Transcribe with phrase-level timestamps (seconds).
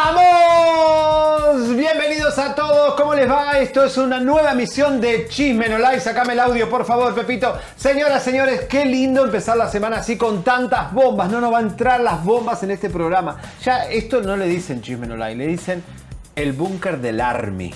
[0.00, 1.74] ¡Vamos!
[1.76, 3.58] Bienvenidos a todos, ¿cómo les va?
[3.58, 5.98] Esto es una nueva misión de Chisme No Like.
[5.98, 7.58] Sacame el audio, por favor, Pepito.
[7.76, 11.28] Señoras, señores, qué lindo empezar la semana así con tantas bombas.
[11.32, 13.38] No nos va a entrar las bombas en este programa.
[13.64, 15.82] Ya esto no le dicen Chisme No Like, le dicen
[16.38, 17.74] el búnker del Army.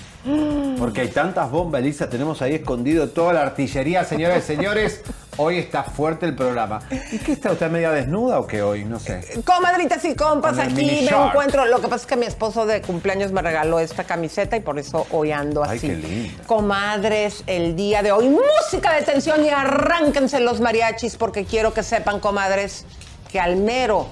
[0.79, 5.01] Porque hay tantas bombas, Elisa, tenemos ahí escondido toda la artillería, señoras y señores.
[5.35, 6.79] Hoy está fuerte el programa.
[7.11, 8.85] ¿Y qué está usted media desnuda o qué hoy?
[8.85, 9.41] No sé.
[9.43, 11.65] Comadritas y compas, Con aquí me encuentro.
[11.65, 14.79] Lo que pasa es que mi esposo de cumpleaños me regaló esta camiseta y por
[14.79, 15.87] eso hoy ando Ay, así.
[15.87, 16.43] qué linda.
[16.45, 21.83] Comadres, el día de hoy, música de tensión y arránquense los mariachis porque quiero que
[21.83, 22.85] sepan, comadres,
[23.29, 24.07] que al mero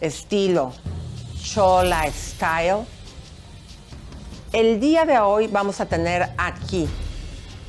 [0.00, 0.72] estilo
[1.42, 2.84] Chola Style,
[4.52, 6.86] el día de hoy vamos a tener aquí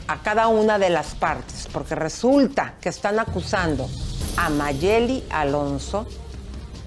[0.08, 3.89] a cada una de las partes, porque resulta que están acusando
[4.36, 6.05] a Mayeli Alonso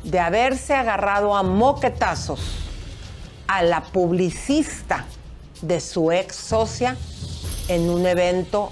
[0.05, 2.41] de haberse agarrado a moquetazos
[3.49, 5.07] a la publicista
[5.63, 6.97] de su ex socia
[7.69, 8.71] en un evento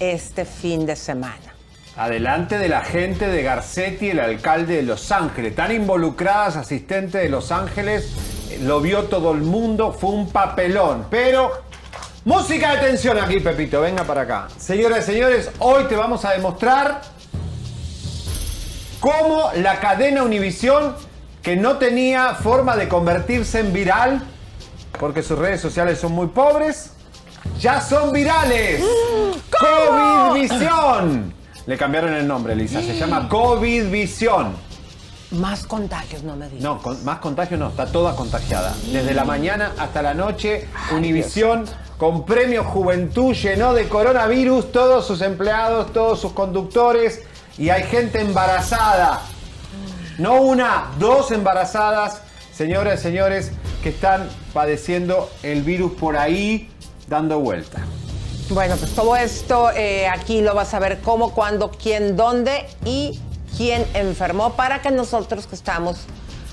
[0.00, 1.47] este fin de semana.
[1.98, 5.56] Adelante de la gente de Garcetti, el alcalde de Los Ángeles.
[5.56, 8.12] Tan involucradas, asistente de Los Ángeles.
[8.62, 11.06] Lo vio todo el mundo, fue un papelón.
[11.10, 11.50] Pero,
[12.24, 13.80] música de tensión aquí, Pepito.
[13.80, 14.46] Venga para acá.
[14.58, 17.00] Señoras y señores, hoy te vamos a demostrar
[19.00, 20.94] cómo la cadena Univisión,
[21.42, 24.22] que no tenía forma de convertirse en viral,
[25.00, 26.92] porque sus redes sociales son muy pobres,
[27.58, 28.84] ya son virales.
[29.50, 31.37] COVID Visión.
[31.68, 32.80] Le cambiaron el nombre, Lisa.
[32.80, 34.54] Se llama COVID Visión.
[35.32, 36.62] Más contagios, no me digas.
[36.62, 38.74] No, con- más contagio no, está toda contagiada.
[38.90, 41.66] Desde la mañana hasta la noche, Univisión
[41.98, 47.20] con premio Juventud llenó de coronavirus todos sus empleados, todos sus conductores
[47.58, 49.20] y hay gente embarazada.
[50.16, 53.52] No una, dos embarazadas, señoras y señores,
[53.82, 56.70] que están padeciendo el virus por ahí
[57.08, 57.82] dando vuelta.
[58.50, 63.20] Bueno, pues todo esto eh, aquí lo vas a ver cómo, cuándo, quién, dónde y
[63.58, 66.06] quién enfermó para que nosotros que estamos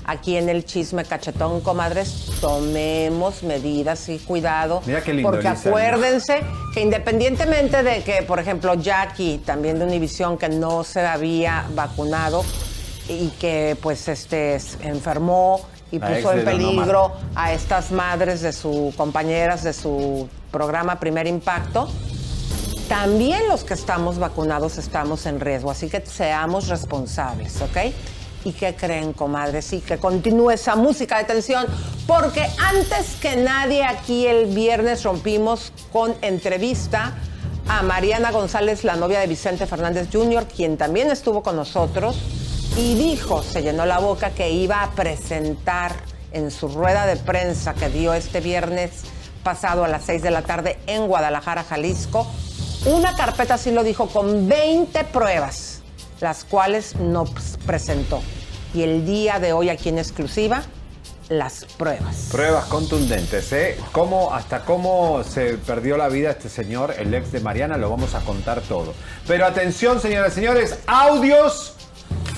[0.04, 4.82] aquí en el chisme cachetón, comadres, tomemos medidas y cuidado.
[4.84, 6.42] Mira qué lindo, Porque acuérdense
[6.74, 12.44] que independientemente de que, por ejemplo, Jackie, también de Univisión, que no se había vacunado
[13.08, 18.94] y que pues este enfermó y La puso en peligro a estas madres de sus
[18.94, 21.88] compañeras de su programa Primer Impacto,
[22.88, 27.92] también los que estamos vacunados estamos en riesgo, así que seamos responsables, ¿ok?
[28.44, 29.64] ¿Y qué creen, comadres?
[29.64, 31.66] Sí, que continúe esa música de tensión,
[32.06, 37.14] porque antes que nadie aquí el viernes rompimos con entrevista
[37.68, 42.16] a Mariana González, la novia de Vicente Fernández Jr., quien también estuvo con nosotros,
[42.76, 45.94] y dijo, se llenó la boca, que iba a presentar
[46.32, 49.02] en su rueda de prensa que dio este viernes
[49.42, 52.26] pasado a las 6 de la tarde en Guadalajara, Jalisco,
[52.84, 55.82] una carpeta, así lo dijo, con 20 pruebas,
[56.20, 58.22] las cuales no pues, presentó.
[58.74, 60.62] Y el día de hoy aquí en exclusiva,
[61.28, 62.28] las pruebas.
[62.30, 63.78] Pruebas contundentes, ¿eh?
[63.92, 68.14] ¿Cómo, hasta cómo se perdió la vida este señor, el ex de Mariana, lo vamos
[68.14, 68.94] a contar todo.
[69.26, 71.75] Pero atención, señoras y señores, audios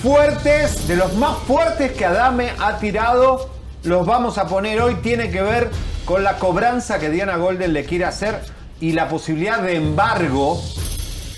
[0.01, 3.49] fuertes, de los más fuertes que Adame ha tirado,
[3.83, 4.95] los vamos a poner hoy.
[4.95, 5.69] Tiene que ver
[6.05, 8.39] con la cobranza que Diana Golden le quiere hacer
[8.79, 10.61] y la posibilidad de embargo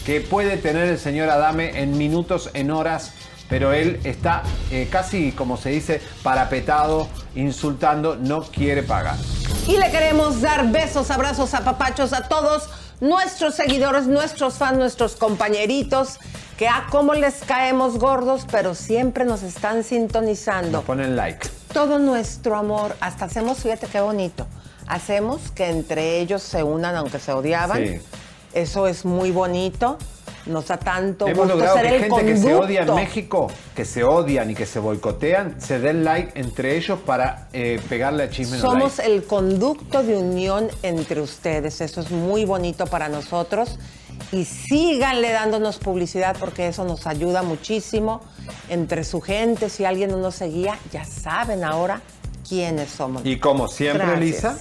[0.05, 3.13] que puede tener el señor Adame en minutos, en horas,
[3.49, 9.15] pero él está eh, casi, como se dice, parapetado, insultando, no quiere pagar.
[9.67, 12.69] Y le queremos dar besos, abrazos, apapachos a todos
[13.01, 16.19] nuestros seguidores, nuestros fans, nuestros compañeritos,
[16.57, 20.77] que a cómo les caemos gordos, pero siempre nos están sintonizando.
[20.77, 21.49] Nos ponen like.
[21.73, 24.45] Todo nuestro amor, hasta hacemos, fíjate qué bonito,
[24.87, 27.85] hacemos que entre ellos se unan aunque se odiaban.
[27.85, 28.01] Sí.
[28.53, 29.97] Eso es muy bonito.
[30.45, 32.95] Nos da tanto Hemos gusto logrado ser que el gente que se odia en.
[32.95, 37.79] México, que se odian y que se boicotean, se den like entre ellos para eh,
[37.87, 39.13] pegarle a Chisme Somos Like.
[39.13, 41.81] el conducto de unión entre ustedes.
[41.81, 43.77] Eso es muy bonito para nosotros.
[44.31, 48.21] Y síganle dándonos publicidad porque eso nos ayuda muchísimo.
[48.69, 52.01] Entre su gente, si alguien no nos seguía, ya saben ahora
[52.47, 53.25] quiénes somos.
[53.25, 54.19] Y como siempre, Gracias.
[54.19, 54.57] Lisa,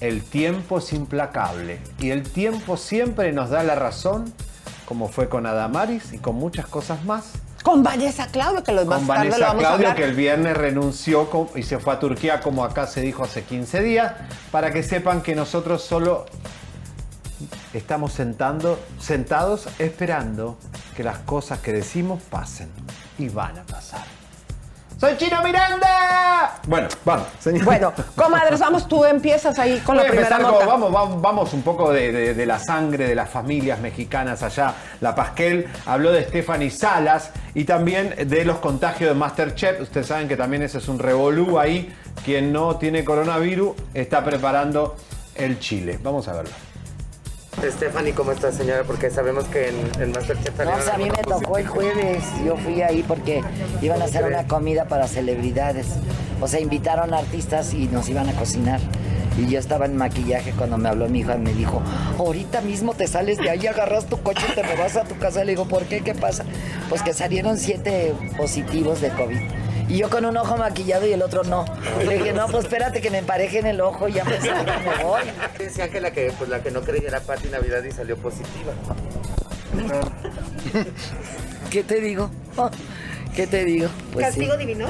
[0.00, 1.80] el tiempo es implacable.
[1.98, 4.32] Y el tiempo siempre nos da la razón,
[4.90, 7.26] como fue con Adamaris y con muchas cosas más.
[7.62, 9.94] Con Vanessa Claudio, que lo más Con tarde lo Vanessa a Claudio, hablar.
[9.96, 13.44] que el viernes renunció con- y se fue a Turquía, como acá se dijo hace
[13.44, 14.14] 15 días,
[14.50, 16.26] para que sepan que nosotros solo
[17.72, 20.58] estamos sentando, sentados esperando
[20.96, 22.68] que las cosas que decimos pasen.
[23.16, 24.02] Y van a pasar.
[25.00, 26.60] ¡Soy Chino Miranda!
[26.66, 27.64] Bueno, vamos, señor.
[27.64, 30.66] Bueno, comadres, vamos, tú empiezas ahí con la Voy primera con- nota.
[30.66, 34.74] vamos, vamos, vamos un poco de, de- de la sangre de las familias mexicanas allá.
[35.00, 39.80] La Pasquel habló de Stephanie Salas y también de los contagios de Masterchef.
[39.80, 41.90] Ustedes saben que también ese es un revolú ahí.
[42.22, 44.96] Quien no tiene coronavirus está preparando
[45.34, 45.98] el chile.
[46.02, 46.50] Vamos a verlo.
[47.58, 48.84] Stephanie, ¿cómo está señora?
[48.84, 52.22] Porque sabemos que en, en Masterchef No, o sea, a mí me tocó el jueves.
[52.44, 53.42] Yo fui ahí porque
[53.82, 55.86] iban a hacer una comida para celebridades.
[56.40, 58.80] O sea, invitaron artistas y nos iban a cocinar.
[59.36, 61.82] Y yo estaba en maquillaje cuando me habló mi hija y me dijo,
[62.18, 65.16] ahorita mismo te sales de ahí, agarras tu coche y te me vas a tu
[65.18, 65.44] casa.
[65.44, 66.00] Le digo, ¿por qué?
[66.00, 66.44] ¿Qué pasa?
[66.88, 69.40] Pues que salieron siete positivos de COVID.
[69.90, 71.64] Y yo con un ojo maquillado y el otro no.
[72.06, 75.04] Le dije, no, pues espérate que me emparejen el ojo y ya me salgo me
[75.04, 75.22] voy.
[75.58, 78.72] Decían que la que, pues, la que no creía era Pati Navidad y salió positiva.
[81.70, 82.30] ¿Qué te digo?
[83.34, 83.88] ¿Qué te digo?
[84.12, 84.32] Pues sí.
[84.32, 84.86] ¿Castigo divino?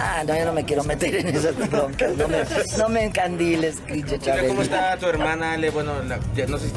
[0.00, 2.16] Ah, no, yo no me quiero meter en esas broncas.
[2.16, 2.38] No me,
[2.78, 3.78] no me encandiles,
[4.20, 4.48] Chávez.
[4.48, 5.70] ¿Cómo está tu hermana Ale?
[5.70, 6.70] Bueno, la- ya no sé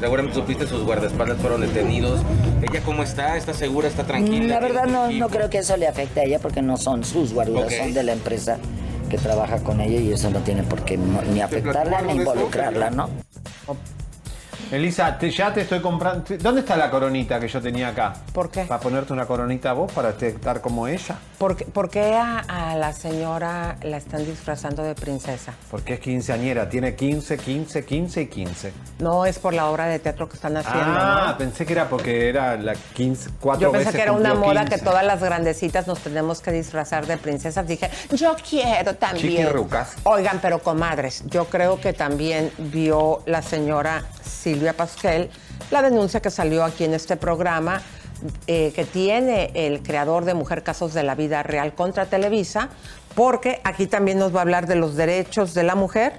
[0.00, 2.20] seguramente supiste, sus guardaespaldas fueron detenidos.
[2.62, 3.36] ¿Ella cómo está?
[3.36, 3.88] ¿Está segura?
[3.88, 4.54] ¿Está tranquila?
[4.54, 7.02] La verdad ¿Tiene no, no creo que eso le afecte a ella porque no son
[7.04, 7.72] sus guaruras, Ok.
[7.78, 8.58] son de la empresa
[9.08, 13.08] que trabaja con ella y eso no tiene por qué ni afectarla ni involucrarla, ¿no?
[14.72, 16.24] Elisa, te- ya te estoy comprando.
[16.40, 18.14] ¿Dónde está la coronita que yo tenía acá?
[18.32, 18.62] ¿Por qué?
[18.64, 21.14] Para ponerte una coronita a vos para estar como ella.
[21.38, 25.52] ¿Por por qué a, a la señora la están disfrazando de princesa?
[25.70, 26.68] Porque es quinceañera.
[26.70, 28.72] Tiene 15, 15, 15 y 15.
[29.00, 31.38] No es por la obra de teatro que están haciendo, Ah, ¿no?
[31.38, 34.62] pensé que era porque era la 15, cuatro Yo pensé veces que era una moda
[34.64, 34.76] 15.
[34.78, 37.66] que todas las grandecitas nos tenemos que disfrazar de princesas.
[37.66, 39.46] Dije, yo quiero también.
[40.04, 45.28] Oigan, pero comadres, yo creo que también vio la señora Silvia Pasquel
[45.70, 47.82] la denuncia que salió aquí en este programa
[48.46, 52.68] eh, que tiene el creador de Mujer Casos de la Vida Real contra Televisa,
[53.14, 56.14] porque aquí también nos va a hablar de los derechos de la mujer,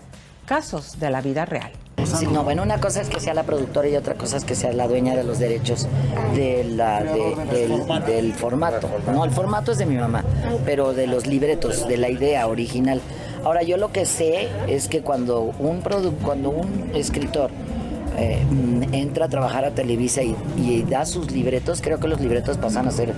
[0.46, 1.72] casos de la vida real.
[2.06, 4.56] Sí, no, bueno, una cosa es que sea la productora y otra cosa es que
[4.56, 5.88] sea la dueña de los derechos
[6.36, 8.90] del formato.
[9.12, 10.24] No, el formato es de mi mamá,
[10.66, 13.02] pero de los libretos, de la idea original.
[13.44, 17.50] Ahora, yo lo que sé es que cuando un, produ- cuando un escritor
[18.18, 22.20] eh, mm, entra a trabajar a Televisa y, y da sus libretos, creo que los
[22.20, 23.14] libretos pasan a ser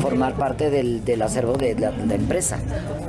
[0.00, 2.58] formar parte del, del acervo de la, la empresa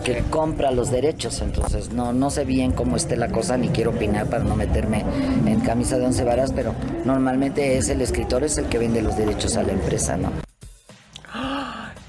[0.03, 1.41] que compra los derechos.
[1.41, 5.03] Entonces no, no sé bien cómo esté la cosa ni quiero opinar para no meterme
[5.45, 6.73] en camisa de once varas, pero
[7.05, 10.31] normalmente es el escritor es el que vende los derechos a la empresa, ¿no?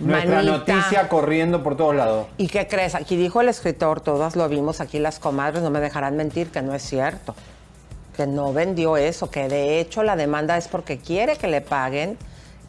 [0.01, 0.75] Nuestra Manita.
[0.75, 2.27] noticia corriendo por todos lados.
[2.37, 2.95] ¿Y qué crees?
[2.97, 6.63] Aquí dijo el escritor, todas lo vimos, aquí las comadres no me dejarán mentir, que
[6.63, 7.35] no es cierto.
[8.17, 12.17] Que no vendió eso, que de hecho la demanda es porque quiere que le paguen.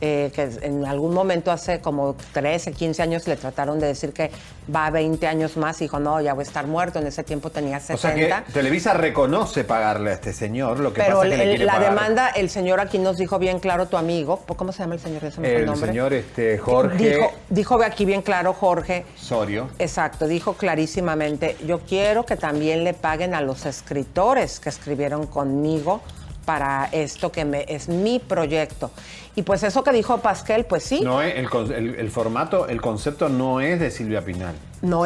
[0.01, 4.29] Eh, que en algún momento hace como 13, 15 años le trataron de decir que
[4.73, 6.99] va 20 años más y dijo, no, ya voy a estar muerto.
[6.99, 7.95] En ese tiempo tenía 70.
[7.95, 11.37] O sea que Televisa reconoce pagarle a este señor, lo que Pero pasa es que
[11.37, 11.89] le el- quiere la pagar.
[11.91, 15.21] demanda, el señor aquí nos dijo bien claro, tu amigo, ¿cómo se llama el señor?
[15.31, 19.69] Se el El señor este, Jorge Dijo, dijo aquí bien claro, Jorge, Sorio.
[19.79, 26.01] Exacto, dijo clarísimamente, yo quiero que también le paguen a los escritores que escribieron conmigo
[26.45, 28.91] para esto que me, es mi proyecto.
[29.35, 32.67] Y pues eso que dijo Pascal, pues sí, no, No es, el, el- el formato,
[32.67, 34.55] el concepto no es de Silvia Pinal.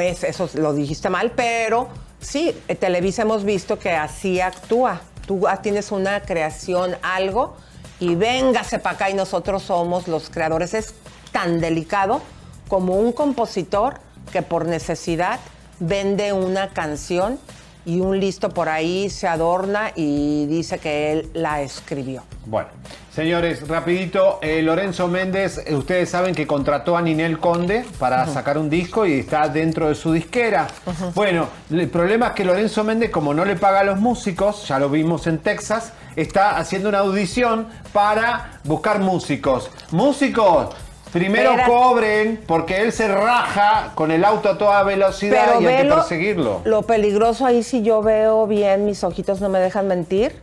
[0.01, 1.87] es, eso lo dijiste mal, pero
[2.19, 5.01] sí, eh, Televisa hemos visto que así actúa.
[5.25, 7.55] Tú ah, tienes una creación, algo,
[7.99, 10.73] y véngase para acá y nosotros somos los creadores.
[10.73, 10.93] Es
[11.31, 12.21] tan delicado
[12.67, 13.95] como un compositor
[14.31, 15.39] que por necesidad
[15.79, 17.39] vende una canción
[17.85, 22.23] y un listo por ahí se adorna y dice que él la escribió.
[22.45, 22.69] Bueno,
[23.13, 28.57] señores, rapidito, eh, Lorenzo Méndez, eh, ustedes saben que contrató a Ninel Conde para sacar
[28.57, 30.67] un disco y está dentro de su disquera.
[31.13, 34.79] Bueno, el problema es que Lorenzo Méndez, como no le paga a los músicos, ya
[34.79, 39.71] lo vimos en Texas, está haciendo una audición para buscar músicos.
[39.91, 40.75] Músicos,
[41.11, 41.67] primero Espera.
[41.67, 45.89] cobren, porque él se raja con el auto a toda velocidad Pero y hay que
[45.93, 46.61] perseguirlo.
[46.65, 50.33] Lo peligroso ahí si yo veo bien, mis ojitos no me dejan mentir,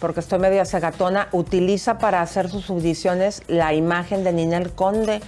[0.00, 5.20] porque estoy medio cegatona, utiliza para hacer sus audiciones la imagen de Ninel Conde.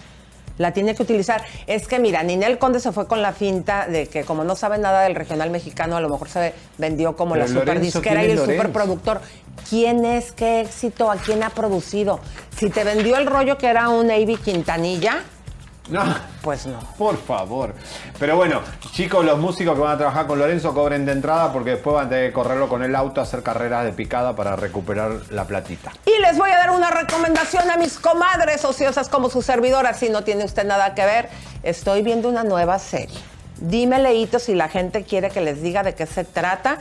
[0.58, 1.44] La tiene que utilizar.
[1.66, 4.78] Es que mira, Ninel Conde se fue con la finta de que como no sabe
[4.78, 8.28] nada del regional mexicano, a lo mejor se vendió como Pero la Lorenzo, superdisquera ¿quién
[8.28, 8.52] y el Lorenzo?
[8.62, 9.20] superproductor.
[9.68, 10.32] ¿Quién es?
[10.32, 11.10] ¿Qué éxito?
[11.10, 12.20] ¿A quién ha producido?
[12.56, 15.22] Si te vendió el rollo que era un Avi Quintanilla,
[15.88, 16.02] No.
[16.42, 16.78] pues no.
[16.98, 17.74] Por favor.
[18.18, 18.60] Pero bueno,
[18.92, 22.06] chicos, los músicos que van a trabajar con Lorenzo cobren de entrada porque después van
[22.06, 25.92] a tener que correrlo con el auto, hacer carreras de picada para recuperar la platita.
[26.04, 30.08] Y les voy a dar una recomendación a mis comadres ociosas como su servidora, si
[30.08, 31.28] no tiene usted nada que ver.
[31.62, 33.18] Estoy viendo una nueva serie.
[33.58, 36.78] Dime, Leito, si la gente quiere que les diga de qué se trata.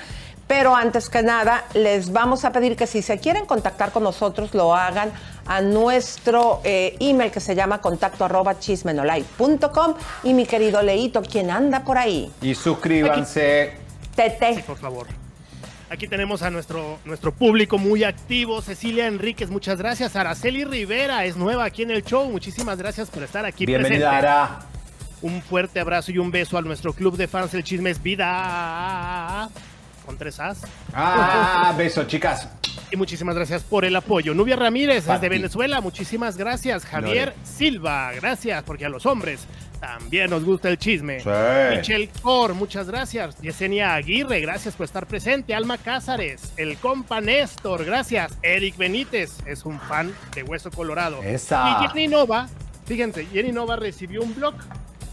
[0.48, 4.54] Pero antes que nada, les vamos a pedir que si se quieren contactar con nosotros,
[4.54, 5.12] lo hagan
[5.48, 9.96] a nuestro eh, email que se llama contacto arroba chismenolay.com.
[10.24, 13.74] Y mi querido Leito, quien anda por ahí, Y suscríbanse.
[14.16, 14.56] Tete.
[14.56, 15.08] Sí, por favor.
[15.90, 18.62] Aquí tenemos a nuestro, nuestro público muy activo.
[18.62, 20.16] Cecilia Enríquez, muchas gracias.
[20.16, 22.30] Araceli Rivera es nueva aquí en el show.
[22.30, 24.28] Muchísimas gracias por estar aquí Bienvenida, presente.
[24.28, 24.60] Ara.
[25.22, 29.50] Un fuerte abrazo y un beso a nuestro club de fans del chisme es Vida.
[30.06, 30.62] Con tres As.
[30.94, 32.48] Ah, besos, chicas.
[32.92, 34.34] Y muchísimas gracias por el apoyo.
[34.34, 36.86] Nubia Ramírez desde Venezuela, muchísimas gracias.
[36.86, 37.40] Javier Lore.
[37.44, 39.48] Silva, gracias, porque a los hombres
[39.80, 41.20] también nos gusta el chisme.
[41.20, 41.30] Sí.
[41.72, 43.40] Michelle Cor, muchas gracias.
[43.42, 45.54] Yesenia Aguirre, gracias por estar presente.
[45.54, 48.38] Alma Cázares, el compa Néstor, gracias.
[48.42, 51.22] Eric Benítez es un fan de Hueso Colorado.
[51.24, 51.70] Esa.
[51.84, 52.48] Y Jenny Nova,
[52.86, 54.56] fíjense, Jenny Nova recibió un blog.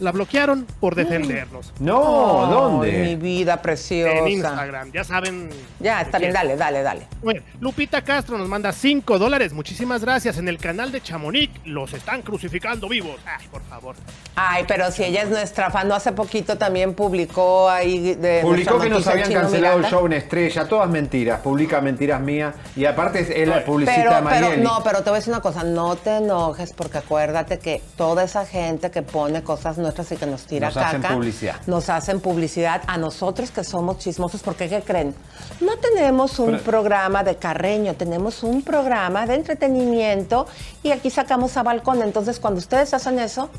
[0.01, 1.73] La bloquearon por defendernos.
[1.79, 3.17] No, Ay, Mi ¿dónde?
[3.17, 4.19] vida preciosa.
[4.19, 5.51] En Instagram, ya saben.
[5.81, 7.07] Ya, está bien, dale, dale, dale.
[7.23, 9.53] Bueno, Lupita Castro nos manda 5 dólares.
[9.53, 10.39] Muchísimas gracias.
[10.39, 13.21] En el canal de Chamonix los están crucificando vivos.
[13.27, 13.97] Ay, por favor.
[14.35, 18.79] Ay, pero si ella es nuestra fan, no hace poquito también publicó ahí de Publicó
[18.79, 23.21] que nos habían cancelado el show en estrella, todas mentiras, publica mentiras mías y aparte
[23.21, 23.87] es la Pero, de
[24.29, 27.83] pero, no, pero te voy a decir una cosa, no te enojes porque acuérdate que
[27.97, 31.57] toda esa gente que pone cosas nuestras y que nos tira Nos hacen caca, publicidad.
[31.67, 35.15] nos hacen publicidad a nosotros que somos chismosos, porque ¿qué creen?
[35.61, 40.47] No tenemos un Pero- programa de carreño, tenemos un programa de entretenimiento
[40.83, 42.03] y aquí sacamos a balcón.
[42.03, 43.51] Entonces, cuando ustedes hacen eso,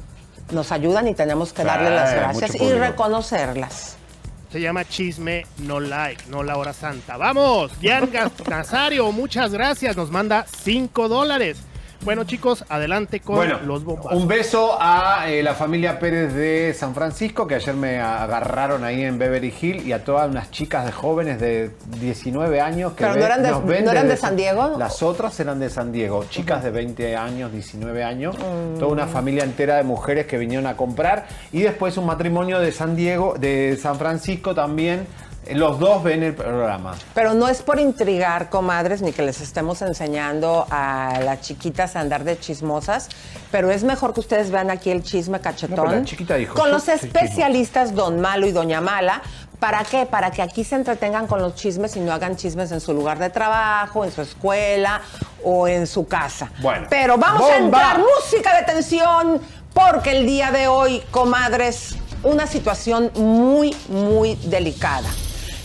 [0.51, 3.97] nos ayudan y tenemos que darle las gracias y reconocerlas.
[4.51, 7.17] Se llama Chisme No Like, no la hora santa.
[7.17, 7.71] ¡Vamos!
[7.79, 8.07] Dian
[8.47, 9.97] Nazario, muchas gracias.
[9.97, 11.57] Nos manda 5 dólares.
[12.03, 14.21] Bueno, chicos, adelante con Bueno, los bombazos.
[14.21, 19.03] un beso a eh, la familia Pérez de San Francisco que ayer me agarraron ahí
[19.03, 23.15] en Beverly Hill y a todas unas chicas de jóvenes de 19 años que Pero
[23.15, 24.75] no eran de- nos ven ¿no eran de San Diego?
[24.77, 28.79] Las otras eran de San Diego, chicas de 20 años, 19 años, Mm.
[28.79, 32.71] toda una familia entera de mujeres que vinieron a comprar y después un matrimonio de
[32.73, 35.07] San Diego, de San Francisco también.
[35.45, 36.95] Eh, Los dos ven el programa.
[37.13, 41.99] Pero no es por intrigar, comadres, ni que les estemos enseñando a las chiquitas a
[41.99, 43.09] andar de chismosas,
[43.51, 45.75] pero es mejor que ustedes vean aquí el chisme No, cachetón.
[45.75, 49.21] pero la chiquita dijo, con los especialistas Don Malo y Doña Mala.
[49.59, 50.05] ¿Para qué?
[50.05, 53.17] Para que aquí se entretengan con los chismes y no hagan chismes en su lugar
[53.17, 55.01] de trabajo, en su escuela
[55.41, 56.51] o en su casa.
[56.61, 56.87] Bueno.
[56.89, 59.39] Pero vamos a entrar, música de tensión,
[59.73, 65.07] porque el día de hoy, comadres, una situación muy, muy delicada.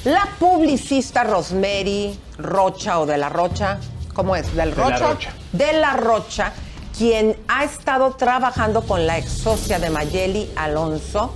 [0.09, 3.79] La publicista Rosemary Rocha o de la Rocha,
[4.15, 4.57] ¿cómo es?
[4.57, 5.07] Del la Rocha.
[5.07, 5.33] Rocha.
[5.53, 6.53] De la Rocha,
[6.97, 11.35] quien ha estado trabajando con la ex socia de Mayeli Alonso.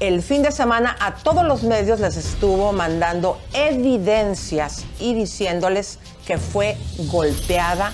[0.00, 6.36] El fin de semana a todos los medios les estuvo mandando evidencias y diciéndoles que
[6.36, 7.92] fue golpeada,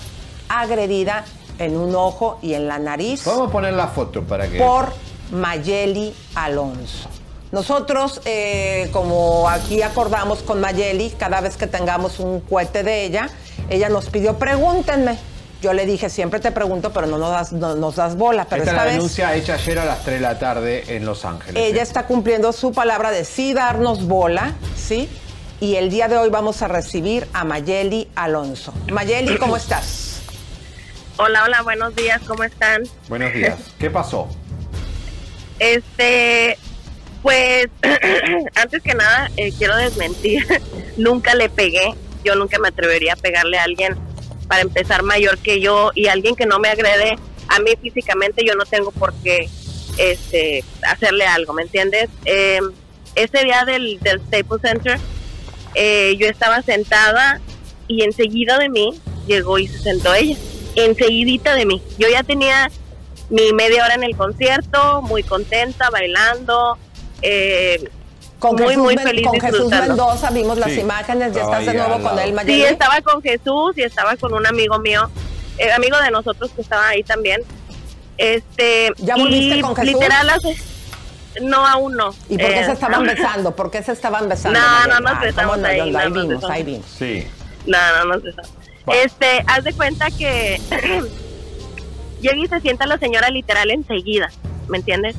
[0.49, 1.27] agredida
[1.59, 4.57] en un ojo y en la nariz Vamos a poner la foto para que...
[4.57, 4.95] por
[5.31, 7.11] Mayeli Alonso.
[7.55, 13.29] Nosotros, eh, como aquí acordamos con Mayeli, cada vez que tengamos un cohete de ella,
[13.71, 15.17] ella nos pidió, pregúntenme.
[15.63, 18.47] Yo le dije, siempre te pregunto, pero no nos das, no nos das bola.
[18.47, 20.97] Pero Esta es esta la vez denuncia hecha ayer a las 3 de la tarde
[20.97, 21.63] en Los Ángeles.
[21.65, 21.85] ella ¿eh?
[21.85, 25.09] está cumpliendo su palabra de sí darnos bola, ¿sí?
[25.61, 28.75] Y el día de hoy vamos a recibir a Mayeli Alonso.
[28.91, 30.23] Mayeli, ¿cómo estás?
[31.19, 32.83] Hola, hola, buenos días, ¿cómo están?
[33.09, 33.61] Buenos días.
[33.79, 34.27] ¿Qué pasó?
[35.61, 36.59] Este,
[37.25, 37.69] pues,
[38.55, 40.47] antes que nada, eh, quiero desmentir,
[40.99, 43.97] nunca le pegué, yo nunca me atrevería a pegarle a alguien,
[44.47, 47.17] para empezar, mayor que yo, y alguien que no me agrede
[47.49, 49.49] a mí físicamente, yo no tengo por qué
[49.97, 52.11] este, hacerle algo, ¿me entiendes?
[52.27, 52.61] Eh,
[53.15, 55.01] ese día del, del Staples Center,
[55.75, 57.41] eh, yo estaba sentada
[57.89, 60.37] y enseguida de mí llegó y se sentó ella,
[60.75, 61.81] enseguidita de mí.
[61.97, 62.71] Yo ya tenía
[63.31, 66.77] mi media hora en el concierto, muy contenta, bailando,
[67.23, 67.89] eh,
[68.39, 69.87] Con muy, Jesús, muy feliz con Jesús disfrutando.
[70.07, 72.63] Mendoza vimos las Sí, imágenes, ya estás de nuevo con él, Sí, Mayeli.
[72.65, 75.09] estaba con Jesús y estaba con un amigo mío,
[75.59, 77.41] eh, amigo de nosotros que estaba ahí también.
[78.19, 79.93] Este, ¿Ya volviste y con Jesús?
[79.95, 80.57] Literal, hace-
[81.43, 82.11] no, aún no.
[82.29, 83.57] ¿Y por qué Eh, se estaban besando?
[83.57, 84.59] ¿Por qué se estaban besando?
[84.59, 84.89] No, Mayeli?
[84.91, 85.67] no nos ¿cómo besamos no?
[85.67, 86.51] ahí, no nos vimos, besamos.
[86.51, 86.87] ahí vimos.
[86.97, 87.27] Sí.
[87.67, 88.31] No, no, no sé.
[88.89, 88.95] Va.
[88.97, 90.61] Este, haz de cuenta que
[92.21, 94.31] llega y se sienta la señora literal enseguida,
[94.69, 95.17] ¿me entiendes?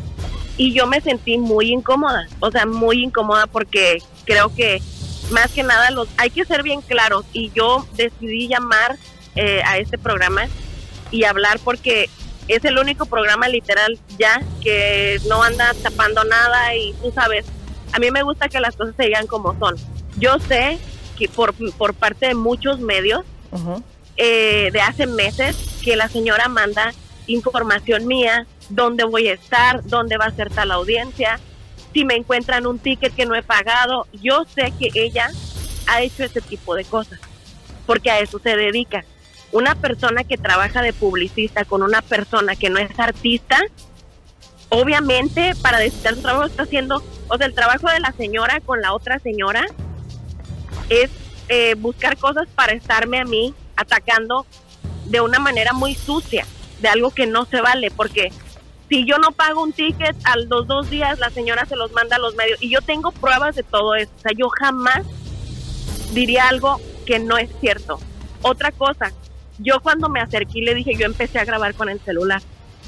[0.58, 4.82] Y yo me sentí muy incómoda, o sea, muy incómoda porque creo que
[5.32, 8.98] más que nada los hay que ser bien claros y yo decidí llamar
[9.36, 10.48] eh, a este programa
[11.12, 12.10] y hablar porque
[12.48, 17.46] es el único programa literal ya que no anda tapando nada y tú sabes,
[17.92, 19.76] a mí me gusta que las cosas se digan como son.
[20.18, 20.78] Yo sé
[21.18, 23.26] que por, por parte de muchos medios
[24.18, 26.94] eh, de hace meses que la señora manda
[27.28, 31.40] información mía, dónde voy a estar, dónde va a ser tal audiencia,
[31.94, 34.08] si me encuentran un ticket que no he pagado.
[34.14, 35.30] Yo sé que ella
[35.88, 37.20] ha hecho ese tipo de cosas,
[37.86, 39.06] porque a eso se dedica.
[39.52, 43.62] Una persona que trabaja de publicista con una persona que no es artista,
[44.70, 48.82] obviamente para decir su trabajo está haciendo, o sea, el trabajo de la señora con
[48.82, 49.66] la otra señora
[50.90, 51.10] es
[51.48, 54.46] eh, buscar cosas para estarme a mí atacando
[55.06, 56.46] de una manera muy sucia,
[56.82, 58.32] de algo que no se vale, porque
[58.90, 62.18] si yo no pago un ticket, a los dos días la señora se los manda
[62.18, 65.06] a los medios y yo tengo pruebas de todo eso, o sea, yo jamás
[66.14, 68.00] diría algo que no es cierto.
[68.42, 69.12] Otra cosa,
[69.60, 72.42] yo cuando me acerqué le dije, yo empecé a grabar con el celular.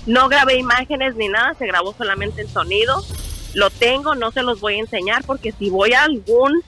[0.05, 3.03] No grabé imágenes ni nada, se grabó solamente el sonido.
[3.53, 6.61] Lo tengo, no se los voy a enseñar porque si voy a algún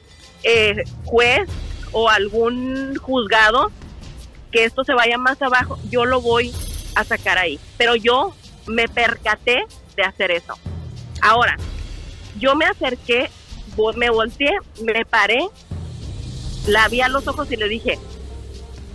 [0.44, 1.50] eh, juez
[1.92, 3.72] o algún juzgado
[4.52, 6.54] que esto se vaya más abajo, yo lo voy
[6.96, 7.60] a sacar ahí.
[7.78, 8.34] Pero yo
[8.70, 10.54] me percaté de hacer eso.
[11.22, 11.58] Ahora,
[12.38, 13.30] yo me acerqué,
[13.96, 14.52] me volteé,
[14.82, 15.48] me paré,
[16.68, 17.98] la vi a los ojos y le dije,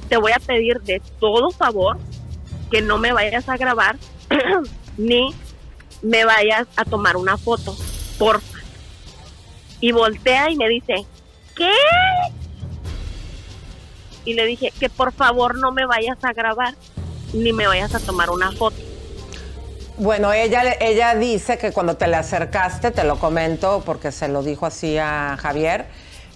[0.09, 1.99] te voy a pedir de todo favor
[2.71, 3.99] que no me vayas a grabar
[4.97, 5.35] ni
[6.03, 7.77] me vayas a tomar una foto,
[8.19, 8.59] porfa.
[9.81, 11.05] Y voltea y me dice,
[11.57, 11.73] ¿qué?
[14.25, 16.75] Y le dije que por favor no me vayas a grabar
[17.33, 18.94] ni me vayas a tomar una foto.
[19.97, 24.43] Bueno, ella, ella dice que cuando te le acercaste, te lo comento porque se lo
[24.43, 25.87] dijo así a Javier,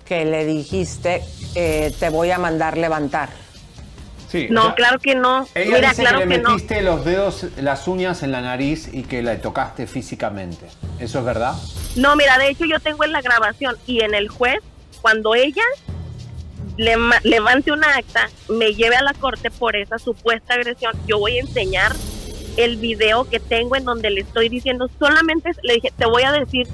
[0.05, 1.25] que le dijiste,
[1.57, 3.31] eh, te voy a mandar levantar.
[4.31, 4.47] Sí.
[4.51, 5.49] No, o sea, claro que no.
[5.55, 6.51] Ella Mira, dice claro que que, le no.
[6.53, 10.67] metiste los dedos, las uñas en la nariz y que la tocaste físicamente.
[11.01, 11.55] ¿Eso es verdad?
[11.97, 14.59] No, mira, de hecho yo tengo en la grabación y en el juez,
[15.03, 15.65] cuando ella
[16.77, 21.19] le ma- levante una acta, me lleve a la corte por esa supuesta agresión, yo
[21.19, 21.93] voy a enseñar
[22.59, 26.33] el video que tengo en donde le estoy diciendo, solamente le dije, te voy a
[26.33, 26.67] decir,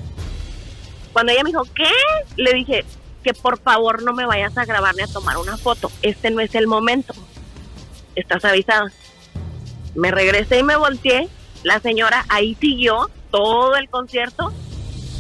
[1.13, 1.91] cuando ella me dijo, ¿qué?
[2.37, 2.85] Le dije
[3.23, 6.41] que por favor no me vayas a grabar ni a tomar una foto, este no
[6.41, 7.15] es el momento,
[8.15, 8.91] estás avisada.
[9.95, 11.29] Me regresé y me volteé,
[11.63, 14.53] la señora ahí siguió todo el concierto,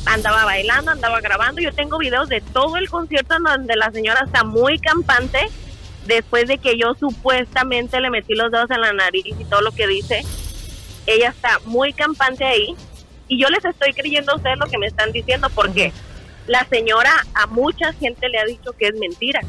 [0.06, 1.60] andaba bailando, andaba grabando.
[1.60, 5.50] Yo tengo videos de todo el concierto en donde la señora está muy campante
[6.06, 9.72] después de que yo supuestamente le metí los dedos en la nariz y todo lo
[9.72, 10.24] que dice.
[11.06, 12.74] Ella está muy campante ahí
[13.28, 15.92] y yo les estoy creyendo a ustedes lo que me están diciendo porque
[16.46, 19.40] la señora a mucha gente le ha dicho que es mentira,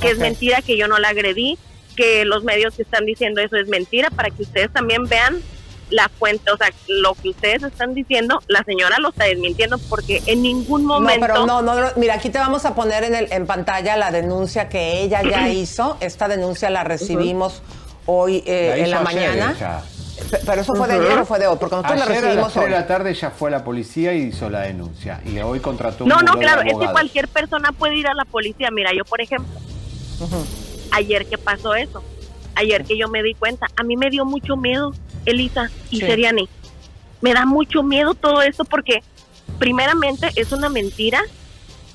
[0.00, 1.58] que es mentira que yo no la agredí,
[1.96, 5.42] que los medios que están diciendo eso es mentira para que ustedes también vean
[5.90, 10.22] la fuente, o sea, lo que ustedes están diciendo, la señora lo está desmintiendo porque
[10.26, 11.26] en ningún momento...
[11.26, 14.10] No, pero no, no, mira, aquí te vamos a poner en, el, en pantalla la
[14.10, 15.96] denuncia que ella ya hizo.
[16.00, 17.62] Esta denuncia la recibimos
[18.06, 19.54] hoy eh, La en la mañana.
[19.56, 19.82] ella.
[20.30, 22.20] Pe- Pero eso fue de ayer o fue de hoy, porque nosotros la Ayer a
[22.20, 22.70] las recibimos 3 hoy.
[22.72, 25.20] de la tarde ya fue a la policía y hizo la denuncia.
[25.24, 28.24] Y hoy contrató un No, no, claro, es que cualquier persona puede ir a la
[28.24, 28.70] policía.
[28.70, 29.58] Mira, yo por ejemplo,
[30.92, 32.02] ayer que pasó eso,
[32.54, 34.92] ayer que yo me di cuenta, a mí me dio mucho miedo,
[35.24, 36.06] Elisa y Sí.
[36.06, 36.48] Seriani.
[37.20, 39.02] Me da mucho miedo todo esto porque,
[39.58, 41.20] primeramente, es una mentira.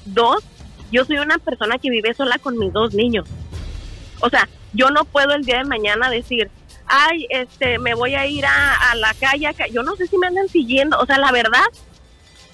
[0.06, 0.44] Dos,
[0.92, 3.26] yo soy una persona que vive sola con mis dos niños.
[4.20, 6.50] O sea, yo no puedo el día de mañana decir,
[6.88, 9.48] ay, este, me voy a ir a, a la calle.
[9.48, 9.66] acá".
[9.68, 11.00] Yo no sé si me andan siguiendo.
[11.00, 11.66] O sea, la verdad,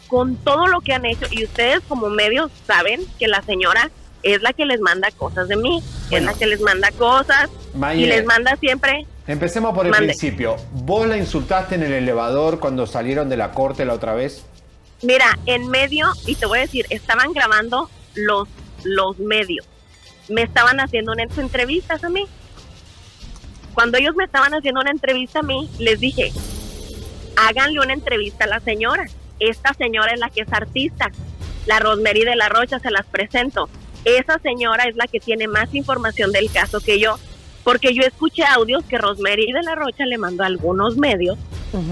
[0.07, 3.91] con todo lo que han hecho, y ustedes como medios saben que la señora
[4.23, 7.49] es la que les manda cosas de mí, es la que les manda cosas
[7.95, 9.05] y les manda siempre.
[9.27, 10.07] Empecemos por el Mande.
[10.07, 10.55] principio.
[10.71, 14.43] ¿Vos la insultaste en el elevador cuando salieron de la corte la otra vez?
[15.03, 18.47] Mira, en medio, y te voy a decir, estaban grabando los,
[18.83, 19.65] los medios.
[20.27, 22.25] Me estaban haciendo unas entrevistas a mí.
[23.79, 26.33] Cuando ellos me estaban haciendo una entrevista a mí, les dije,
[27.37, 29.05] háganle una entrevista a la señora.
[29.39, 31.09] Esta señora es la que es artista.
[31.65, 33.69] La Rosemary de la Rocha se las presento.
[34.03, 37.17] Esa señora es la que tiene más información del caso que yo.
[37.63, 41.37] Porque yo escuché audios que Rosemary de la Rocha le mandó a algunos medios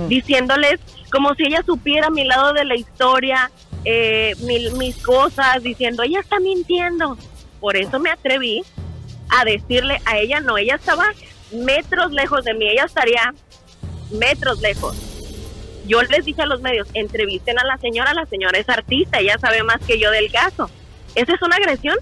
[0.09, 3.49] diciéndoles como si ella supiera mi lado de la historia,
[3.85, 7.17] eh, mi- mis cosas, diciendo, ella está mintiendo.
[7.61, 8.61] Por eso me atreví
[9.29, 11.05] a decirle a ella, no, ella estaba
[11.51, 13.33] metros lejos de mí, ella estaría
[14.11, 14.95] metros lejos.
[15.85, 19.37] Yo les dije a los medios, entrevisten a la señora, la señora es artista, ella
[19.39, 20.69] sabe más que yo del caso.
[21.15, 21.97] ¿Esa es una agresión?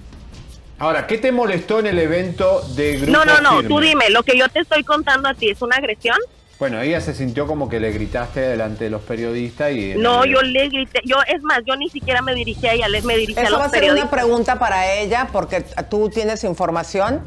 [0.78, 3.68] Ahora, ¿qué te molestó en el evento de Grupo No, no, no, Firme?
[3.70, 6.18] tú dime, lo que yo te estoy contando a ti es una agresión.
[6.58, 9.94] Bueno, ella se sintió como que le gritaste delante de los periodistas y...
[9.96, 13.04] No, yo le grité, yo es más, yo ni siquiera me dirigí a ella, les
[13.04, 14.12] me dirigí a Eso los va a ser periodistas.
[14.12, 17.22] una pregunta para ella porque tú tienes información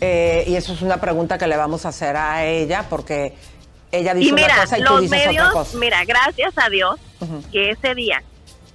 [0.00, 3.34] eh, y eso es una pregunta que le vamos a hacer a ella porque
[3.92, 5.78] ella dice Y mira, una cosa y tú los dices medios, otra cosa.
[5.78, 6.98] mira, gracias a Dios
[7.52, 8.22] que ese día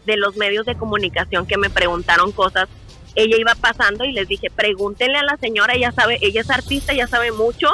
[0.05, 2.67] de los medios de comunicación que me preguntaron cosas,
[3.15, 6.93] ella iba pasando y les dije, pregúntenle a la señora, ella sabe, ella es artista,
[6.93, 7.69] ella sabe mucho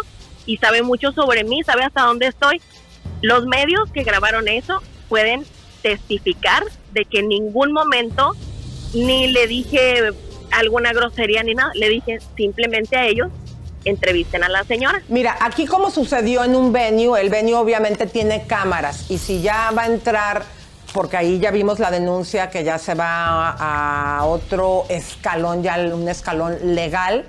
[0.45, 2.61] y sabe mucho sobre mí, sabe hasta dónde estoy.
[3.21, 5.43] Los medios que grabaron eso pueden
[5.81, 8.33] testificar de que en ningún momento
[8.93, 10.11] ni le dije
[10.51, 13.29] alguna grosería ni nada, le dije simplemente a ellos,
[13.85, 15.01] entrevisten a la señora.
[15.07, 19.71] Mira, aquí como sucedió en un venue, el venue obviamente tiene cámaras y si ya
[19.71, 20.43] va a entrar,
[20.93, 26.07] porque ahí ya vimos la denuncia que ya se va a otro escalón, ya un
[26.07, 27.25] escalón legal.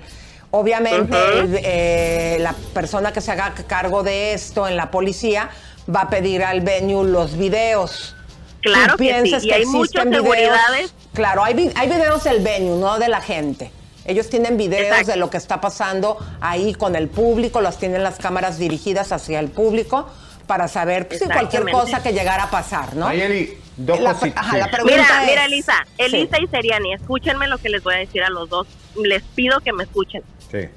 [0.51, 5.49] Obviamente eh, la persona que se haga cargo de esto en la policía
[5.93, 8.15] va a pedir al venue los videos.
[8.61, 10.93] Claro ¿Tú que sí, piensas y hay muchas videos?
[11.13, 13.71] Claro, hay, hay videos del venue, no de la gente.
[14.05, 15.11] Ellos tienen videos Exacto.
[15.11, 19.39] de lo que está pasando ahí con el público, los tienen las cámaras dirigidas hacia
[19.39, 20.09] el público
[20.47, 23.05] para saber pues, sí, cualquier cosa que llegara a pasar, ¿no?
[23.05, 24.45] Mayeli, dos La- cositas.
[24.45, 26.03] ajá, la pregunta Mira, es- mira, Elisa, Sí.
[26.03, 28.67] Elisa y Seriani, escúchenme lo que les voy a decir a los dos.
[28.95, 30.21] Les pido que me escuchen.
[30.51, 30.67] Sí.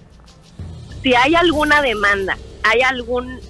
[1.03, 3.41] Si hay alguna demanda, hay algún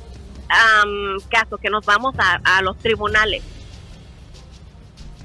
[0.48, 3.42] am, caso que nos vamos a, a los tribunales,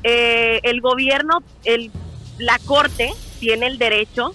[0.04, 1.92] eh, el gobierno, el,
[2.38, 4.34] la corte tiene el derecho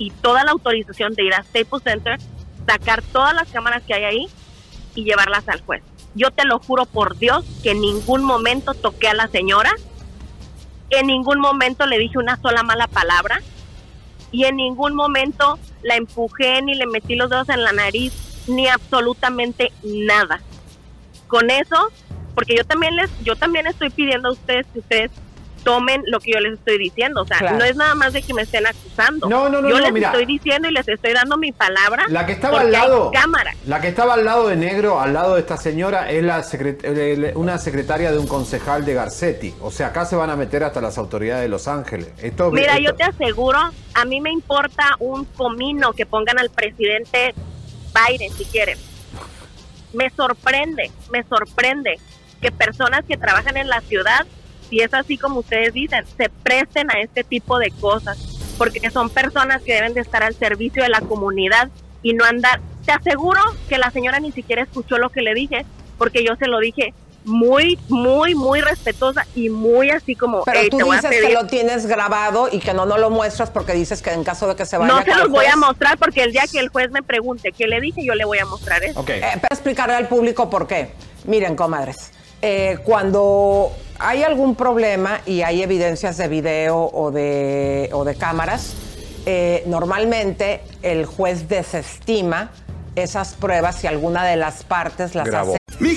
[0.00, 2.18] y toda la autorización de ir a Staples Center,
[2.66, 4.26] sacar todas las cámaras que hay ahí
[4.94, 5.82] y llevarlas al juez.
[6.14, 9.70] Yo te lo juro por Dios que en ningún momento toqué a la señora,
[10.88, 13.42] en ningún momento le dije una sola mala palabra
[14.32, 18.14] y en ningún momento la empujé ni le metí los dedos en la nariz
[18.48, 20.40] ni absolutamente nada.
[21.28, 21.76] Con eso,
[22.34, 25.10] porque yo también les yo también estoy pidiendo a ustedes que ustedes
[25.64, 27.58] tomen lo que yo les estoy diciendo, o sea, Claro.
[27.58, 29.28] no es nada más de que me estén acusando.
[29.28, 30.08] No, no, no, Yo no, les mira.
[30.08, 32.04] estoy diciendo y les estoy dando mi palabra.
[32.08, 33.54] La que estaba al lado, cámara.
[33.66, 36.80] la que estaba al lado de negro, al lado de esta señora, es la secret-
[36.82, 39.54] eh, una secretaria de un concejal de Garcetti.
[39.60, 42.08] O sea, acá se van a meter hasta las autoridades de Los Ángeles.
[42.22, 43.58] Esto, Mira, esto- yo te aseguro,
[43.94, 47.34] a mí me importa un comino que pongan al presidente
[47.94, 48.78] Biden si quieren.
[49.92, 51.98] Me sorprende, me sorprende
[52.40, 54.26] que personas que trabajan en la ciudad,
[54.70, 58.16] si es así como ustedes dicen, se presten a este tipo de cosas,
[58.56, 61.68] porque son personas que deben de estar al servicio de la comunidad
[62.02, 62.60] y no andar.
[62.86, 65.66] Te aseguro que la señora ni siquiera escuchó lo que le dije,
[65.98, 70.70] porque yo se lo dije muy, muy, muy respetuosa y muy así como, Pero "Ey,
[70.70, 71.34] tú te voy a dices que pedir".
[71.34, 74.56] lo tienes grabado y que no no lo muestras porque dices que en caso de
[74.56, 76.90] que se vaya No se los voy a mostrar porque el día que el juez
[76.90, 79.04] me pregunte qué le dije, yo le voy a mostrar eso.
[79.06, 80.92] Eh, para explicarle al público por qué.
[81.24, 82.10] Miren, comadres,
[82.42, 88.74] eh, cuando hay algún problema y hay evidencias de video o de, o de cámaras,
[89.26, 92.50] eh, normalmente el juez desestima
[92.96, 95.50] esas pruebas si alguna de las partes las Grabó.
[95.50, 95.58] hace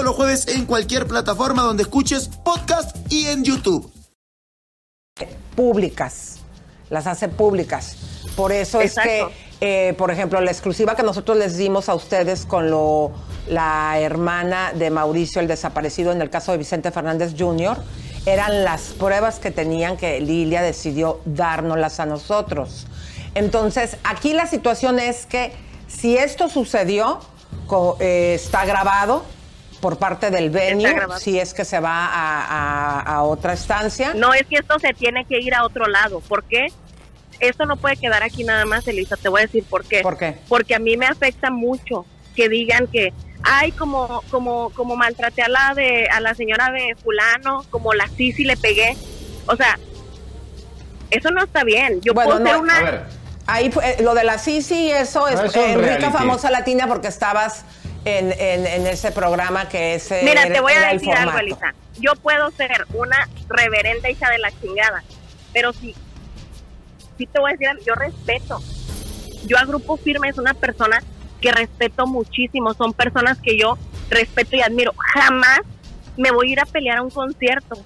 [0.00, 3.92] todos los jueves en cualquier plataforma donde escuches podcast y en YouTube.
[5.54, 6.38] Públicas,
[6.88, 7.96] las hace públicas.
[8.34, 9.26] Por eso es que,
[9.60, 13.12] eh, por ejemplo, la exclusiva que nosotros les dimos a ustedes con lo,
[13.46, 17.76] la hermana de Mauricio, el desaparecido en el caso de Vicente Fernández Jr.,
[18.24, 22.86] eran las pruebas que tenían que Lilia decidió dárnoslas a nosotros.
[23.34, 25.52] Entonces, aquí la situación es que
[25.88, 27.20] si esto sucedió,
[27.66, 29.24] co- eh, está grabado
[29.80, 34.12] por parte del venue, si es que se va a, a- a otra estancia.
[34.14, 36.20] No, es que esto se tiene que ir a otro lado.
[36.20, 36.66] ¿Por qué?
[37.38, 39.16] Esto no puede quedar aquí nada más, Elisa.
[39.16, 40.00] Te voy a decir por qué.
[40.02, 40.36] ¿Por qué?
[40.48, 42.04] Porque a mí me afecta mucho
[42.36, 46.94] que digan que, ay, como, como, como maltraté a la de, a la señora de
[47.02, 48.94] fulano, como la Sisi le pegué.
[49.46, 49.78] O sea,
[51.10, 52.00] eso no está bien.
[52.02, 52.76] Yo Bueno, puedo ser no, una.
[52.76, 56.12] A ver, Ahí fue- eh, lo de la Sisi, eso es No, es rica reality.
[56.12, 57.64] famosa latina porque estabas
[58.04, 61.38] en, en- en ese programa que es eh, Mira, te voy a decir algo.
[61.38, 61.74] Elisa.
[61.98, 65.02] Yo puedo ser una reverenda hija de la chingada,
[65.52, 65.94] pero sí,
[67.18, 68.60] sí te voy a decir, algo, yo respeto.
[69.46, 71.02] Yo a Grupo Firme es una persona
[71.40, 72.74] que respeto muchísimo.
[72.74, 73.78] Son personas que yo
[74.10, 74.92] respeto y admiro.
[75.14, 75.60] Jamás
[76.16, 77.82] me voy a ir a pelear a un concierto.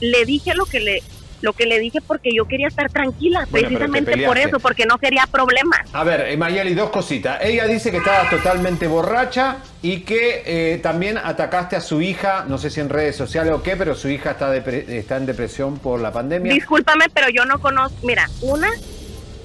[0.00, 1.02] Le dije lo que le
[1.40, 4.98] lo que le dije porque yo quería estar tranquila, Bueno, precisamente por eso, porque no
[4.98, 5.80] quería problemas.
[5.92, 7.38] A ver, eh, Mayeli, dos cositas.
[7.42, 12.58] Ella dice que estaba totalmente borracha y que eh, también atacaste a su hija, no
[12.58, 16.00] sé si en redes sociales o qué, pero su hija está, está en depresión por
[16.00, 16.52] la pandemia.
[16.52, 17.96] Discúlpame, pero yo no conozco.
[18.06, 18.70] Mira, una,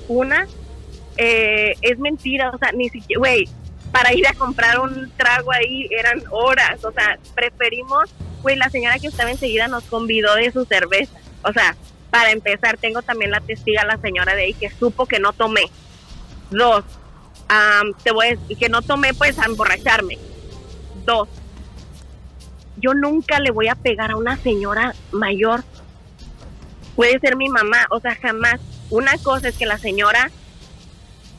[0.08, 0.48] una
[1.18, 3.48] eh, es mentira, o sea, ni siquiera, güey,
[3.92, 8.10] para ir a comprar un trago ahí eran horas, o sea, preferimos,
[8.42, 11.76] güey, la señora que estaba enseguida nos convidó de su cerveza, o sea,
[12.10, 15.64] para empezar, tengo también la testiga, la señora de ahí, que supo que no tomé.
[16.52, 16.84] Dos,
[18.04, 20.18] te voy a que no tomé, pues, a emborracharme.
[21.06, 21.28] Dos,
[22.78, 25.64] yo nunca le voy a pegar a una señora mayor
[26.96, 28.60] puede ser mi mamá, o sea, jamás.
[28.90, 30.30] Una cosa es que la señora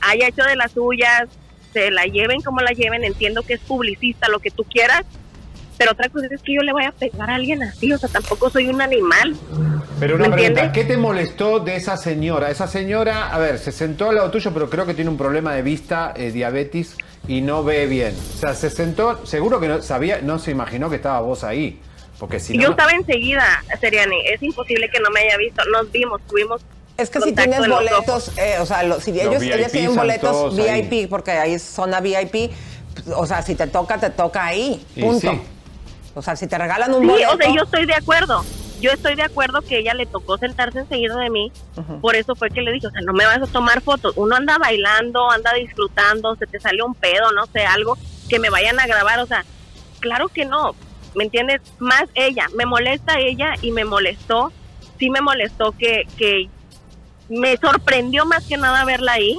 [0.00, 1.28] haya hecho de las suyas,
[1.72, 5.04] se la lleven como la lleven, entiendo que es publicista, lo que tú quieras,
[5.78, 8.08] pero otra cosa es que yo le voy a pegar a alguien así, o sea,
[8.08, 9.36] tampoco soy un animal.
[10.00, 10.70] Pero una ¿Me pregunta, entiendes?
[10.72, 12.50] ¿qué te molestó de esa señora?
[12.50, 15.54] Esa señora, a ver, se sentó al lado tuyo, pero creo que tiene un problema
[15.54, 18.14] de vista, eh, diabetes, y no ve bien.
[18.36, 21.80] O sea, se sentó, seguro que no sabía, no se imaginó que estaba vos ahí.
[22.18, 22.70] Porque si yo no.
[22.70, 23.44] estaba enseguida,
[23.80, 26.62] Seriani, es imposible que no me haya visto, nos vimos, tuvimos
[26.96, 30.30] Es que si tienes boletos, eh, o sea, lo- si ellos, VIP ellos tienen boletos
[30.30, 30.82] todos ahí.
[30.82, 32.52] VIP, porque ahí es zona VIP,
[33.16, 35.32] o sea, si te toca, te toca ahí, Y punto.
[35.32, 35.40] sí.
[36.14, 37.32] O sea, si te regalan un Sí, boleto...
[37.34, 38.44] o sea, yo estoy de acuerdo.
[38.80, 41.50] Yo estoy de acuerdo que ella le tocó sentarse enseguida de mí.
[42.02, 44.12] Por eso fue que le dije, o sea, no me vas a tomar fotos.
[44.16, 47.96] Uno anda bailando, anda disfrutando, se te sale un pedo, no sé, algo
[48.28, 49.20] que me vayan a grabar.
[49.20, 49.44] O sea,
[50.00, 50.74] claro que no.
[51.14, 51.62] ¿Me entiendes?
[51.78, 52.46] Más ella.
[52.56, 54.52] Me molesta ella y me molestó.
[54.98, 56.48] Sí me molestó que, que
[57.28, 59.38] me sorprendió más que nada verla ahí.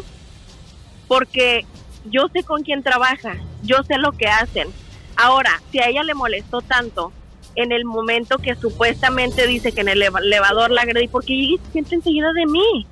[1.07, 1.65] Porque
[2.05, 4.69] yo sé con quién trabaja, yo sé lo que hacen.
[5.15, 7.11] Ahora, si a ella le molestó tanto
[7.55, 11.61] en el momento que supuestamente dice que en el eleva- elevador la agredí, porque ella
[11.65, 12.85] se siente enseguida de mí.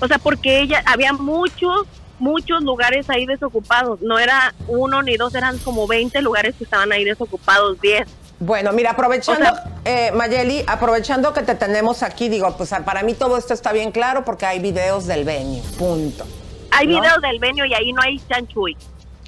[0.00, 1.86] O sea, porque ella, había muchos,
[2.18, 4.00] muchos lugares ahí desocupados.
[4.02, 8.06] No era uno ni dos, eran como 20 lugares que estaban ahí desocupados, 10.
[8.38, 13.02] Bueno, mira, aprovechando, O sea- eh, Mayeli, aprovechando que te tenemos aquí, digo, pues para
[13.02, 16.24] mí todo esto está bien claro porque hay videos del venue, punto.
[16.70, 17.00] Hay ¿No?
[17.00, 18.76] videos del venio y ahí no hay chanchuy.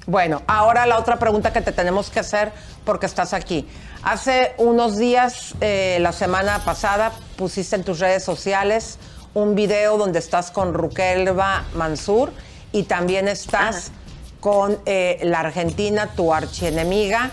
[0.09, 2.51] Bueno, ahora la otra pregunta que te tenemos que hacer
[2.83, 3.67] porque estás aquí.
[4.01, 8.97] Hace unos días, eh, la semana pasada, pusiste en tus redes sociales
[9.35, 12.31] un video donde estás con Rukelba Mansur
[12.71, 13.91] y también estás
[14.39, 17.29] con eh, la Argentina, tu archienemiga,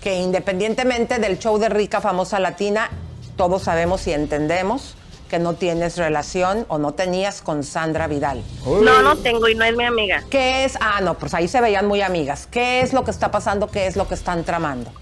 [0.00, 2.90] que independientemente del show de Rica Famosa Latina,
[3.34, 4.94] todos sabemos y entendemos
[5.30, 8.42] que no tienes relación o no tenías con Sandra Vidal.
[8.66, 10.24] No, no tengo y no es mi amiga.
[10.28, 10.76] ¿Qué es?
[10.80, 12.48] Ah, no, pues ahí se veían muy amigas.
[12.50, 13.68] ¿Qué es lo que está pasando?
[13.70, 14.92] ¿Qué es lo que están tramando?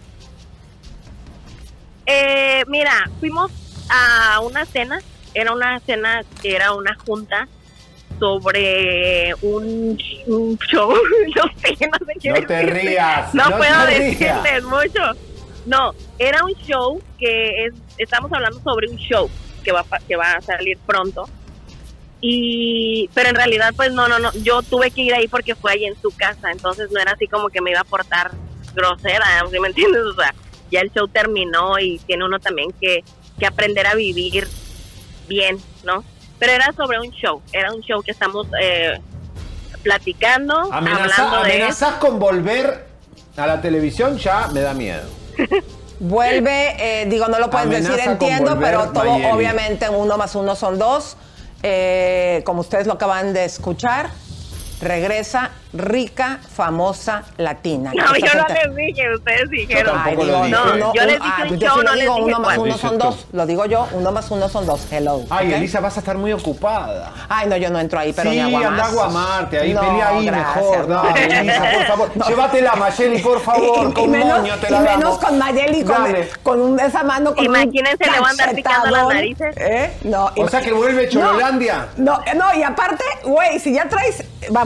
[2.06, 3.50] Eh, mira, fuimos
[3.88, 5.00] a una cena,
[5.34, 7.48] era una cena, era una junta
[8.18, 10.92] sobre un, un show,
[11.36, 12.62] no sé, no sé qué No te decirte.
[12.62, 15.00] rías, No, no puedo decirles mucho.
[15.66, 19.30] No, era un show que es, estamos hablando sobre un show
[19.62, 21.28] que va, que va a salir pronto.
[22.20, 25.72] Y, pero en realidad, pues no, no, no, yo tuve que ir ahí porque fue
[25.72, 28.32] ahí en su casa, entonces no era así como que me iba a portar
[28.74, 30.02] grosera, ¿sí me entiendes?
[30.02, 30.34] O sea,
[30.70, 33.04] ya el show terminó y tiene uno también que,
[33.38, 34.48] que aprender a vivir
[35.28, 36.04] bien, ¿no?
[36.38, 39.00] Pero era sobre un show, era un show que estamos eh,
[39.82, 41.52] platicando, hablando de...
[41.52, 42.86] amenazás con volver
[43.36, 45.08] a la televisión, ya me da miedo.
[46.00, 49.32] Vuelve, eh, digo, no lo puedes decir, entiendo, volver pero todo Mayeli.
[49.32, 51.16] obviamente uno más uno son dos.
[51.62, 54.10] Eh, como ustedes lo acaban de escuchar,
[54.80, 57.92] regresa rica, famosa, latina.
[57.94, 59.96] No, yo no les dije, ustedes dijeron.
[59.98, 60.50] Ay, tampoco lo dije.
[60.50, 62.38] no, No, no, yo les dije ah, un yo sí no les digo, dije uno
[62.40, 62.58] más cuál.
[62.60, 63.04] uno son tú.
[63.06, 63.26] dos.
[63.32, 64.86] Lo digo yo, uno más uno son dos.
[64.90, 65.22] Hello.
[65.30, 65.52] Ay.
[65.52, 67.12] Elisa, vas a estar muy ocupada.
[67.28, 68.90] Ay, no, yo no entro ahí, pero sí, ni agua anda a.
[68.90, 70.88] Guamarte, ahí No, pelea ahí gracias, mejor.
[70.88, 71.02] no.
[71.02, 72.10] Dale, Elisa, por favor.
[72.28, 73.86] Llévatela, Mayeli, por favor.
[73.86, 75.18] Y- y, con menos, moño te y la menos damos.
[75.18, 75.96] con Mayeli con,
[76.42, 79.54] con un- esa mano con Imagínense, un le van a andar picando las narices.
[79.58, 79.92] ¿eh?
[80.04, 81.88] No, O sea que vuelve Chololandia.
[81.98, 84.24] No, eh, no, y aparte, güey, si ya traes,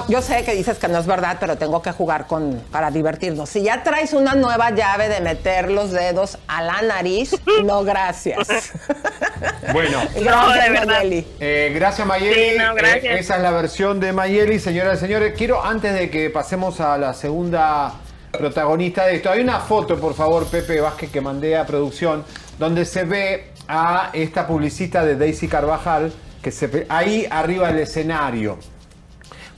[0.09, 3.48] yo sé que dices que no es verdad, pero tengo que jugar con para divertirnos.
[3.48, 8.72] Si ya traes una nueva llave de meter los dedos a la nariz, no gracias.
[9.72, 9.98] Bueno.
[10.14, 10.98] gracias, No, de verdad.
[10.98, 11.26] Mayeli.
[11.40, 12.35] Eh, gracias Mayeli.
[12.35, 13.05] Sí, no, gracias.
[13.05, 15.35] Eh, esa es la versión de Mayeli, señoras y señores.
[15.37, 17.94] Quiero, antes de que pasemos a la segunda
[18.31, 22.24] protagonista de esto, hay una foto, por favor, Pepe Vázquez, que mandé a producción,
[22.59, 28.59] donde se ve a esta publicista de Daisy Carvajal, que se ahí arriba del escenario.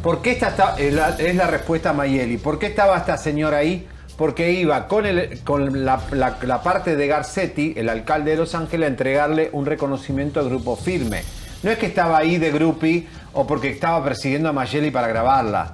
[0.02, 2.36] ¿Por qué esta está, es la, es la respuesta a Mayeli?
[2.36, 3.86] ¿Por qué estaba esta señora ahí?
[4.18, 8.54] Porque iba con, el, con la, la- la parte de Garcetti, el alcalde de Los
[8.54, 11.22] Ángeles, a entregarle un reconocimiento al grupo firme.
[11.62, 15.72] No es que estaba ahí de groupie o porque estaba persiguiendo a Mayeli para grabarla.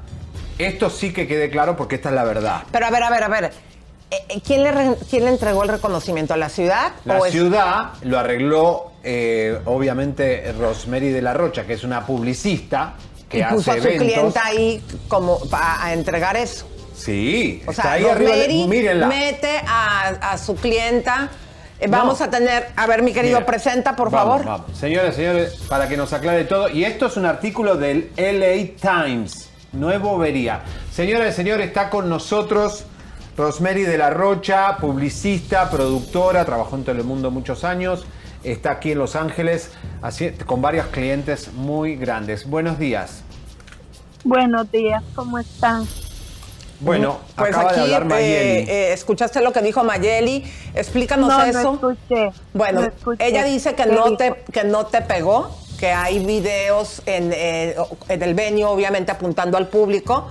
[0.59, 2.63] Esto sí que quede claro porque esta es la verdad.
[2.71, 3.45] Pero a ver, a ver, a ver.
[4.11, 6.35] Eh, eh, ¿Quién le, re- ¿Quién le entregó el reconocimiento?
[6.35, 6.93] ¿A la ciudad?
[7.05, 12.07] La o es- ciudad lo arregló, eh, obviamente, Rosemary de la Rocha, que es una
[12.07, 12.95] publicista
[13.31, 14.07] que y puso a su eventos.
[14.07, 16.67] clienta ahí como a entregar eso.
[16.95, 18.67] Sí, O está sea, ahí arriba.
[18.69, 19.07] mírenla.
[19.07, 21.31] mete a, a su clienta.
[21.79, 21.97] Eh, No.
[21.97, 24.61] Vamos a tener, a ver, mi querido, Mira, presenta, por vamos, favor.
[24.61, 24.79] Vamos.
[24.79, 26.69] Señores, señores, para que nos aclare todo.
[26.69, 29.49] Y esto es un artículo del LA Times.
[29.73, 30.61] Nuevo vería.
[30.93, 32.85] Señores, señores, está con nosotros
[33.37, 38.05] Rosemary de la Rocha, publicista, productora, trabajó en Telemundo muchos años.
[38.43, 39.71] Está aquí en Los Ángeles
[40.03, 42.47] así- con varios clientes muy grandes.
[42.49, 43.23] Buenos días.
[44.25, 45.87] Buenos días, ¿cómo están?
[46.81, 48.49] Bueno, Pues acaba de aquí, hablar Mayeli.
[48.61, 50.51] eh, eh, escuchaste lo que dijo Mayeli.
[50.75, 51.79] Explícanos no, eso.
[51.83, 52.31] no escuché.
[52.55, 53.27] Bueno, no escuché.
[53.27, 54.17] ella dice que ¿Qué no, dijo?
[54.17, 57.77] te, que no te pegó, que hay videos en, eh,
[58.09, 60.31] en el venio, obviamente apuntando al público,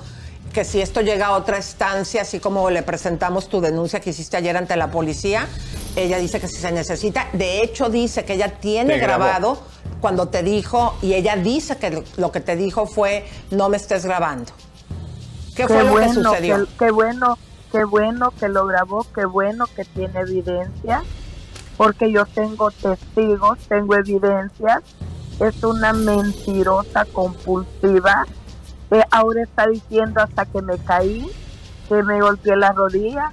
[0.53, 4.37] que si esto llega a otra instancia, así como le presentamos tu denuncia que hiciste
[4.37, 5.47] ayer ante la policía,
[5.95, 9.23] ella dice que si se necesita, de hecho dice que ella tiene Te grabó.
[9.25, 9.61] grabado
[10.01, 13.77] cuando te dijo, y ella dice que lo- lo que te dijo fue, no me
[13.77, 14.51] estés grabando.
[15.55, 16.65] ¿Qué fue lo que sucedió?
[16.65, 17.37] que- Qué bueno,
[17.71, 21.03] qué bueno que lo grabó, qué bueno que tiene evidencia,
[21.77, 24.81] porque yo tengo testigos, tengo evidencias.
[25.39, 28.25] Es una mentirosa compulsiva.
[29.11, 31.29] Ahora está diciendo hasta que me caí,
[31.87, 33.31] que me golpeé la rodilla,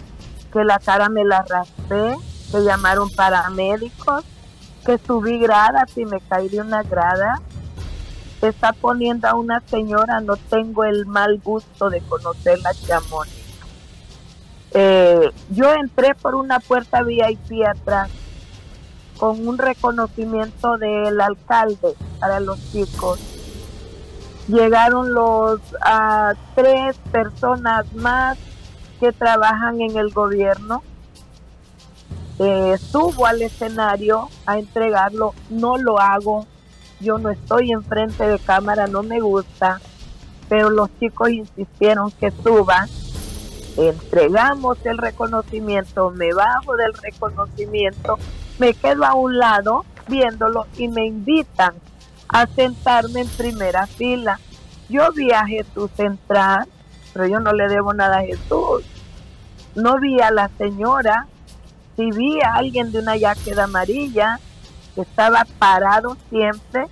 [0.53, 2.17] que la cara me la raspé,
[2.51, 4.25] que llamaron paramédicos,
[4.85, 7.41] que subí gradas y me caí de una grada
[8.43, 13.29] está poniendo a una señora, no tengo el mal gusto de conocerla, Chamón.
[14.73, 18.11] Eh, yo entré por una puerta VIP atrás
[19.19, 23.19] con un reconocimiento del alcalde para los chicos.
[24.49, 28.39] Llegaron los ah, tres personas más
[29.01, 30.83] que trabajan en el gobierno.
[32.39, 36.47] Eh, subo al escenario a entregarlo, no lo hago,
[37.01, 39.81] yo no estoy enfrente de cámara, no me gusta,
[40.49, 42.87] pero los chicos insistieron que suba.
[43.77, 48.19] Entregamos el reconocimiento, me bajo del reconocimiento,
[48.59, 51.75] me quedo a un lado viéndolo y me invitan
[52.29, 54.41] a sentarme en primera fila.
[54.89, 56.67] Yo vi a Jesús entrar,
[57.13, 58.85] pero yo no le debo nada a Jesús.
[59.75, 61.27] No vi a la señora,
[61.97, 64.39] si vi a alguien de una jaqueta amarilla,
[64.95, 66.87] que estaba parado siempre.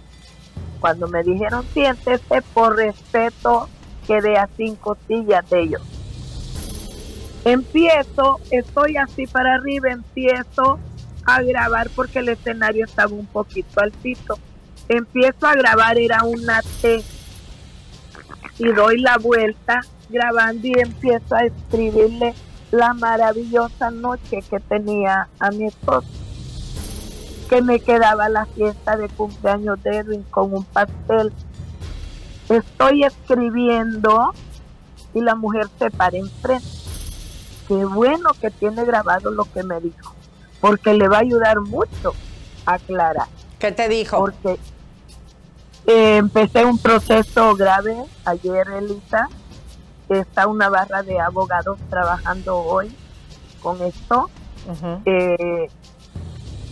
[0.81, 3.69] Cuando me dijeron siéntese, por respeto,
[4.07, 5.83] quedé a cinco sillas de ellos.
[7.45, 10.79] Empiezo, estoy así para arriba, empiezo
[11.27, 14.39] a grabar porque el escenario estaba un poquito altito.
[14.89, 17.03] Empiezo a grabar, era una T.
[18.59, 22.35] Y doy la vuelta grabando y empiezo a escribirle
[22.71, 26.09] la maravillosa noche que tenía a mi esposo,
[27.49, 31.33] que me quedaba la fiesta de cumpleaños de Edwin con un pastel.
[32.49, 34.33] Estoy escribiendo
[35.15, 36.67] y la mujer se para enfrente.
[37.69, 40.15] Qué bueno que tiene grabado lo que me dijo,
[40.61, 42.13] porque le va a ayudar mucho
[42.67, 43.29] a aclarar.
[43.59, 44.19] ¿Qué te dijo?
[44.19, 44.59] Porque
[45.87, 49.29] eh, empecé un proceso grave ayer, Elisa.
[50.09, 52.95] Está una barra de abogados trabajando hoy
[53.63, 54.31] con esto.
[55.05, 55.69] Eh,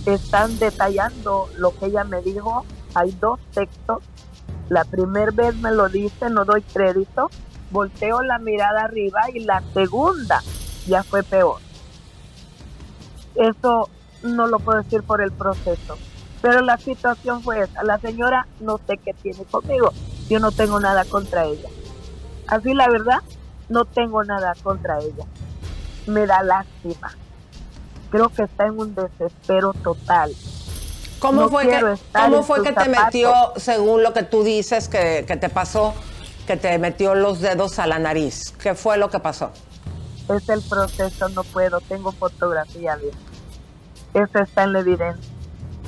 [0.07, 2.65] están detallando lo que ella me dijo.
[2.95, 4.03] Hay dos textos.
[4.69, 7.31] La primera vez me lo dice, no doy crédito.
[7.71, 10.43] Volteo la mirada arriba y la segunda
[10.87, 11.59] ya fue peor.
[13.35, 13.89] Eso
[14.23, 15.97] no lo puedo decir por el proceso.
[16.43, 17.82] Pero la situación fue esa.
[17.84, 19.93] La señora no sé qué tiene conmigo.
[20.28, 21.68] Yo no tengo nada contra ella.
[22.49, 23.20] Así la verdad,
[23.68, 25.24] no tengo nada contra ella.
[26.07, 27.12] Me da lástima.
[28.11, 30.32] Creo que está en un desespero total.
[31.20, 31.80] ¿Cómo No fue que,
[32.12, 33.05] cómo fue te zapatos.
[33.05, 35.95] metió, según lo que tú dices que, que te pasó,
[36.47, 38.51] que te metió los dedos a la nariz?
[38.61, 39.53] ¿Qué fue lo que pasó?
[40.28, 41.80] Es el proceso, no puedo.
[41.80, 44.24] Tengo fotografía eso.
[44.24, 45.32] Eso está en la evidencia.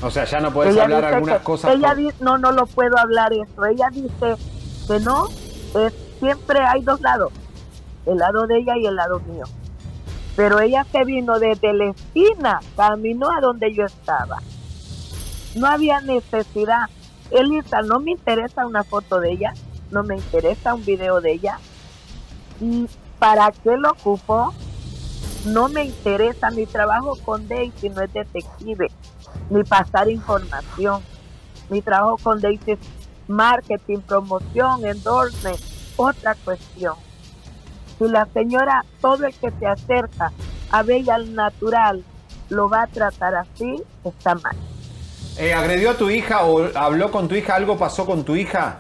[0.05, 1.75] O sea, ya no puedes Ella hablar algunas que- cosas.
[1.75, 3.65] Ella por- no, no lo puedo hablar eso.
[3.65, 4.37] Ella dice
[4.87, 7.33] que no, es, siempre hay dos lados,
[8.07, 9.45] el lado de ella y el lado mío.
[10.37, 14.39] Pero ella se vino desde la esquina, caminó a donde yo estaba.
[15.55, 16.89] No había necesidad.
[17.31, 19.55] Elisa, no me interesa una foto de ella,
[19.91, 21.59] no me interesa un video de ella.
[22.61, 22.87] ¿Y
[23.19, 24.53] ¿Para qué lo ocupo?
[25.47, 26.51] No me interesa.
[26.51, 28.89] Mi trabajo con Daisy no es detective
[29.51, 31.03] ni pasar información.
[31.71, 32.79] Mi trabajo con Daisy es
[33.29, 35.59] marketing, promoción, endorsement,
[35.97, 36.95] otra cuestión.
[37.99, 40.33] Si la señora, todo el que se acerca
[40.71, 42.05] a Bella al natural,
[42.49, 44.57] lo va a tratar así, está mal.
[45.39, 47.55] Eh, ¿Agredió a tu hija o habló con tu hija?
[47.55, 48.79] ¿Algo pasó con tu hija?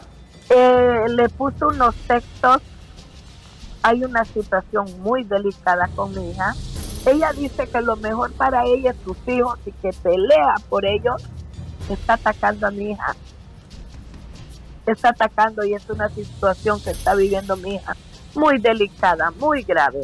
[0.50, 2.62] Eh, le puso unos textos.
[3.82, 6.55] Hay una situación muy delicada con mi hija.
[7.07, 11.22] Ella dice que lo mejor para ella es sus hijos y que pelea por ellos.
[11.88, 13.14] Está atacando a mi hija.
[14.86, 17.94] Está atacando y es una situación que está viviendo mi hija.
[18.34, 20.02] Muy delicada, muy grave.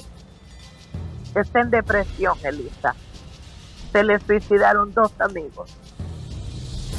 [1.34, 2.94] Está en depresión, Elisa.
[3.92, 5.70] Se le suicidaron dos amigos.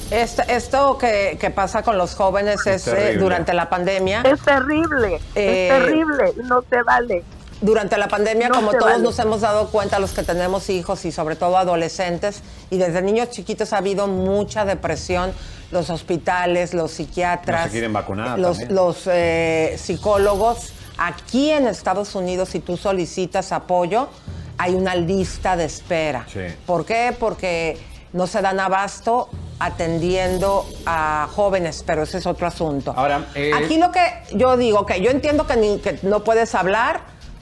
[0.10, 3.18] Esto, esto que, que pasa con los jóvenes es, eh, terrible.
[3.18, 4.22] durante la pandemia.
[4.24, 7.24] Es terrible, Eh, es terrible y no se vale.
[7.62, 9.04] Durante la pandemia, No como todos vale.
[9.04, 12.42] nos hemos dado cuenta, los que tenemos hijos y sobre todo adolescentes,
[12.72, 15.32] y desde niños chiquitos ha habido mucha depresión.
[15.72, 20.74] Los hospitales, los psiquiatras, No se quieren vacunar los, eh, psicólogos.
[20.98, 24.10] Aquí en Estados Unidos, si tú solicitas apoyo,
[24.58, 26.26] hay una lista de espera.
[26.66, 27.16] ¿Por qué?
[27.18, 27.78] Porque
[28.12, 32.94] no se dan abasto atendiendo a jóvenes, pero ese es otro asunto.
[32.98, 34.02] Ahora, eh, Aquí lo que
[34.34, 37.02] yo digo, que yo entiendo que, ni- que no puedes hablar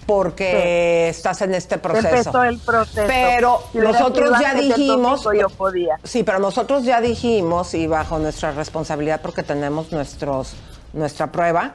[0.10, 2.08] porque estás en este proceso.
[2.08, 3.06] Empezó el proceso.
[3.08, 5.24] Pero Si nosotros ya dijimos.
[5.40, 6.00] yo podía.
[6.04, 10.56] Sí, pero nosotros ya dijimos, y bajo nuestra responsabilidad, porque tenemos nuestros,
[10.94, 11.74] nuestra prueba,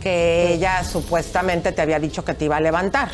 [0.00, 3.08] que ella supuestamente te había dicho que te iba a levantar.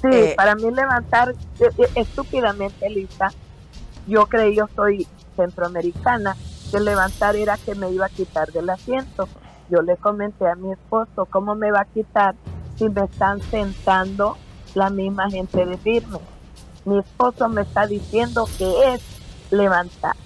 [0.00, 3.32] Sí, Eh, para mí levantar eh, eh, estúpidamente, Lisa,
[4.06, 6.36] yo creí, yo soy centroamericana,
[6.70, 9.28] que levantar era que me iba a quitar del asiento.
[9.68, 12.36] Yo le comenté a mi esposo, ¿cómo me va a quitar
[12.82, 14.36] si me están sentando
[14.74, 16.18] la misma gente de firme?
[16.84, 19.00] Mi esposo me está diciendo que es
[19.52, 20.16] levantar.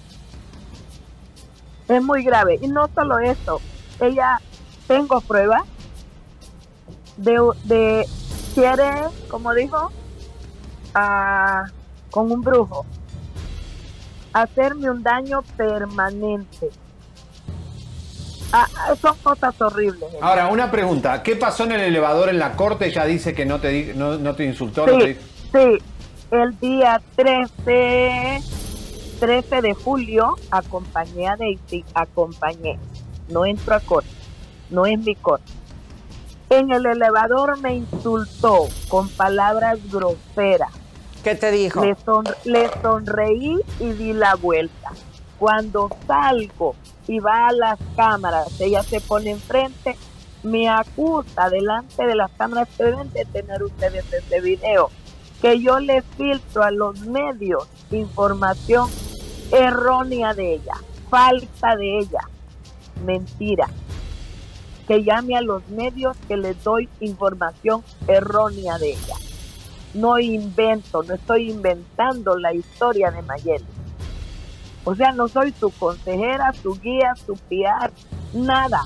[1.87, 2.57] Es muy grave.
[2.59, 3.61] Y no solo eso,
[3.99, 4.41] ella,
[4.87, 5.61] tengo pruebas
[7.17, 8.07] de, de
[8.55, 8.91] quiere,
[9.29, 9.91] como dijo,
[10.95, 11.65] a-
[12.09, 12.85] con un brujo,
[14.33, 16.71] hacerme un daño permanente.
[18.53, 20.09] Ah, ah, son cosas horribles.
[20.21, 21.21] Ahora, una pregunta.
[21.21, 22.91] ¿Qué pasó en el elevador en la corte?
[22.91, 24.87] Ya dice que no te, di- no, no te insultó.
[24.87, 25.77] no te sí,
[26.31, 28.39] el día 13,
[29.19, 32.77] 13 de julio acompañé a Daisy, acompañé,
[33.29, 34.09] no entro a corte,
[34.69, 35.51] no es mi corte.
[36.49, 40.71] En el elevador me insultó con palabras groseras.
[41.23, 41.83] ¿Qué te dijo?
[41.83, 44.91] Le, son- le sonreí y di la vuelta.
[45.37, 46.75] Cuando salgo
[47.07, 49.95] y va a las cámaras, ella se pone enfrente,
[50.43, 54.89] me acusa delante de las cámaras deben de tener ustedes este video,
[55.41, 58.89] que yo le filtro a los medios información
[59.51, 60.73] errónea de ella,
[61.09, 62.21] falsa de ella,
[63.05, 63.67] mentira.
[64.87, 69.15] Que llame a los medios que les doy información errónea de ella.
[69.93, 73.65] no invento, no estoy inventando la historia de Mayeli.
[74.89, 77.91] O sea, no soy su consejera, su guía, su piar,
[78.33, 78.85] nada.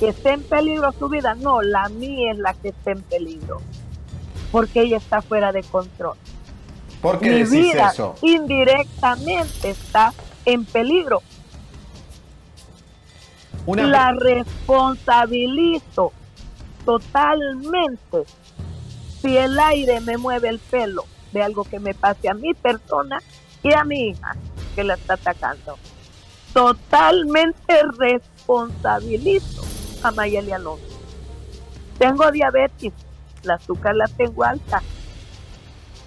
[0.00, 3.60] Que esté en peligro su vida, no, la mía es la que está en peligro.
[4.50, 6.16] Porque ella está fuera de control.
[7.02, 8.14] ¿Por qué Mi decís vida eso?
[8.22, 10.14] indirectamente está
[10.46, 11.20] en peligro.
[13.66, 16.12] Una la responsabilizo
[16.86, 18.24] totalmente
[19.20, 23.20] si el aire me mueve el pelo de algo que me pase a mi persona
[23.62, 24.34] y a mi hija
[24.74, 25.76] que la está atacando.
[26.52, 29.62] Totalmente responsabilizo
[30.02, 30.84] a Mayeli Alonso.
[31.98, 32.92] Tengo diabetes,
[33.42, 34.82] la azúcar la tengo alta.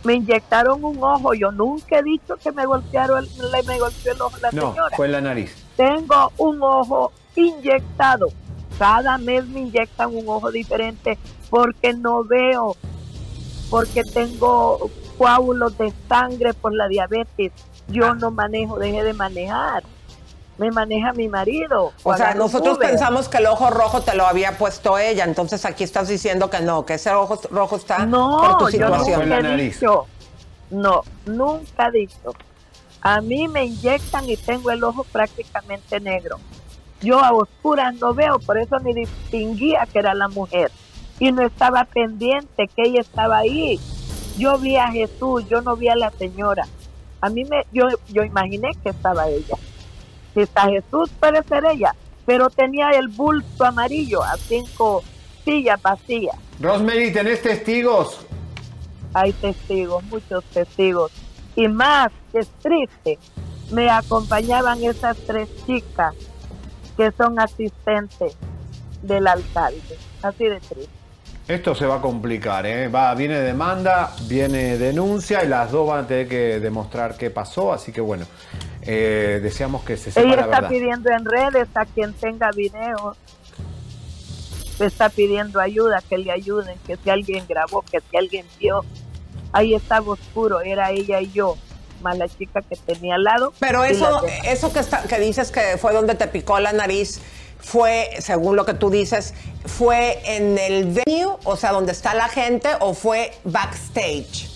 [0.04, 4.22] Me inyectaron un ojo, yo nunca he dicho que me golpearon, le me golpeó el
[4.22, 5.56] ojo la No, señora fue en la nariz.
[5.76, 8.28] tengo un ojo inyectado.
[8.78, 11.18] Cada mes me inyectan un ojo diferente
[11.50, 12.76] porque no veo,
[13.70, 17.52] porque tengo coágulos de sangre por la diabetes.
[17.88, 19.84] Yo no manejo, dejé de manejar.
[20.58, 21.92] Me maneja mi marido.
[22.04, 22.90] O sea, nosotros Uber.
[22.90, 26.62] pensamos que el ojo rojo te lo había puesto ella, entonces aquí estás diciendo que
[26.62, 29.30] no, que ese ojo rojo está por No, tu yo situación.
[29.30, 30.06] nunca he dicho.
[30.72, 32.34] No, nunca he dicho.
[33.02, 36.38] A mí me inyectan y tengo el ojo prácticamente negro.
[37.02, 40.72] Yo a oscuras no veo, por eso ni distinguía que era la mujer.
[41.20, 43.80] Y no estaba pendiente que ella estaba ahí.
[44.38, 46.66] Yo vi a Jesús, yo no vi a la señora.
[47.22, 49.56] A mí me, yo, yo imaginé que estaba ella.
[50.34, 51.96] Si está Jesús, puede ser ella.
[52.26, 55.04] Pero tenía el bulto amarillo a cinco
[55.44, 56.36] sillas vacías.
[56.60, 58.26] Rosemary, ¿tenés testigos?
[59.16, 61.12] hay testigos, muchos testigos.
[61.56, 63.18] Y más, que es triste,
[63.72, 66.14] me acompañaban esas tres chicas
[66.98, 68.36] que son asistentes
[69.02, 69.98] del alcalde.
[70.22, 70.90] Así de triste.
[71.48, 72.88] Esto se va a complicar, ¿eh?
[72.88, 77.72] Va, viene demanda, viene denuncia y las dos van a tener que demostrar qué pasó,
[77.72, 78.26] así que bueno,
[78.82, 80.70] eh, deseamos que se sepa Ella la está verdad.
[80.70, 83.16] pidiendo en redes a quien tenga video,
[84.80, 88.84] está pidiendo ayuda, que le ayuden, que si alguien grabó, que si alguien vio.
[89.52, 91.58] Ahí estaba oscuro, era ella y yo,
[92.02, 93.54] más la chica que tenía al lado.
[93.60, 97.22] Pero eso, eso que, está, que dices que fue donde te picó la nariz,
[97.60, 99.34] fue, según lo que tú dices,
[99.66, 104.50] fue en el venue, o sea, donde está la gente, o fue backstage.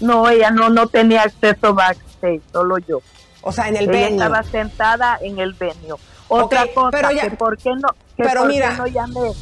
[0.00, 3.00] No, ella no, no tenía acceso backstage, solo yo.
[3.42, 4.24] O sea, en el ella venue.
[4.24, 5.96] estaba sentada en el venue.
[6.28, 9.32] Otra cosa, pero ya- que por qué no, que pero por qué mira- no llamé,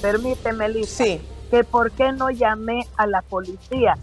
[0.00, 1.04] permíteme, Lisa,
[1.50, 3.96] que por qué no llamé a la policía,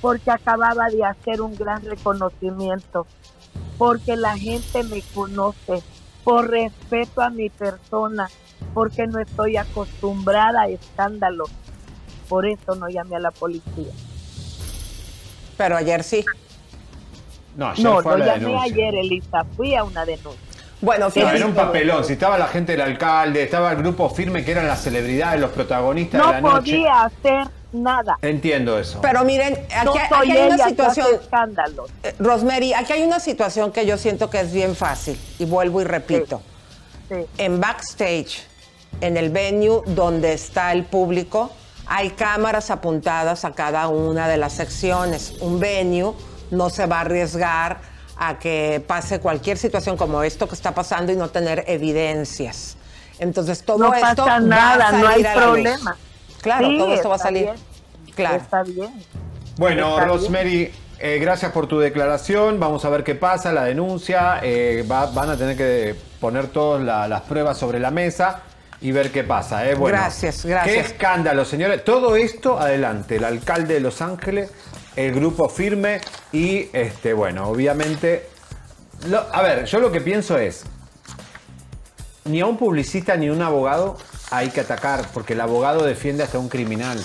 [0.00, 3.06] porque acababa de hacer un gran reconocimiento,
[3.78, 5.82] porque la gente me conoce,
[6.26, 8.28] por respeto a mi persona,
[8.74, 11.48] porque no estoy acostumbrada a escándalos,
[12.28, 13.92] por eso no llamé a la policía.
[15.56, 16.24] Pero ayer sí.
[17.56, 18.72] No, ayer No, fue a lo la llamé denuncia.
[18.74, 20.40] ayer, Elisa, fui a una denuncia.
[20.80, 22.04] Bueno, No, era un papelón.
[22.04, 25.50] Si estaba la gente del alcalde, estaba el grupo firme que eran las celebridades, los
[25.50, 26.72] protagonistas de No la noche.
[26.72, 28.18] podía hacer nada.
[28.22, 29.00] Entiendo eso.
[29.00, 31.06] Pero miren, aquí, No aquí soy hay una ella situación.
[31.06, 31.90] hace escándalos.
[32.02, 35.18] Eh, Rosemary, aquí hay una situación que yo siento que es bien fácil.
[35.38, 36.42] Y vuelvo y repito.
[37.38, 38.44] En backstage,
[39.00, 41.52] en el venue donde está el público,
[41.86, 45.34] hay cámaras apuntadas a cada una de las secciones.
[45.40, 46.14] Un venue
[46.50, 47.78] no se va a arriesgar
[48.18, 52.76] a que pase cualquier situación como esto que está pasando y no tener evidencias.
[53.18, 55.80] Entonces todo no esto pasa va a nada, no hay a la luz.
[56.46, 57.42] Claro, Sí, todo esto va a está salir.
[57.44, 57.56] bien,
[58.14, 58.36] Claro.
[58.36, 59.02] Está bien.
[59.58, 60.08] Bueno, Está bien.
[60.08, 62.58] Rosemary, eh, gracias por tu declaración.
[62.58, 64.40] Vamos a ver qué pasa, la denuncia.
[64.42, 68.42] eh, va- van a tener que poner todas la- las pruebas sobre la mesa
[68.80, 69.68] y ver qué pasa.
[69.68, 69.74] eh.
[69.74, 70.74] Bueno, Gracias, gracias.
[70.74, 71.84] Qué escándalo, señores.
[71.84, 73.16] Todo esto, adelante.
[73.16, 74.50] El alcalde de Los Ángeles,
[74.96, 76.00] el grupo firme
[76.32, 78.28] y, este, bueno, obviamente...
[79.08, 80.64] lo- a ver, yo lo que pienso es,
[82.24, 83.96] ni a un publicista ni a un abogado
[84.30, 86.98] hay que atacar, porque el abogado defiende hasta un criminal.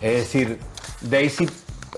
[0.00, 0.58] Es decir,
[1.00, 1.48] Daisy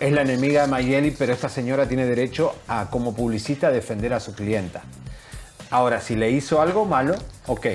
[0.00, 4.20] es la enemiga de Mayeli, pero esta señora tiene derecho a, como publicista, defender a
[4.20, 4.82] su clienta.
[5.70, 7.14] Ahora, si le hizo algo malo,
[7.46, 7.66] ok.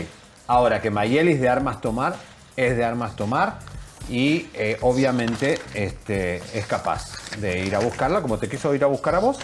[0.47, 2.15] Ahora que Mayeli es de armas tomar,
[2.55, 3.59] es de armas tomar
[4.07, 8.87] y eh, obviamente este, es capaz de ir a buscarla como te quiso ir a
[8.87, 9.37] buscar a vos.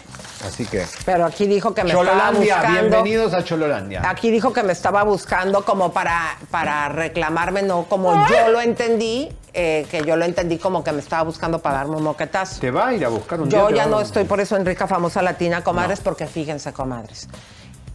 [0.46, 0.86] Así que...
[1.06, 2.80] Pero aquí dijo que me estaba Chololandia, buscando.
[2.82, 4.10] bienvenidos a Chololandia.
[4.10, 9.30] Aquí dijo que me estaba buscando como para, para reclamarme, no como yo lo entendí,
[9.54, 12.60] eh, que yo lo entendí como que me estaba buscando para darme un moquetazo.
[12.60, 14.56] Te va a ir a buscar un Yo día, ya no a- estoy por eso
[14.56, 17.28] en rica famosa latina, comadres, porque fíjense, comadres.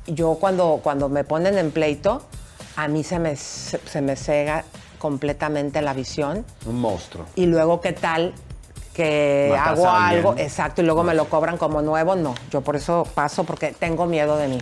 [0.07, 2.23] Yo cuando, cuando me ponen en pleito,
[2.77, 4.65] a mí se me, se, se me cega
[5.01, 6.45] completamente la visión.
[6.67, 7.27] Un monstruo.
[7.35, 8.35] Y luego, ¿qué tal
[8.95, 12.35] que Matas hago algo, exacto, y luego me lo cobran como nuevo, no.
[12.51, 14.59] Yo por eso paso porque tengo miedo de mí.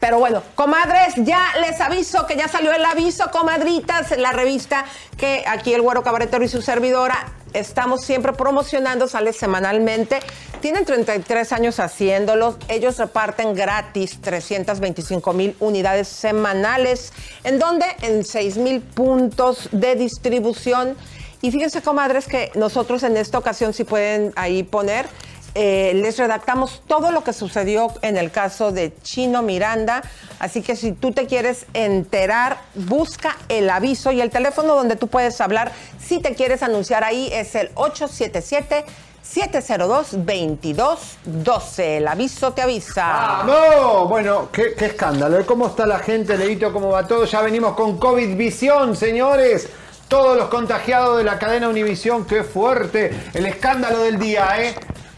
[0.00, 4.84] Pero bueno, comadres, ya les aviso que ya salió el aviso, comadritas, la revista
[5.16, 10.20] que aquí el Güero Cabaretero y su servidora estamos siempre promocionando, sale semanalmente.
[10.60, 12.58] Tienen 33 años haciéndolo.
[12.68, 17.12] Ellos reparten gratis 325 mil unidades semanales.
[17.44, 17.86] ¿En dónde?
[18.02, 20.96] En 6 mil puntos de distribución.
[21.40, 25.06] Y fíjense, comadres, que nosotros en esta ocasión, si pueden ahí poner,
[25.54, 30.02] eh, les redactamos todo lo que sucedió en el caso de Chino Miranda.
[30.38, 35.08] Así que si tú te quieres enterar, busca el aviso y el teléfono donde tú
[35.08, 35.72] puedes hablar.
[36.04, 38.84] Si te quieres anunciar ahí es el 877
[39.24, 41.78] 702-2212.
[41.78, 43.42] El aviso te avisa.
[43.46, 45.40] No, bueno, qué, qué escándalo.
[45.40, 45.46] ¿eh?
[45.46, 46.70] ¿Cómo está la gente, Leito?
[46.72, 47.24] ¿Cómo va todo?
[47.24, 49.68] Ya venimos con COVID Visión, señores.
[50.08, 53.10] Todos los contagiados de la cadena Univisión, qué fuerte.
[53.32, 54.74] El escándalo del día, ¿eh?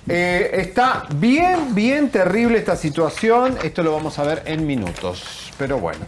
[0.09, 3.57] Eh, está bien, bien terrible esta situación.
[3.63, 5.53] Esto lo vamos a ver en minutos.
[5.59, 6.05] Pero bueno.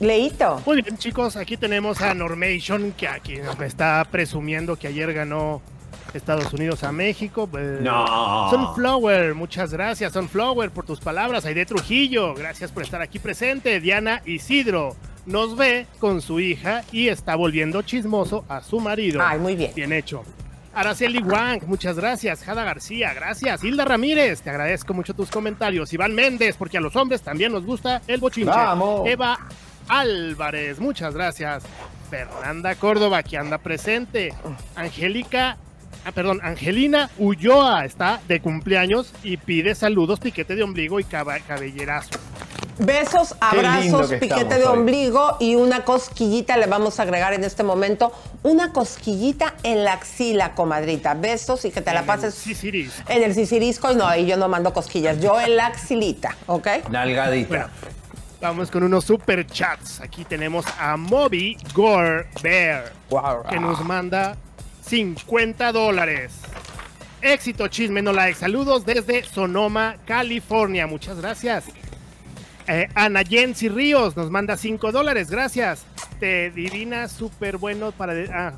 [0.00, 0.62] Leito.
[0.66, 5.62] Muy bien, chicos, aquí tenemos a Normation, que aquí me está presumiendo que ayer ganó
[6.12, 7.48] Estados Unidos a México.
[7.58, 8.48] Eh, No.
[8.50, 11.46] Sunflower, muchas gracias, Sunflower, por tus palabras.
[11.46, 13.80] Aide Trujillo, gracias por estar aquí presente.
[13.80, 19.20] Diana Isidro nos ve con su hija y está volviendo chismoso a su marido.
[19.22, 19.72] Ay, muy bien.
[19.74, 20.24] Bien hecho.
[20.76, 22.44] Araceli Wang, muchas gracias.
[22.44, 23.64] Jada García, gracias.
[23.64, 25.90] Hilda Ramírez, te agradezco mucho tus comentarios.
[25.94, 28.50] Iván Méndez, porque a los hombres también nos gusta el bochinche.
[28.50, 29.08] Vamos.
[29.08, 29.38] Eva
[29.88, 31.64] Álvarez, muchas gracias.
[32.10, 34.34] Fernanda Córdoba, que anda presente.
[34.74, 35.56] Angélica,
[36.04, 42.18] ah, perdón, Angelina Ulloa está de cumpleaños y pide saludos, piquete de ombligo y cabellerazo.
[42.78, 44.78] Besos, abrazos, que piquete estamos de hoy.
[44.78, 48.12] ombligo y una cosquillita le vamos a agregar en este momento.
[48.42, 51.14] Una cosquillita en la axila, comadrita.
[51.14, 53.90] Besos y que te la pases en el sisirisco.
[53.92, 55.20] Y no, ahí yo no mando cosquillas.
[55.20, 56.68] Yo en la axilita, ¿ok?
[56.90, 57.70] Nalgadita.
[58.40, 60.00] Vamos con unos super chats.
[60.00, 62.92] Aquí tenemos a Moby Gore Bear,
[63.48, 64.36] que nos manda
[64.86, 66.32] 50 dólares.
[67.22, 68.38] Éxito, chisme, no like.
[68.38, 70.86] Saludos desde Sonoma, California.
[70.86, 71.64] Muchas gracias.
[72.68, 75.84] Eh, Ana Jensi Ríos nos manda 5 dólares, gracias.
[76.18, 78.12] Te divina súper bueno para...
[78.14, 78.54] de- ah,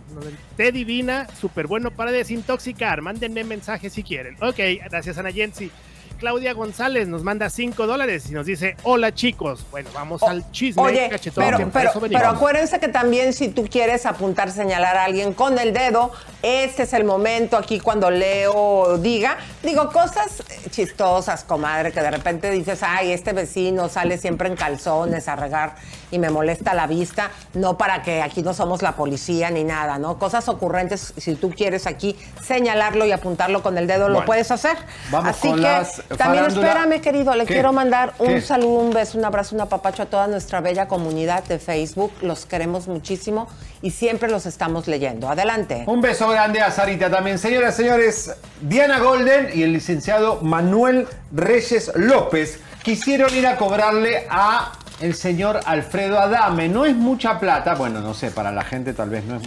[0.57, 3.03] te divina súper bueno para desintoxicar.
[3.03, 4.37] Mándenme mensajes si quieren.
[4.41, 5.71] Ok, gracias Ana Jensi.
[6.19, 9.65] Claudia González nos manda 5 dólares y nos dice, hola chicos.
[9.71, 10.83] Bueno, vamos al chisme.
[10.83, 15.33] Oye, cachetón, pero, pero, pero acuérdense que también si tú quieres apuntar, señalar a alguien
[15.33, 16.11] con el dedo,
[16.43, 22.11] este es el momento aquí cuando Leo diga, digo, cosas eh, chistosas, comadre, que de
[22.11, 25.77] repente dices, ay, este vecino sale siempre en calzones a regar
[26.11, 29.99] y me molesta la vista, no para que aquí no somos la policía ni nada,
[29.99, 30.19] ¿no?
[30.19, 34.77] Cosas ocurrentes, si tú quieres aquí señalarlo y apuntarlo con el dedo, lo puedes hacer.
[35.11, 36.69] vamos Así con que las también farándula.
[36.69, 37.55] espérame, querido, le ¿Qué?
[37.55, 38.41] quiero mandar un ¿Qué?
[38.41, 42.13] saludo, un beso, un abrazo, un apapacho a toda nuestra bella comunidad de Facebook.
[42.23, 43.49] Los queremos muchísimo
[43.83, 45.29] y siempre los estamos leyendo.
[45.29, 45.85] Adelante.
[45.87, 47.39] Un beso grande a Sarita también.
[47.39, 54.27] Señoras y señores, Diana Golden y el licenciado Manuel Reyes López quisieron ir a cobrarle
[54.31, 56.69] a el señor Alfredo Adame.
[56.69, 59.43] No es mucha plata, bueno, no sé, para la gente tal vez no es,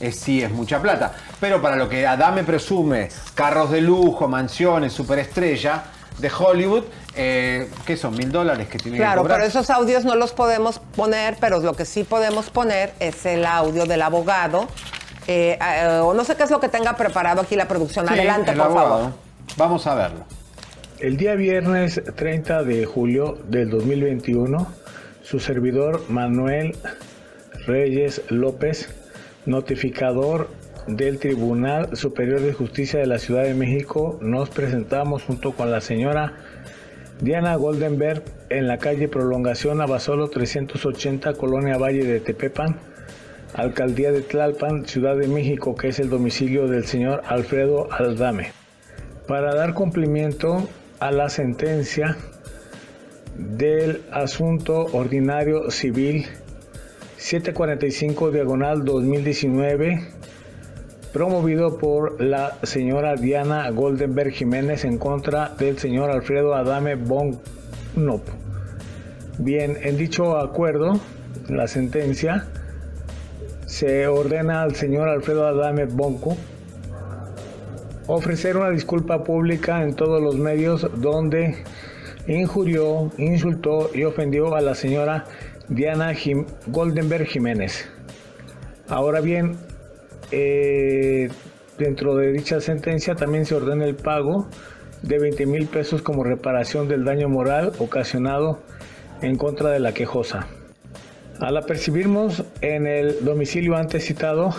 [0.00, 4.92] es- sí es mucha plata, pero para lo que Adame presume, carros de lujo, mansiones,
[4.92, 5.82] superestrella
[6.18, 6.84] de Hollywood,
[7.16, 8.16] eh, ¿qué son?
[8.16, 11.74] ¿Mil dólares que tiene que Claro, pero esos audios no los podemos poner, pero lo
[11.74, 14.66] que sí podemos poner es el audio del abogado.
[15.26, 18.06] Eh, eh, o no sé qué es lo que tenga preparado aquí la producción.
[18.06, 18.88] Sí, Adelante, el por abogado.
[18.88, 19.12] favor.
[19.56, 20.24] Vamos a verlo.
[21.00, 24.66] El día viernes 30 de julio del 2021,
[25.22, 26.76] su servidor Manuel
[27.66, 28.88] Reyes López,
[29.46, 30.48] notificador
[30.88, 35.82] del Tribunal Superior de Justicia de la Ciudad de México, nos presentamos junto con la
[35.82, 36.34] señora
[37.20, 42.76] Diana Goldenberg en la calle Prolongación Abasolo 380, Colonia Valle de Tepepan,
[43.54, 48.52] Alcaldía de Tlalpan, Ciudad de México, que es el domicilio del señor Alfredo Aldame.
[49.26, 50.68] Para dar cumplimiento
[51.00, 52.16] a la sentencia
[53.36, 56.26] del asunto ordinario civil
[57.18, 60.17] 745 diagonal 2019
[61.12, 68.22] promovido por la señora Diana Goldenberg Jiménez en contra del señor Alfredo Adame Bonop.
[69.38, 71.00] Bien, en dicho acuerdo,
[71.48, 72.46] la sentencia
[73.66, 76.36] se ordena al señor Alfredo Adame Bonco
[78.08, 81.62] ofrecer una disculpa pública en todos los medios donde
[82.26, 85.26] injurió, insultó y ofendió a la señora
[85.68, 86.14] Diana
[86.66, 87.86] Goldenberg Jiménez.
[88.88, 89.56] Ahora bien,
[90.30, 91.28] eh,
[91.78, 94.48] Dentro de dicha sentencia también se ordena el pago
[95.02, 98.58] de 20 mil pesos como reparación del daño moral ocasionado
[99.22, 100.48] en contra de la quejosa.
[101.38, 104.52] Al apercibirnos en el domicilio antes citado,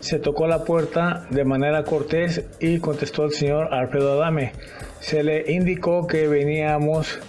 [0.00, 4.50] se tocó la puerta de manera cortés y contestó el señor Alfredo Adame.
[4.98, 7.20] Se le indicó que veníamos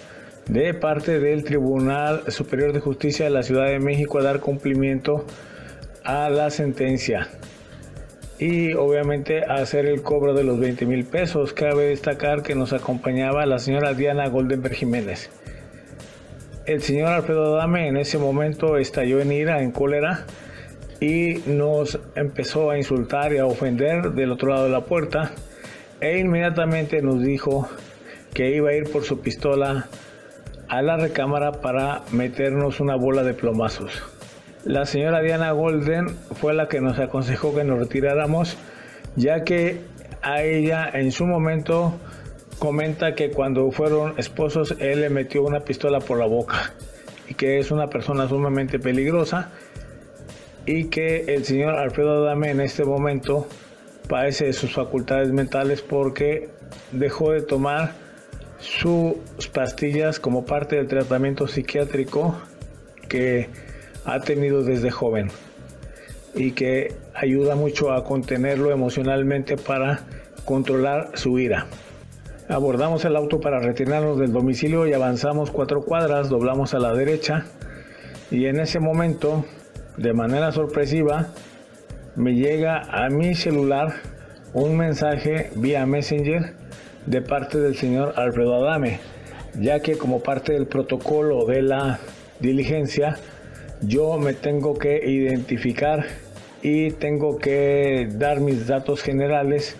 [0.47, 5.23] de parte del Tribunal Superior de Justicia de la Ciudad de México a dar cumplimiento
[6.07, 7.27] la sentencia
[8.39, 11.53] y obviamente a hacer el cobro de los 20 mil pesos.
[11.53, 15.29] Cabe destacar que nos acompañaba la señora Diana Goldenberg Jiménez.
[16.65, 20.25] El señor Alfredo Adame en ese momento estalló en ira, en cólera
[20.99, 25.31] y nos empezó a insultar y a ofender del otro lado de la puerta
[25.99, 27.67] e inmediatamente nos dijo
[28.33, 29.87] que iba a ir por su pistola
[30.67, 34.16] a la recámara para meternos una bola de plomazos.
[34.65, 38.57] La señora Diana Golden fue la que nos aconsejó que nos retiráramos,
[39.15, 39.81] ya que
[40.21, 41.93] a ella en su momento
[42.59, 46.73] comenta que cuando fueron esposos él le metió una pistola por la boca
[47.29, 49.51] y que es una persona sumamente peligrosa
[50.65, 53.47] y que el señor Alfredo Adame en este momento
[54.09, 56.49] padece de sus facultades mentales porque
[56.91, 57.93] dejó de tomar
[58.59, 59.15] sus
[59.53, 62.35] pastillas como parte del tratamiento psiquiátrico
[63.07, 63.49] que
[64.07, 65.29] ha tenido desde joven
[66.33, 69.99] y que ayuda mucho a contenerlo emocionalmente para
[70.45, 71.67] controlar su ira.
[72.47, 77.45] Abordamos el auto para retirarnos del domicilio y avanzamos cuatro cuadras, doblamos a la derecha
[78.31, 79.45] y en ese momento,
[79.97, 81.27] de manera sorpresiva,
[82.15, 83.93] me llega a mi celular
[84.53, 86.53] un mensaje vía Messenger
[87.05, 89.01] de parte del señor Alfredo Adame,
[89.59, 91.99] ya que como parte del protocolo de la
[92.39, 93.17] diligencia,
[93.81, 96.05] yo me tengo que identificar
[96.61, 99.75] y tengo que dar mis datos generales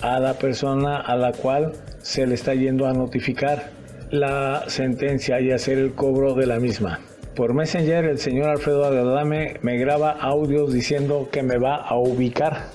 [0.00, 1.72] a la persona a la cual
[2.02, 3.70] se le está yendo a notificar
[4.10, 7.00] la sentencia y hacer el cobro de la misma.
[7.34, 12.66] Por Messenger el señor Alfredo Adame me graba audios diciendo que me va a ubicar,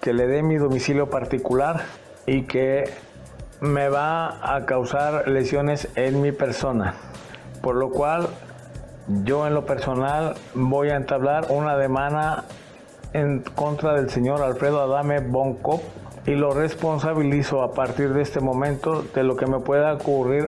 [0.00, 1.80] que le dé mi domicilio particular
[2.26, 2.84] y que
[3.60, 6.94] me va a causar lesiones en mi persona.
[7.62, 8.28] Por lo cual
[9.24, 12.44] yo en lo personal voy a entablar una demanda
[13.12, 15.80] en contra del señor Alfredo Adame Boncop
[16.26, 20.49] y lo responsabilizo a partir de este momento de lo que me pueda ocurrir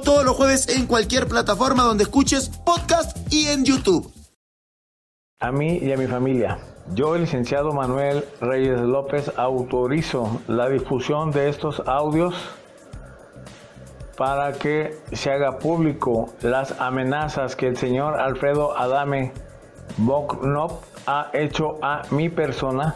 [0.00, 4.12] todos los jueves en cualquier plataforma donde escuches podcast y en YouTube.
[5.40, 6.58] A mí y a mi familia.
[6.94, 12.34] Yo, el licenciado Manuel Reyes López, autorizo la difusión de estos audios
[14.16, 19.32] para que se haga público las amenazas que el señor Alfredo Adame
[19.96, 22.94] Boknop ha hecho a mi persona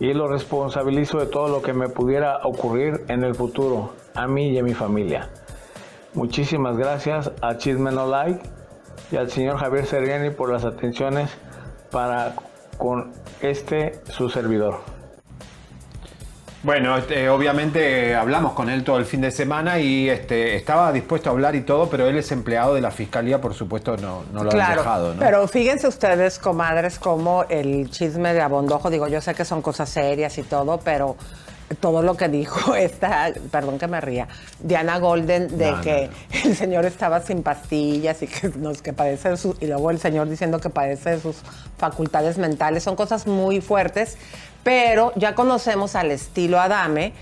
[0.00, 4.48] y lo responsabilizo de todo lo que me pudiera ocurrir en el futuro, a mí
[4.48, 5.30] y a mi familia.
[6.14, 8.40] Muchísimas gracias a Chisme No Like
[9.10, 11.30] y al señor Javier Sergeni por las atenciones
[11.90, 12.34] para
[12.78, 14.94] con este su servidor.
[16.62, 21.28] Bueno, este, obviamente hablamos con él todo el fin de semana y este, estaba dispuesto
[21.28, 24.44] a hablar y todo, pero él es empleado de la fiscalía, por supuesto no, no
[24.44, 25.12] lo han dejado.
[25.12, 25.20] ¿no?
[25.20, 29.90] Pero fíjense ustedes, comadres, como el chisme de Abondojo, digo, yo sé que son cosas
[29.90, 31.16] serias y todo, pero
[31.80, 34.28] todo lo que dijo esta, perdón que me ría,
[34.60, 36.10] Diana Golden, de que
[36.44, 39.98] el señor estaba sin pastillas y que, nos, que padece de sus, y luego el
[39.98, 41.36] señor diciendo que padece de sus
[41.78, 44.16] facultades mentales, son cosas muy fuertes,
[44.62, 47.12] pero ya conocemos al estilo Adame,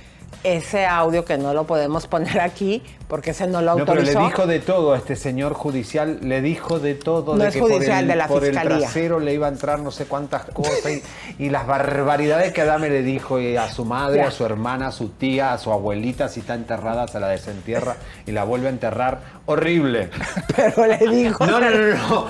[0.45, 2.83] ese audio que no lo podemos poner aquí
[3.13, 3.95] porque ese no lo autorizó.
[3.95, 7.37] No, pero le dijo de todo a este señor judicial, le dijo de todo.
[7.37, 8.77] No de es que judicial, por el, de la por fiscalía.
[8.77, 10.91] el trasero le iba a entrar no sé cuántas cosas
[11.39, 14.29] y, y las barbaridades que Adame le dijo y a su madre, Ya.
[14.29, 17.97] a su hermana, a su tía, a su abuelita, si está enterrada se la desentierra
[18.27, 19.43] y la vuelve a enterrar.
[19.45, 20.09] Horrible.
[20.57, 21.45] Pero le dijo.
[21.45, 22.27] No, no, no, no.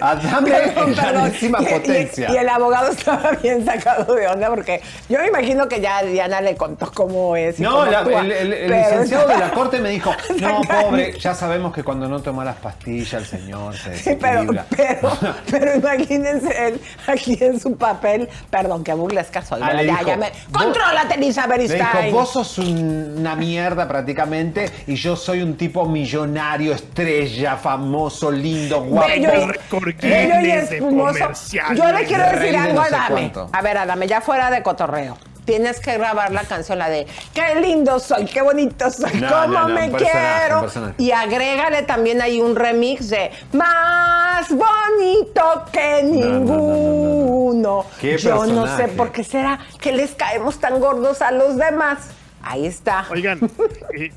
[0.00, 1.32] Adame Perdón, perdón.
[1.40, 2.30] Y- potencia.
[2.32, 6.40] Y, el abogado estaba bien sacado de onda porque yo me imagino que ya Diana
[6.40, 7.58] le contó cómo es.
[7.58, 10.12] y No, cómo la- actúa, el, el- el pero licenciado de la Corte me dijo,
[10.40, 14.42] no, pobre, ya sabemos que cuando no toma las pastillas el señor se Sí, pero,
[14.52, 14.66] desequilibra.
[14.76, 15.18] pero,
[15.50, 18.28] pero imagínense él aquí en su papel.
[18.50, 19.56] Perdón, que burles caso.
[19.60, 20.30] Ah, ya, dijo, ya me.
[20.48, 25.56] vos- ¡Contrólate, Elizabeth Le dijo, vos sos un- una mierda prácticamente y yo soy un
[25.56, 29.08] tipo millonario, estrella, famoso, lindo, guapo.
[29.08, 31.30] Bello y- bello y espumoso.
[31.74, 33.50] Yo le quiero De decir algo no a cuánto.
[33.52, 35.16] A ver, Adame, ya fuera de cotorreo.
[35.48, 39.46] Tienes que grabar la canción, la de Qué lindo soy, qué bonito soy, No, cómo
[39.46, 40.12] no, no, me personaje,
[40.44, 40.60] quiero.
[40.60, 40.94] personaje.
[40.98, 47.86] Y agrégale también ahí un remix de Más bonito que ninguno.
[47.98, 52.10] Qué Yo no sé por qué será que les caemos tan gordos a los demás.
[52.42, 53.06] Ahí está.
[53.10, 53.40] Oigan,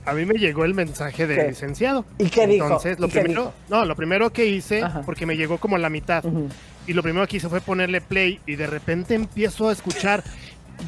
[0.05, 1.47] a mí me llegó el mensaje del ¿Qué?
[1.47, 2.03] licenciado.
[2.17, 2.65] ¿Y qué dijo?
[2.65, 3.53] Entonces, lo ¿Y qué primero, dijo?
[3.69, 6.23] no, lo primero que hice, porque me llegó como a la mitad,
[6.87, 10.23] y lo primero que hice fue ponerle play, y de repente empiezo a escuchar,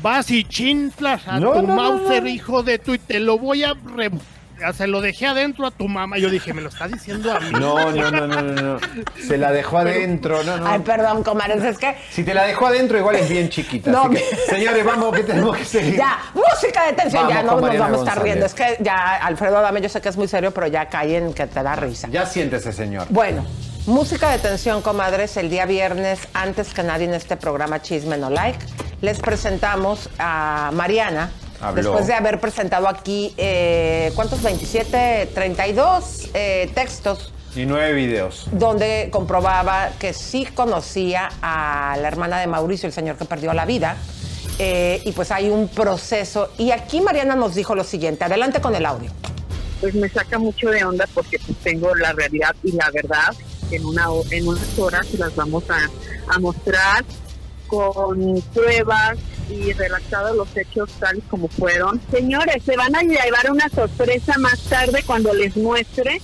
[0.01, 2.29] vas y chinflas a No, tu no, Mauser, no.
[2.29, 3.73] hijo de tu, y te lo voy a...
[3.95, 4.11] re-
[4.73, 6.17] Se lo dejé adentro a tu mamá.
[6.17, 7.51] Yo dije, me lo está diciendo a mí.
[7.51, 8.79] No, no, no, no, no, no.
[9.27, 10.67] Se la dejó adentro, no, no.
[10.67, 13.91] Ay, perdón, comadres, es que Si te la dejó adentro, igual es bien chiquita.
[13.91, 15.97] No, así que, señores, vamos, que tenemos que seguir.
[15.97, 18.45] Ya, música de tensión, Vamos ya no nos vamos a estar riendo.
[18.45, 21.45] Es que ya, Alfredo Dame, yo sé que es muy serio, pero ya callen que
[21.47, 22.07] te da risa.
[22.09, 23.07] Ya siéntese, señor.
[23.09, 23.45] Bueno,
[23.85, 28.29] música de tensión, comadres, el día viernes, antes que nadie en este programa Chisme No
[28.29, 28.59] Like,
[29.01, 31.31] les presentamos a Mariana.
[31.61, 31.81] Habló.
[31.81, 34.41] Después de haber presentado aquí, eh, ¿cuántos?
[34.43, 38.47] 27, 32 eh, textos Y nueve videos.
[38.51, 43.65] donde comprobaba que sí conocía a la hermana de Mauricio, el señor que perdió la
[43.65, 43.95] vida.
[44.59, 46.51] Eh, y pues hay un proceso.
[46.57, 48.23] Y aquí Mariana nos dijo lo siguiente.
[48.25, 49.09] Adelante con el audio.
[49.79, 53.33] pues me saca mucho de onda porque pues, tengo la realidad y la verdad
[53.75, 55.89] en una en unas horas las vamos a,
[56.33, 57.03] a mostrar
[57.67, 59.17] con pruebas
[59.49, 61.99] y relatados los hechos tal y como fueron.
[62.11, 66.21] Señores, se van a llevar una sorpresa más tarde cuando les muestre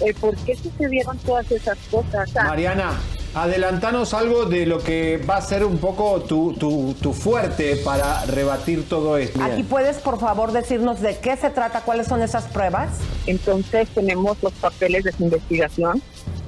[0.00, 2.30] eh, por qué sucedieron todas esas cosas.
[2.34, 2.98] Mariana,
[3.34, 8.24] adelantanos algo de lo que va a ser un poco tu, tu, tu fuerte para
[8.24, 9.42] rebatir todo esto.
[9.42, 12.90] Aquí puedes, por favor, decirnos de qué se trata, cuáles son esas pruebas.
[13.26, 16.02] Entonces tenemos los papeles de su investigación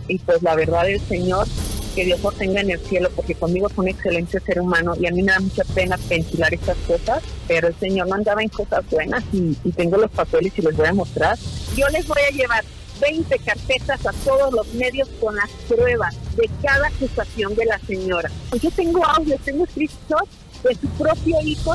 [0.09, 1.47] y pues la verdad del Señor,
[1.95, 5.07] que Dios lo tenga en el cielo, porque conmigo fue un excelente ser humano y
[5.07, 8.49] a mí me da mucha pena ventilar estas cosas, pero el Señor no andaba en
[8.49, 11.39] cosas buenas y, tengo los papeles y les voy a mostrar.
[11.77, 12.65] Yo les voy a llevar
[13.01, 18.31] 20 carpetas a todos los medios con las pruebas de cada acusación de la señora.
[18.51, 20.23] Pues yo tengo audio, tengo escritos
[20.63, 21.75] de su propio hijo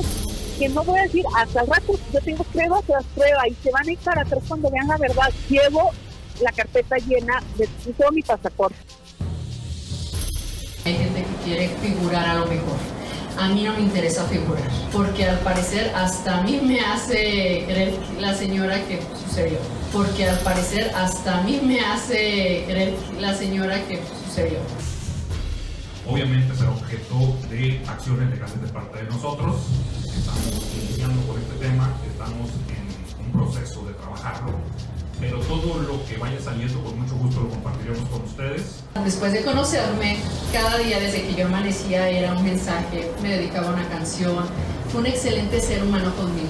[0.57, 3.71] que no voy a decir hasta el rato, yo tengo pruebas tras prueba y se
[3.71, 5.32] van a ir para atrás cuando vean la verdad.
[5.49, 5.91] Llevo
[6.42, 8.78] la carpeta llena de todo mi pasaporte.
[10.86, 12.78] Hay gente que quiere figurar a lo mejor.
[13.38, 17.94] A mí no me interesa figurar, porque al parecer hasta a mí me hace creer
[18.20, 19.60] la señora que sucedió.
[19.94, 24.58] Porque al parecer hasta a mí me hace creer la señora que sucedió.
[26.10, 29.56] obviamente será objeto de acciones legales de parte de nosotros.
[30.18, 34.54] Estamos iniciando con este tema, estamos en un proceso de trabajarlo,
[35.20, 38.84] pero todo lo que vaya saliendo con mucho gusto lo compartiremos con ustedes.
[39.03, 40.18] Después de conocerme,
[40.53, 44.45] cada día desde que yo amanecía era un mensaje, me dedicaba a una canción.
[44.91, 46.49] Fue un excelente ser humano conmigo.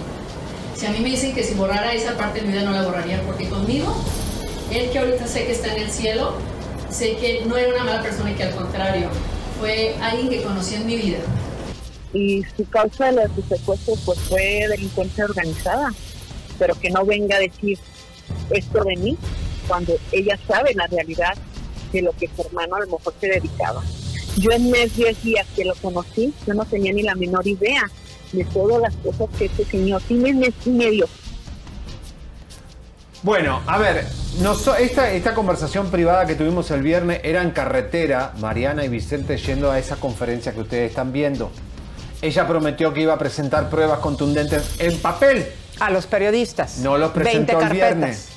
[0.76, 2.84] Si a mí me dicen que si borrara esa parte de mi vida no la
[2.84, 3.96] borraría, porque conmigo,
[4.72, 6.34] él que ahorita sé que está en el cielo,
[6.90, 9.10] sé que no era una mala persona y que al contrario,
[9.60, 11.20] fue alguien que conocí en mi vida.
[12.14, 15.94] Y su causa de su secuestro pues fue delincuencia organizada,
[16.60, 17.80] pero que no venga a decir
[18.50, 19.18] esto de mí
[19.68, 21.36] cuando ella sabe la realidad
[21.92, 23.84] de lo que su hermano a lo mejor se dedicaba.
[24.38, 27.90] Yo en mes 10 días que lo conocí, yo no tenía ni la menor idea
[28.32, 31.08] de todas las cosas que este señor tiene en mes y medio.
[33.24, 34.06] Bueno, a ver,
[34.80, 39.72] esta, esta conversación privada que tuvimos el viernes era en carretera, Mariana y Vicente yendo
[39.72, 41.50] a esa conferencia que ustedes están viendo.
[42.22, 45.48] Ella prometió que iba a presentar pruebas contundentes en papel.
[45.80, 46.78] A los periodistas.
[46.78, 48.30] No los 20 presentó el viernes.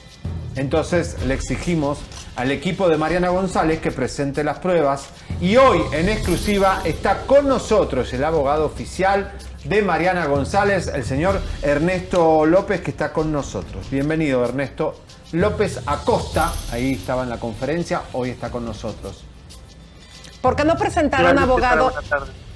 [0.57, 1.99] Entonces le exigimos
[2.37, 5.09] al equipo de Mariana González que presente las pruebas.
[5.41, 9.33] Y hoy, en exclusiva, está con nosotros el abogado oficial
[9.65, 13.91] de Mariana González, el señor Ernesto López, que está con nosotros.
[13.91, 15.01] Bienvenido, Ernesto
[15.33, 16.53] López Acosta.
[16.73, 19.25] Ahí estaba en la conferencia, hoy está con nosotros.
[20.41, 21.93] ¿Por qué no presentaron abogado?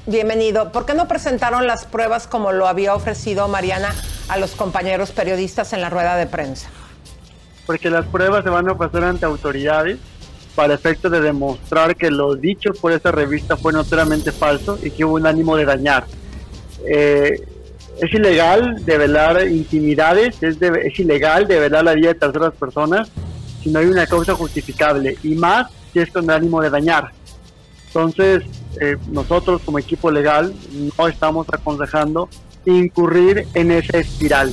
[0.06, 0.70] Bienvenido.
[0.70, 3.94] ¿Por qué no presentaron las pruebas como lo había ofrecido Mariana
[4.28, 6.68] a los compañeros periodistas en la rueda de prensa?
[7.66, 9.98] Porque las pruebas se van a pasar ante autoridades
[10.54, 15.04] para efecto de demostrar que lo dicho por esa revista fue notoriamente falso y que
[15.06, 16.04] hubo un ánimo de dañar.
[16.86, 17.42] Eh,
[18.00, 23.08] es ilegal develar intimidades, es, de- es ilegal develar la vida de terceras personas
[23.62, 27.10] si no hay una causa justificable y más si es con ánimo de dañar.
[27.98, 28.42] Entonces,
[28.80, 30.52] eh, nosotros como equipo legal
[30.98, 32.28] no estamos aconsejando
[32.66, 34.52] incurrir en esa espiral.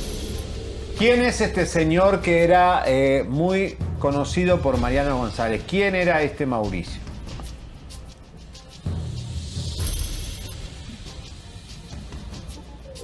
[0.96, 5.62] ¿Quién es este señor que era eh, muy conocido por Mariano González?
[5.66, 7.00] ¿Quién era este Mauricio?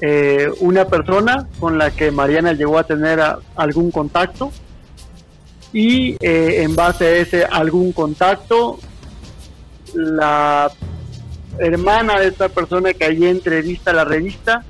[0.00, 4.52] eh, una persona con la que Mariana llegó a tener a- algún contacto
[5.72, 8.78] y eh, en base a ese algún contacto
[9.94, 10.70] la
[11.58, 14.64] hermana de esta persona que allí entrevista a la revista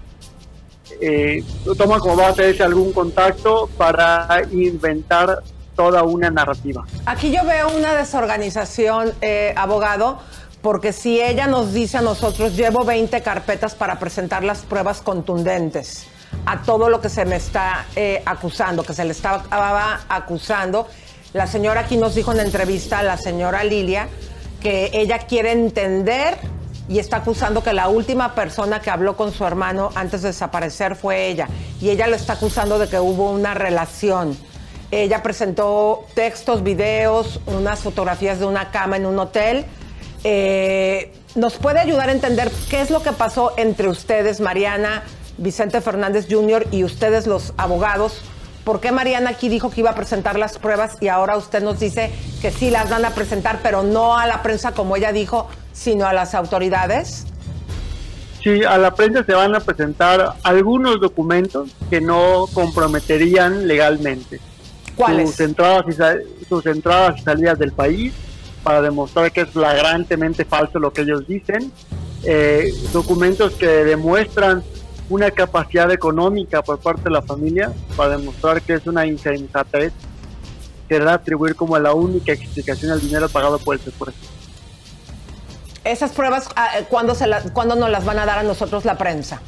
[1.01, 1.45] eh,
[1.77, 5.43] toma como base ese algún contacto para inventar
[5.77, 6.85] toda una narrativa.
[7.07, 10.19] Aquí yo veo una desorganización, eh, abogado,
[10.61, 16.07] porque si ella nos dice a nosotros, llevo 20 carpetas para presentar las pruebas contundentes
[16.47, 20.89] a todo lo que se me está eh, acusando, que se le estaba acusando,
[21.33, 24.09] la señora aquí nos dijo en la entrevista, la señora Lilia,
[24.61, 26.37] que ella quiere entender
[26.89, 30.97] y está acusando que la última persona que habló con su hermano antes de desaparecer
[30.97, 31.49] fue ella.
[31.81, 34.37] Y ella lo está acusando de que hubo una relación.
[34.91, 39.67] Ella presentó textos, videos, unas fotografías de una cama en un hotel.
[40.25, 45.03] Eh, ¿Nos puede ayudar a entender qué es lo que pasó entre ustedes, Mariana,
[45.37, 46.67] Vicente Fernández Jr.
[46.71, 48.23] y ustedes los abogados?
[48.69, 51.81] ¿Por qué Mariana aquí dijo que iba a presentar las pruebas y ahora usted nos
[51.81, 52.13] dice
[52.43, 56.07] que sí las van a presentar, pero no a la prensa como ella dijo, sino
[56.07, 57.25] a las autoridades?
[58.45, 64.39] Sí, a la prensa se van a presentar algunos documentos que no comprometerían legalmente.
[64.97, 65.31] ¿Cuáles?
[65.31, 68.13] Sus entradas y, sus entradas y salidas del país
[68.63, 71.73] para demostrar que es flagrantemente falso lo que ellos dicen.
[72.23, 74.63] Eh, documentos que demuestran
[75.11, 79.93] una capacidad económica por parte de la familia para demostrar que es una insensatez
[80.89, 84.27] querer atribuir como la única explicación al dinero pagado por el secuestro.
[85.85, 88.85] Esas pruebas, ah, eh, ¿cuándo, se la- ¿cuándo nos las van a dar a nosotros
[88.85, 89.41] la prensa?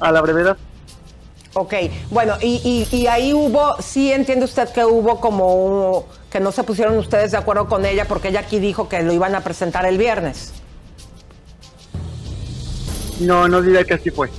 [0.00, 0.56] A la brevedad.
[1.54, 1.74] Ok,
[2.10, 2.60] bueno, y,
[2.92, 7.32] y- y ahí hubo, sí entiende usted que hubo como que no se pusieron ustedes
[7.32, 10.52] de acuerdo con ella porque ella aquí dijo que lo iban a presentar el viernes.
[13.20, 14.30] No, no diría que así fue.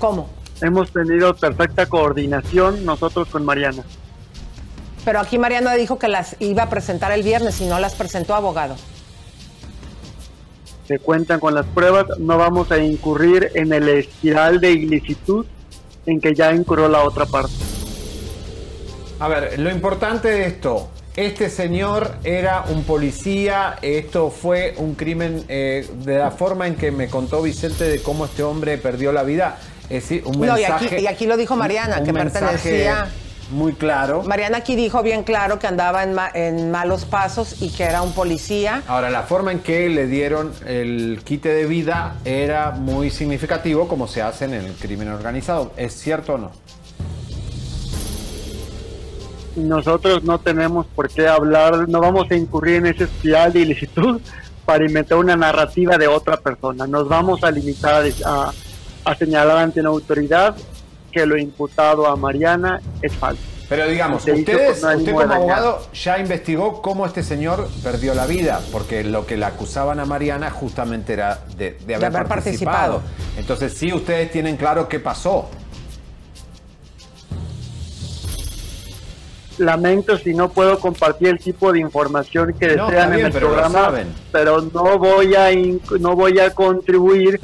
[0.00, 0.28] ¿Cómo?
[0.62, 3.84] Hemos tenido perfecta coordinación nosotros con Mariana.
[5.04, 8.34] Pero aquí Mariana dijo que las iba a presentar el viernes y no las presentó
[8.34, 8.76] abogado.
[10.88, 15.46] Se cuentan con las pruebas, no vamos a incurrir en el espiral de ilicitud
[16.06, 17.54] en que ya incurrió la otra parte.
[19.20, 25.44] A ver, lo importante de esto, este señor era un policía, esto fue un crimen
[25.48, 29.22] eh, de la forma en que me contó Vicente de cómo este hombre perdió la
[29.22, 29.58] vida.
[29.90, 33.08] Es decir, un No, y aquí, y aquí lo dijo Mariana, un que pertenecía.
[33.50, 34.22] Muy claro.
[34.22, 38.00] Mariana aquí dijo bien claro que andaba en, ma- en malos pasos y que era
[38.00, 38.82] un policía.
[38.86, 44.06] Ahora, la forma en que le dieron el quite de vida era muy significativo, como
[44.06, 45.72] se hace en el crimen organizado.
[45.76, 46.52] ¿Es cierto o no?
[49.56, 54.20] Nosotros no tenemos por qué hablar, no vamos a incurrir en ese espiral de ilicitud
[54.64, 56.86] para inventar una narrativa de otra persona.
[56.86, 58.52] Nos vamos a limitar a, a
[59.18, 60.54] señalar ante una autoridad
[61.12, 63.42] que lo imputado a Mariana es falso.
[63.68, 68.60] Pero digamos, Se ustedes, usted como abogado ya investigó cómo este señor perdió la vida,
[68.72, 72.98] porque lo que le acusaban a Mariana justamente era de, de haber, haber participado.
[72.98, 73.38] participado.
[73.38, 75.48] Entonces sí, ustedes tienen claro qué pasó.
[79.58, 83.26] Lamento si no puedo compartir el tipo de información que No, desean está en bien,
[83.26, 84.08] el pero programa, saben.
[84.32, 85.50] pero no voy a
[86.00, 87.38] no voy a contribuir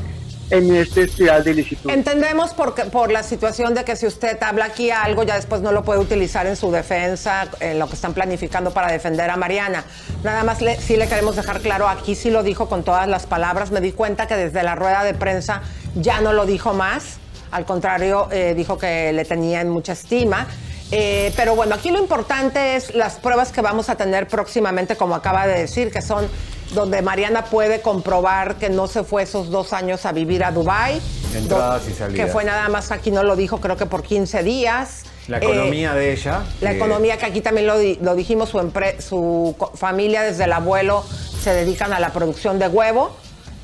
[0.51, 1.91] en este espiral de ilicitud.
[1.91, 5.73] Entendemos por, por la situación de que si usted habla aquí algo, ya después no
[5.73, 9.85] lo puede utilizar en su defensa, en lo que están planificando para defender a Mariana.
[10.23, 13.27] Nada más le, sí le queremos dejar claro, aquí sí lo dijo con todas las
[13.27, 13.71] palabras.
[13.71, 15.63] Me di cuenta que desde la rueda de prensa
[15.95, 17.19] ya no lo dijo más.
[17.51, 20.47] Al contrario, eh, dijo que le tenía en mucha estima.
[20.93, 25.17] Eh, pero bueno, aquí lo importante es las pruebas que vamos a tener próximamente, como
[25.17, 26.29] acaba de decir, que son
[26.75, 31.01] donde Mariana puede comprobar que no se fue esos dos años a vivir a Dubái.
[31.35, 32.27] Entradas y salidas.
[32.27, 35.05] Que fue nada más, aquí no lo dijo, creo que por 15 días.
[35.29, 36.43] La Eh, economía de ella.
[36.61, 40.45] la que- economía que aquí también lo, di- lo dijimos, su, empre- su familia desde
[40.45, 41.05] el abuelo
[41.43, 43.17] se dedican a la producción de huevo.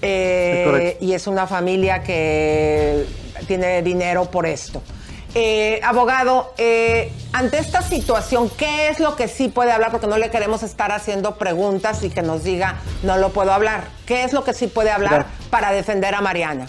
[0.05, 3.07] eh, Es y es una familia que
[3.47, 4.83] tiene dinero por esto.
[5.35, 9.91] Eh, abogado, eh, ante esta situación, ¿qué es lo que sí puede hablar?
[9.91, 13.85] Porque no le queremos estar haciendo preguntas y que nos diga, no lo puedo hablar.
[14.05, 16.67] ¿Qué es lo que sí puede hablar para defender a Mariana?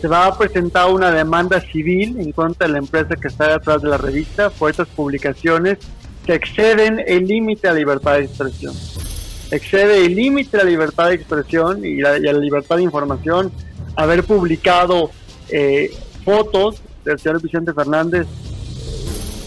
[0.00, 3.80] se va a presentar una demanda civil en contra de la empresa que está detrás
[3.80, 5.78] de la revista por estas publicaciones
[6.24, 8.74] que exceden el límite a la libertad de expresión.
[9.50, 13.50] Excede el límite a la libertad de expresión y, la, a la libertad de información
[13.94, 15.10] haber publicado
[15.48, 15.90] eh,
[16.26, 18.26] fotos del señor Vicente Fernández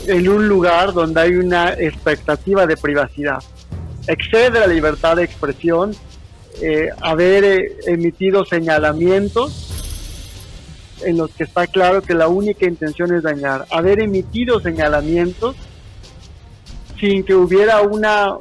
[0.08, 3.44] en un lugar donde hay una expectativa de privacidad.
[4.08, 5.94] Excede la libertad de expresión
[6.62, 9.68] eh, haber eh, emitido señalamientos
[11.04, 15.58] en los que está claro que la única intención es dañar, haber emitido señalamientos
[16.98, 18.38] sin que hubiera una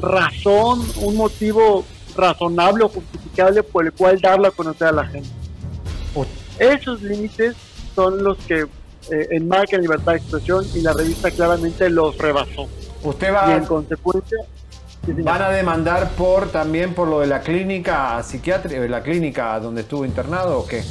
[0.00, 1.84] razón, un motivo
[2.16, 5.30] razonable o justificable por el cual darlo a conocer a la gente.
[6.58, 7.54] Esos límites
[7.98, 12.68] son los que eh, enmarcan libertad de expresión y la revista claramente los rebasó.
[13.02, 14.38] Usted va y en consecuencia
[15.24, 20.04] van a demandar por también por lo de la clínica psiquiátrica, la clínica donde estuvo
[20.04, 20.84] internado o qué?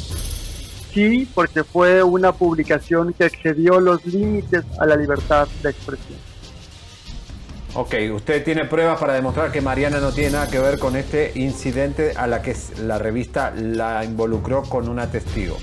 [0.93, 6.19] Sí, porque fue una publicación que excedió los límites a la libertad de expresión.
[7.73, 11.31] Ok, usted tiene pruebas para demostrar que Mariana no tiene nada que ver con este
[11.35, 15.57] incidente a la que la revista la involucró con una testigo.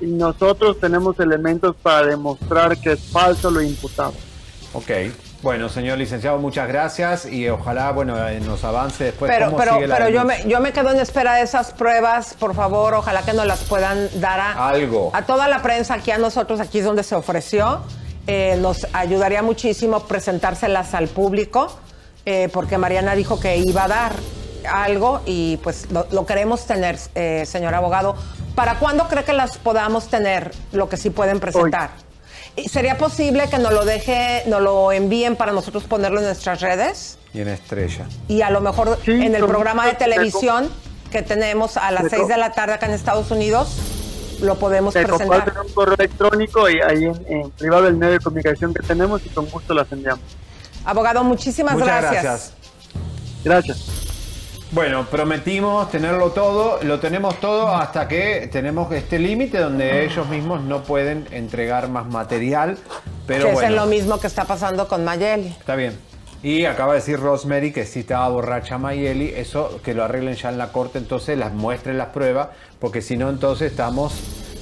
[0.00, 4.14] Y nosotros tenemos elementos para demostrar que es falso lo imputado.
[4.72, 4.90] Ok,
[5.42, 9.30] bueno, señor licenciado, muchas gracias y ojalá, bueno, nos avance después.
[9.30, 11.72] Pero, cómo pero, sigue la pero yo, me, yo me quedo en espera de esas
[11.72, 15.10] pruebas, por favor, ojalá que nos las puedan dar a, Algo.
[15.14, 17.80] a toda la prensa aquí a nosotros, aquí es donde se ofreció.
[18.26, 21.74] Eh, nos ayudaría muchísimo presentárselas al público,
[22.26, 24.12] eh, porque Mariana dijo que iba a dar
[24.66, 28.14] algo y pues lo, lo queremos tener, eh, señor abogado.
[28.54, 31.90] ¿Para cuándo cree que las podamos tener, lo que sí pueden presentar?
[32.56, 36.60] ¿Y ¿Sería posible que nos lo deje, nos lo envíen para nosotros ponerlo en nuestras
[36.60, 37.18] redes?
[37.32, 38.06] Y en estrella.
[38.28, 40.68] Y a lo mejor en el programa de televisión
[41.12, 43.76] que tenemos a las Te 6 de la tarde acá en Estados Unidos,
[44.40, 45.52] lo podemos Te presentar.
[45.64, 49.28] un correo electrónico y ahí en, en privado el medio de comunicación que tenemos y
[49.28, 50.24] con gusto las enviamos.
[50.84, 52.22] Abogado, muchísimas Muchas gracias.
[52.22, 52.52] gracias.
[53.44, 54.09] Gracias.
[54.72, 60.62] Bueno, prometimos tenerlo todo, lo tenemos todo hasta que tenemos este límite donde ellos mismos
[60.62, 62.78] no pueden entregar más material,
[63.26, 65.48] pero que es bueno, lo mismo que está pasando con Mayeli.
[65.48, 65.98] está bien.
[66.44, 70.50] Y acaba de decir Rosemary que si estaba borracha Mayeli, eso que lo arreglen ya
[70.50, 74.14] en la corte, entonces las muestren las pruebas, porque si no entonces estamos...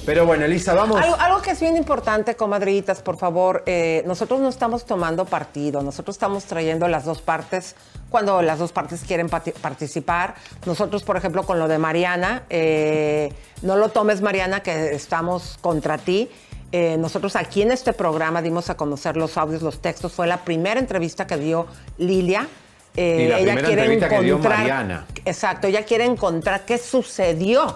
[0.09, 0.99] Pero bueno, Elisa, vamos.
[0.99, 5.83] Algo, algo que es bien importante, comadritas, por favor, eh, nosotros no estamos tomando partido,
[5.83, 7.75] nosotros estamos trayendo las dos partes
[8.09, 10.33] cuando las dos partes quieren participar.
[10.65, 13.31] Nosotros, por ejemplo, con lo de Mariana, eh,
[13.61, 16.27] no lo tomes, Mariana, que estamos contra ti.
[16.71, 20.11] Eh, nosotros aquí en este programa dimos a conocer los audios, los textos.
[20.13, 21.67] Fue la primera entrevista que dio
[21.99, 22.47] Lilia.
[22.95, 25.05] Eh, Y la ella primera quiere entrevista que dio encontrar- Mariana.
[25.23, 27.75] Exacto, ella quiere encontrar qué sucedió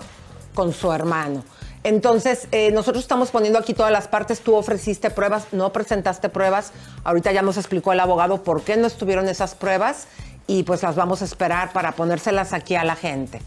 [0.55, 1.43] con su hermano.
[1.84, 4.39] Entonces, eh, nosotros estamos poniendo aquí todas las partes.
[4.39, 6.71] Tú ofreciste pruebas, no presentaste pruebas.
[7.03, 10.07] Ahorita ya nos explicó el abogado por qué no estuvieron esas pruebas
[10.47, 13.41] y pues las vamos a esperar para ponérselas aquí a la gente.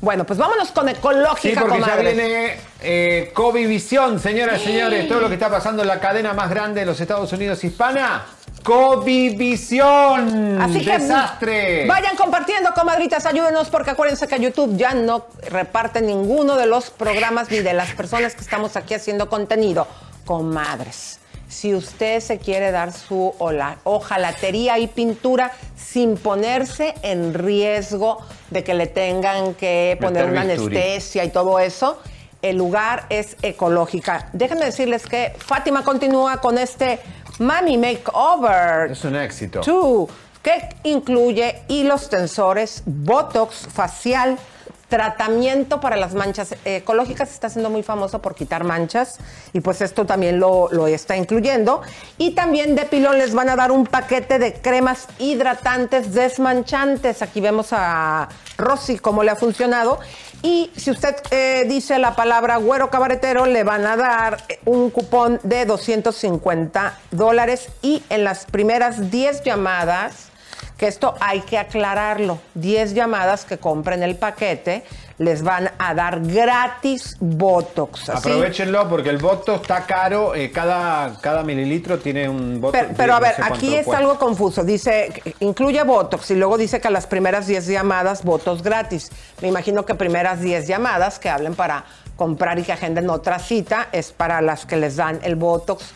[0.00, 5.08] Bueno, pues vámonos con Sí, ecológica, porque ya viene eh, COVID Visión, señoras y señores,
[5.08, 8.26] todo lo que está pasando en la cadena más grande de los Estados Unidos hispana.
[8.66, 10.60] COVID Visión.
[10.60, 11.86] Así que Desastre.
[11.86, 17.48] vayan compartiendo, comadritas, ayúdenos porque acuérdense que YouTube ya no reparte ninguno de los programas
[17.48, 19.86] ni de las personas que estamos aquí haciendo contenido.
[20.24, 28.18] Comadres, si usted se quiere dar su ola- ojalatería y pintura sin ponerse en riesgo
[28.50, 32.00] de que le tengan que poner Meter una anestesia y todo eso,
[32.42, 34.28] el lugar es ecológica.
[34.32, 36.98] Déjenme decirles que Fátima continúa con este
[37.38, 38.90] Mami Makeover.
[38.90, 39.60] Es un éxito.
[39.60, 40.08] Two,
[40.42, 44.38] que incluye hilos tensores, botox facial,
[44.88, 47.30] tratamiento para las manchas ecológicas.
[47.32, 49.18] Está siendo muy famoso por quitar manchas
[49.52, 51.82] y pues esto también lo, lo está incluyendo.
[52.18, 57.22] Y también de pilón les van a dar un paquete de cremas hidratantes desmanchantes.
[57.22, 59.98] Aquí vemos a Rosy cómo le ha funcionado.
[60.42, 64.90] Y si usted eh, dice la palabra güero cabaretero, le van a dar eh, un
[64.90, 67.68] cupón de 250 dólares.
[67.82, 70.28] Y en las primeras 10 llamadas,
[70.76, 74.84] que esto hay que aclararlo, 10 llamadas que compren el paquete,
[75.18, 78.10] les van a dar gratis Botox.
[78.10, 80.34] Aprovechenlo porque el Botox está caro.
[80.34, 82.78] eh, cada, cada mililitro tiene un Botox.
[82.82, 83.98] Pero, pero a no ver, sé aquí es cuesta.
[83.98, 84.62] algo confuso.
[84.64, 89.10] Dice, incluye Botox y luego dice que a las primeras 10 llamadas, Botox gratis.
[89.40, 91.84] Me imagino que primeras 10 llamadas que hablen para
[92.16, 95.92] comprar y que agenden otra cita es para las que les dan el Botox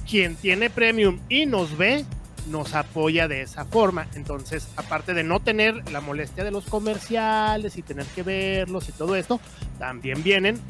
[0.09, 2.07] quien tiene premium y nos ve,
[2.47, 4.07] nos apoya de esa forma.
[4.15, 8.93] Entonces, aparte de no tener la molestia de los comerciales y tener que verlos y
[8.93, 9.41] todo esto,
[9.79, 10.61] también vienen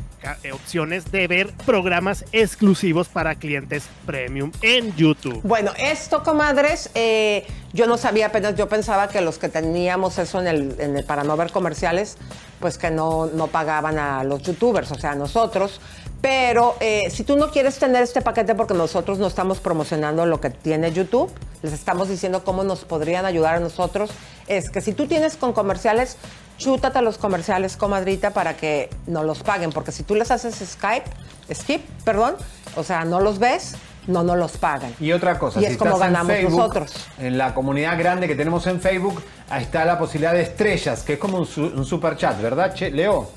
[0.42, 5.40] eh, opciones de ver programas exclusivos para clientes premium en YouTube.
[5.42, 10.40] Bueno, esto, comadres, eh, yo no sabía apenas, yo pensaba que los que teníamos eso
[10.40, 12.16] en el, en el para no ver comerciales,
[12.58, 15.80] pues que no, no pagaban a los youtubers, o sea, a nosotros.
[16.20, 20.40] Pero eh, si tú no quieres tener este paquete porque nosotros no estamos promocionando lo
[20.40, 21.30] que tiene YouTube,
[21.62, 24.10] les estamos diciendo cómo nos podrían ayudar a nosotros,
[24.46, 26.16] es que si tú tienes con comerciales,
[26.58, 29.70] chútate los comerciales, comadrita, para que no los paguen.
[29.70, 31.08] Porque si tú les haces Skype,
[31.52, 32.36] skip, perdón,
[32.76, 33.74] o sea, no los ves,
[34.06, 34.94] no nos los pagan.
[35.00, 36.92] Y otra cosa, y es como ganamos nosotros.
[37.18, 41.14] En la comunidad grande que tenemos en Facebook, ahí está la posibilidad de estrellas, que
[41.14, 43.30] es como un, un super chat, ¿verdad, Leo?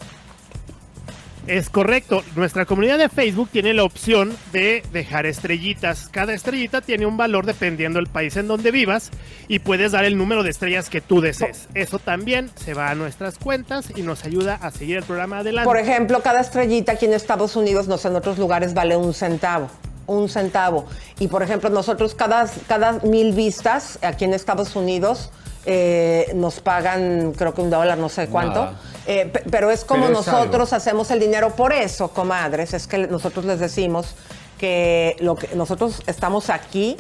[1.47, 2.23] Es correcto.
[2.35, 6.09] Nuestra comunidad de Facebook tiene la opción de dejar estrellitas.
[6.09, 9.09] Cada estrellita tiene un valor dependiendo del país en donde vivas
[9.47, 11.67] y puedes dar el número de estrellas que tú desees.
[11.73, 15.65] Eso también se va a nuestras cuentas y nos ayuda a seguir el programa adelante.
[15.65, 19.13] Por ejemplo, cada estrellita aquí en Estados Unidos, no sé, en otros lugares vale un
[19.13, 19.69] centavo
[20.09, 20.85] un centavo.
[21.19, 25.29] Y por ejemplo, nosotros cada, cada mil vistas aquí en Estados Unidos
[25.65, 28.71] eh, nos pagan, creo que un dólar, no sé cuánto.
[29.11, 32.76] Eh, pero es como nosotros hacemos el dinero por eso, comadres.
[32.76, 34.14] Es que nosotros les decimos
[34.60, 36.95] que, lo que nosotros estamos aquí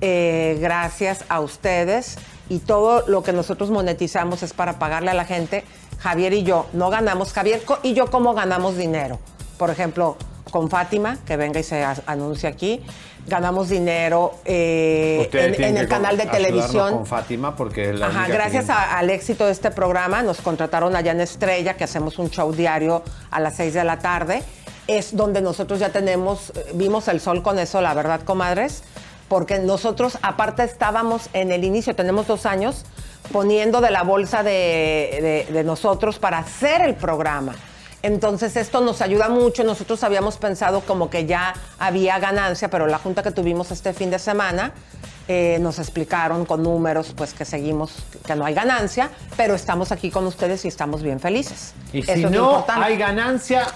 [0.00, 2.16] eh, gracias a ustedes
[2.48, 5.62] y todo lo que nosotros monetizamos es para pagarle a la gente.
[5.98, 7.34] Javier y yo no ganamos.
[7.34, 9.18] Javier y yo, ¿cómo ganamos dinero?
[9.60, 10.16] Por ejemplo,
[10.50, 12.82] con Fátima, que venga y se anuncia aquí
[13.26, 16.94] ganamos dinero eh, en, el canal de televisión.
[16.94, 21.20] Con Fátima, porque la Ajá, gracias al éxito de este programa, nos contrataron allá en
[21.20, 24.42] Estrella, que hacemos un show diario a las 6 de la tarde.
[24.86, 28.82] Es donde nosotros ya tenemos, vimos el sol con eso, la verdad, comadres,
[29.28, 32.86] porque nosotros, aparte, estábamos en el inicio, tenemos dos años,
[33.30, 37.54] poniendo de la bolsa de nosotros para hacer el programa.
[38.02, 39.64] Entonces esto nos ayuda mucho.
[39.64, 44.10] Nosotros habíamos pensado como que ya había ganancia, pero la junta que tuvimos este fin
[44.10, 44.72] de semana
[45.28, 47.92] eh, nos explicaron con números pues que seguimos,
[48.26, 51.74] que no hay ganancia, pero estamos aquí con ustedes y estamos bien felices.
[51.92, 53.66] Y si no hay ganancia,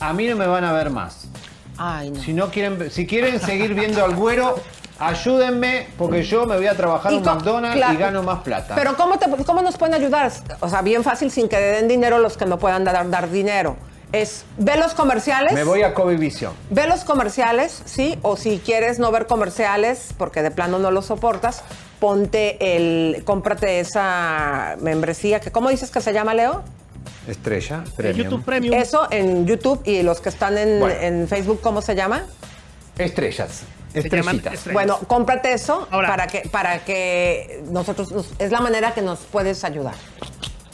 [0.00, 1.28] a mí no me van a ver más.
[1.76, 2.22] Ay, no.
[2.22, 4.56] Si no quieren, si quieren seguir viendo al güero,
[5.00, 8.74] ayúdenme porque yo me voy a trabajar en McDonald's y gano más plata.
[8.74, 10.30] Pero ¿cómo, ¿cómo nos pueden ayudar?
[10.60, 13.76] O sea, bien fácil sin que den dinero los que no puedan dar, dar dinero.
[14.12, 15.52] Es, ve los comerciales.
[15.52, 16.52] Me voy a Covivisión.
[16.68, 18.18] Ve los comerciales, ¿sí?
[18.22, 21.62] O si quieres no ver comerciales porque de plano no los soportas,
[22.00, 26.62] ponte el, cómprate esa membresía que, ¿cómo dices que se llama, Leo?
[27.28, 28.24] Estrella, Premium.
[28.24, 28.74] YouTube Premium.
[28.74, 32.26] Eso en YouTube y los que están en, en Facebook, ¿cómo se llama?
[32.98, 33.62] Estrellas.
[34.72, 39.94] Bueno, cómprate eso para que para que nosotros es la manera que nos puedes ayudar.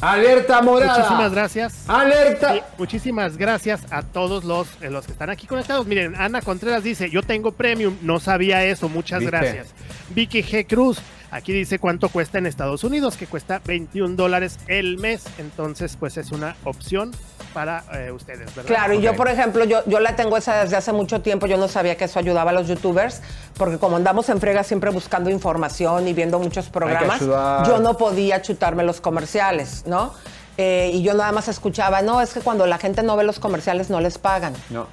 [0.01, 0.98] Alerta morada.
[0.98, 1.84] Muchísimas gracias.
[1.88, 2.52] Alerta.
[2.52, 5.86] Sí, muchísimas gracias a todos los, eh, los que están aquí conectados.
[5.86, 9.36] Miren, Ana Contreras dice, yo tengo premium, no sabía eso, muchas ¿Viste?
[9.36, 9.68] gracias.
[10.10, 10.66] Vicky G.
[10.66, 10.98] Cruz,
[11.30, 16.16] aquí dice cuánto cuesta en Estados Unidos, que cuesta 21 dólares el mes, entonces pues
[16.16, 17.12] es una opción
[17.56, 18.68] para eh, ustedes, ¿verdad?
[18.68, 21.46] Claro, y yo, por ejemplo, yo, yo la tengo esa desde hace mucho tiempo.
[21.46, 23.22] Yo no sabía que eso ayudaba a los youtubers,
[23.56, 28.42] porque como andamos en frega siempre buscando información y viendo muchos programas, yo no podía
[28.42, 30.12] chutarme los comerciales, ¿no?
[30.58, 33.38] Eh, y yo nada más escuchaba, no, es que cuando la gente no ve los
[33.38, 34.54] comerciales no les pagan.
[34.68, 34.86] No.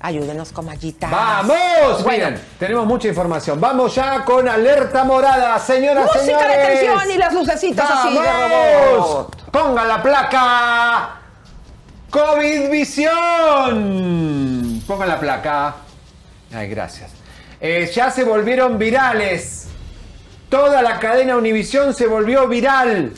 [0.00, 1.10] Ayúdenos, comallitas.
[1.10, 2.02] ¡Vamos!
[2.04, 3.60] Bueno, Miren, tenemos mucha información.
[3.60, 6.48] Vamos ya con alerta morada, señoras, música señores.
[6.48, 8.96] de tensión y las lucecitas así de ¡Vamos!
[8.96, 9.50] robot.
[9.50, 11.20] Ponga la placa.
[12.10, 12.70] COVID
[13.56, 14.82] Visión.
[14.86, 15.74] Ponga la placa.
[16.54, 17.10] Ay, gracias.
[17.60, 19.68] Eh, ya se volvieron virales.
[20.48, 23.12] Toda la cadena Univisión se volvió viral.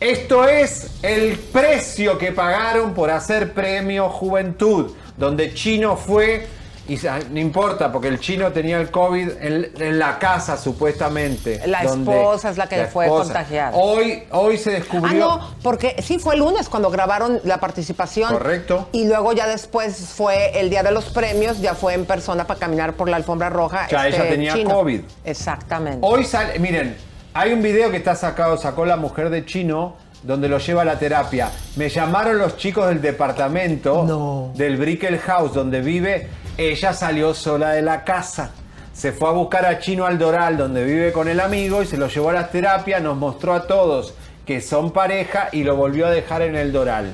[0.00, 6.46] Esto es el precio que pagaron por hacer premio Juventud, donde Chino fue,
[6.88, 6.98] y
[7.30, 11.60] no importa, porque el chino tenía el COVID en, en la casa supuestamente.
[11.66, 13.24] La esposa es la que fue esposa.
[13.34, 13.76] contagiada.
[13.76, 15.18] Hoy, hoy se Ah, descubrió.
[15.20, 18.32] no, porque sí fue el lunes cuando grabaron la participación.
[18.32, 18.88] Correcto.
[18.90, 22.58] Y luego ya después fue el día de los premios, ya fue en persona para
[22.58, 23.86] caminar por la alfombra roja.
[23.88, 24.70] Ya ella tenía chino.
[24.74, 25.02] COVID.
[25.24, 25.98] Exactamente.
[26.02, 26.96] Hoy sale, miren,
[27.32, 30.84] hay un video que está sacado, sacó la mujer de Chino, donde lo lleva a
[30.84, 31.50] la terapia.
[31.76, 36.28] Me llamaron los chicos del departamento del Brickell House, donde vive.
[36.56, 38.52] Ella salió sola de la casa.
[38.92, 41.96] Se fue a buscar a Chino al Doral, donde vive con el amigo, y se
[41.96, 43.00] lo llevó a la terapia.
[43.00, 44.14] Nos mostró a todos
[44.46, 47.12] que son pareja y lo volvió a dejar en el Doral.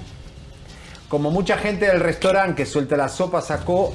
[1.08, 3.94] Como mucha gente del restaurante que suelta la sopa sacó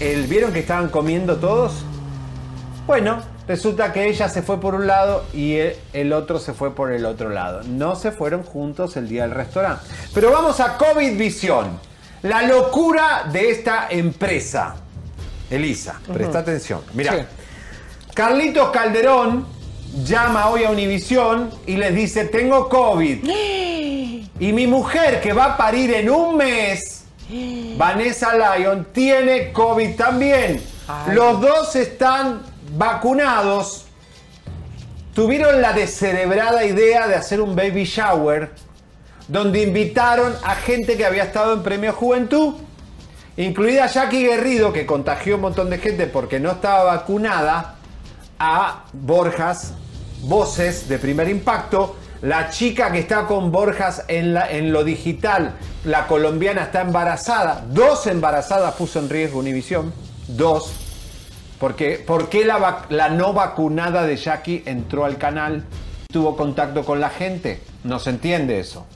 [0.00, 0.26] el.
[0.26, 1.84] ¿Vieron que estaban comiendo todos?
[2.86, 5.58] Bueno, resulta que ella se fue por un lado y
[5.92, 7.62] el, otro se fue por el otro lado.
[7.64, 9.84] No se fueron juntos el día del restaurante.
[10.12, 11.78] Pero vamos a COVID Visión.
[12.22, 14.76] La locura de esta empresa.
[15.50, 16.80] Elisa, presta atención.
[16.94, 17.26] Mira,
[18.14, 19.46] Carlitos Calderón
[20.04, 23.28] llama hoy a Univisión y les dice, tengo COVID.
[24.40, 27.04] Y mi mujer que va a parir en un mes,
[27.78, 30.60] Vanessa Lyon, tiene COVID también.
[30.88, 31.14] Ay.
[31.14, 32.42] Los dos están
[32.76, 33.86] vacunados.
[35.14, 38.50] Tuvieron la descerebrada idea de hacer un baby shower
[39.28, 42.54] donde invitaron a gente que había estado en Premio Juventud,
[43.36, 47.76] incluida Jackie Guerrido, que contagió un montón de gente porque no estaba vacunada,
[48.38, 49.74] a Borjas,
[50.22, 56.64] voces de primer impacto, la chica que está con Borjas en, lo digital, la colombiana
[56.64, 59.92] está embarazada, dos embarazadas puso en riesgo Univisión,
[60.28, 60.83] dos.
[61.58, 65.64] Porque, ¿Por qué la, la no vacunada de Jackie entró al canal?
[66.12, 67.60] Tuvo contacto con la gente.
[67.84, 68.86] No se entiende eso.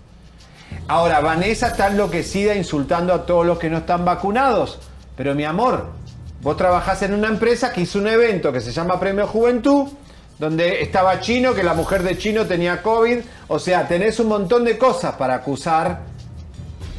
[0.89, 4.78] Ahora, Vanessa está enloquecida insultando a todos los que no están vacunados.
[5.16, 5.86] Pero mi amor,
[6.43, 9.89] vos trabajás en una empresa que hizo un evento que se llama Premio Juventud,
[10.39, 13.18] donde estaba Chino, que la mujer de Chino tenía COVID.
[13.48, 16.01] O sea, tenés un montón de cosas para acusar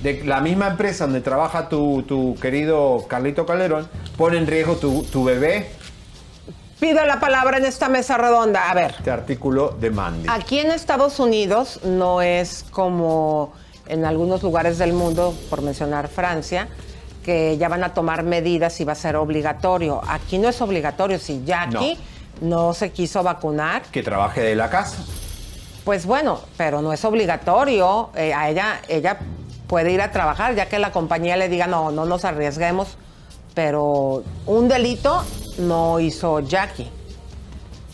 [0.04, 5.04] de la misma empresa donde trabaja tu, tu querido Carlito Calderón, pone en riesgo tu,
[5.04, 5.70] tu bebé.
[6.80, 8.70] Pido la palabra en esta mesa redonda.
[8.72, 10.30] A ver, Este artículo de Mandy.
[10.30, 13.54] aquí en Estados Unidos no es como
[13.88, 16.70] en algunos lugares del mundo, por mencionar Francia,
[17.26, 20.02] que ya van a tomar medidas y va a ser obligatorio.
[20.08, 21.20] Aquí no es obligatorio.
[21.20, 21.98] Si Jackie
[22.40, 25.04] no, se quiso vacunar, Que trabaje de la casa.
[25.84, 28.12] pues bueno, pero no es obligatorio.
[28.16, 29.18] Eh, a ella, ella
[29.70, 32.98] puede ir a trabajar, ya que la compañía le diga, no, no nos arriesguemos.
[33.54, 35.24] Pero un delito
[35.60, 36.90] no hizo Jackie.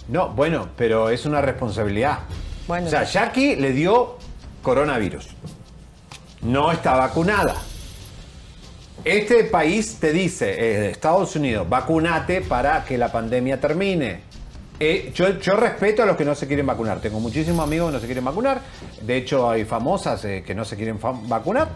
[0.07, 2.19] No, bueno, pero es una responsabilidad.
[2.68, 4.18] Bueno, o sea, Jackie le dio
[4.61, 5.27] coronavirus.
[6.41, 7.56] No está vacunada.
[9.03, 14.22] Este país te dice, eh, Estados Unidos, vacunate para que la pandemia termine.
[14.80, 16.99] Eh, yo, yo respeto a los que no se quieren vacunar.
[16.99, 18.61] Tengo muchísimos amigos que no se quieren vacunar.
[19.02, 21.69] De hecho, hay famosas eh, que no se quieren vacunar.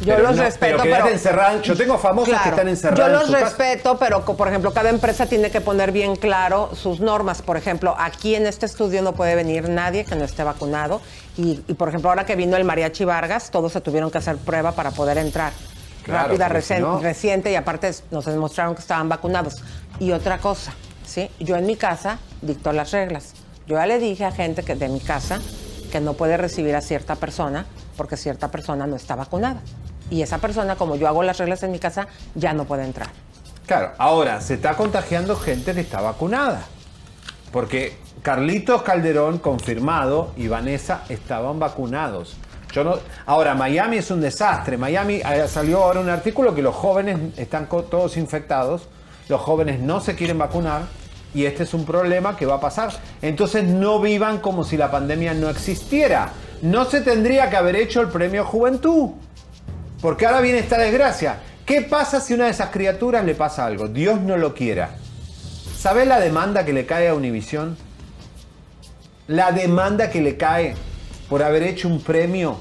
[0.00, 1.08] Yo Pero los no- respeto, pero pero...
[1.08, 1.60] encerrada.
[1.60, 3.44] Yo tengo famosas que están encerradas Yo en los casa.
[3.44, 7.42] respeto, pero por ejemplo, cada empresa tiene que poner bien claro sus normas.
[7.42, 11.02] Por ejemplo, aquí en este estudio no puede venir nadie que no esté vacunado.
[11.36, 14.36] Y, y, por ejemplo, ahora que vino el Mariachi Vargas, todos se tuvieron que hacer
[14.38, 15.52] prueba para poder entrar.
[16.02, 19.62] Claro, Rápida, si no- reciente, y aparte nos demostraron que estaban vacunados.
[19.98, 20.72] Y otra cosa,
[21.10, 21.28] ¿sí?
[21.40, 23.34] Yo en mi casa dicto las reglas.
[23.66, 25.40] Yo ya le dije a gente que de mi casa
[25.90, 27.66] que no puede recibir a cierta persona
[27.96, 29.60] porque cierta persona no está vacunada.
[30.08, 33.08] Y esa persona, como yo hago las reglas en mi casa, ya no puede entrar.
[33.66, 36.62] Claro, ahora se está contagiando gente que está vacunada.
[37.52, 42.36] Porque Carlitos Calderón confirmado y Vanessa estaban vacunados.
[42.72, 44.76] Yo no, ahora, Miami es un desastre.
[44.76, 48.88] Miami eh, salió ahora un artículo que los jóvenes están todos infectados,
[49.28, 50.99] los jóvenes no se quieren vacunar
[51.34, 52.90] y este es un problema que va a pasar.
[53.22, 56.32] Entonces no vivan como si la pandemia no existiera.
[56.62, 59.10] No se tendría que haber hecho el premio Juventud.
[60.00, 61.40] Porque ahora viene esta desgracia.
[61.64, 63.86] ¿Qué pasa si a una de esas criaturas le pasa algo?
[63.86, 64.96] Dios no lo quiera.
[65.78, 67.76] ¿Sabes la demanda que le cae a Univisión?
[69.28, 70.74] La demanda que le cae
[71.28, 72.58] por haber hecho un premio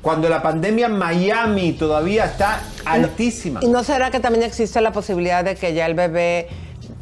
[0.00, 3.60] cuando la pandemia en Miami todavía está altísima.
[3.62, 6.48] ¿Y no será que también existe la posibilidad de que ya el bebé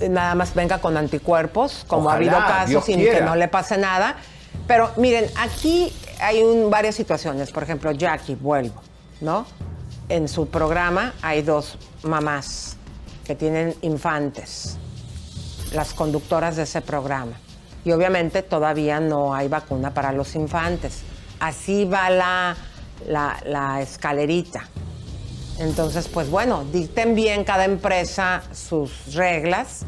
[0.09, 3.77] nada más venga con anticuerpos, como Ojalá, ha habido casos y que no le pase
[3.79, 4.17] nada?
[4.67, 7.51] Pero miren, aquí hay un- varias situaciones.
[7.51, 8.81] Por ejemplo, Jackie, vuelvo,
[9.21, 9.47] ¿no?
[10.09, 12.77] En su programa hay dos mamás
[13.25, 14.77] que tienen infantes,
[15.73, 17.33] las conductoras de ese programa.
[17.85, 21.01] Y obviamente todavía no hay vacuna para los infantes.
[21.39, 22.57] Así va la,
[23.07, 24.69] la, la escalerita.
[25.61, 29.85] Entonces, pues bueno, dicten bien cada empresa sus reglas.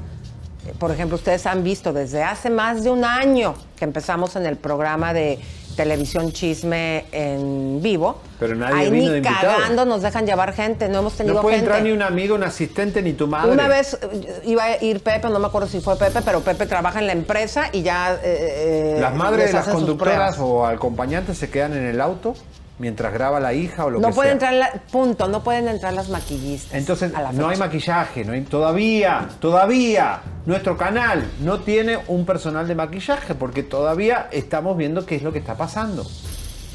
[0.79, 4.57] Por ejemplo, ustedes han visto desde hace más de un año que empezamos en el
[4.57, 5.41] programa de
[5.75, 8.21] televisión chisme en vivo.
[8.39, 11.41] Pero nadie Ahí vino ni de cagando nos dejan llevar gente, no hemos tenido No
[11.41, 11.71] puede gente.
[11.71, 13.51] entrar ni un amigo, un asistente, ni tu madre.
[13.53, 16.67] Una vez eh, iba a ir Pepe, no me acuerdo si fue Pepe, pero Pepe
[16.67, 18.13] trabaja en la empresa y ya...
[18.15, 22.35] eh, eh, Las madres de las conductoras o acompañantes se quedan en el auto
[22.83, 24.51] mientras graba la hija o lo No que pueden sea.
[24.51, 26.75] entrar, la- punto, no pueden entrar las maquillistas.
[26.75, 32.27] Entonces, a la no hay maquillaje, no hay, todavía, todavía, nuestro canal no tiene un
[32.27, 36.05] personal de maquillaje porque todavía estamos viendo qué es lo que está pasando.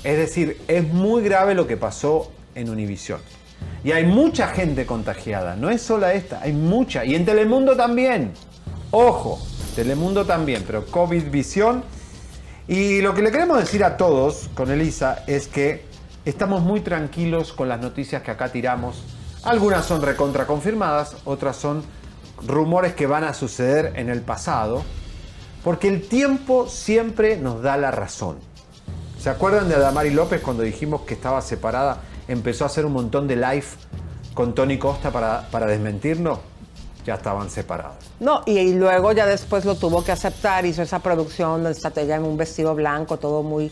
[0.06, 3.20] Es decir, es muy grave lo que pasó en Univisión.
[3.84, 7.04] Y hay mucha gente contagiada, no es sola esta, hay mucha.
[7.04, 8.32] Y en Telemundo también.
[8.92, 9.40] Ojo,
[9.76, 11.84] Telemundo también, pero COVID Visión.
[12.70, 15.86] Y lo que le queremos decir a todos con Elisa es que
[16.30, 19.02] estamos muy tranquilos con las noticias que acá tiramos.
[19.44, 21.84] Algunas son recontra confirmadas, otras son
[22.45, 24.84] rumores que van a suceder en el pasado,
[25.64, 28.40] porque el tiempo siempre nos da la razón.
[29.18, 32.02] ¿Se acuerdan de Adamari López cuando dijimos que estaba separada?
[32.28, 33.66] Empezó a hacer un montón de live
[34.34, 36.40] con Tony Costa para, para desmentirnos.
[37.06, 37.95] Ya estaban separados.
[38.20, 41.90] No, y, y luego ya después lo tuvo que aceptar, hizo esa producción donde está
[42.02, 43.72] ella en un vestido blanco, todo muy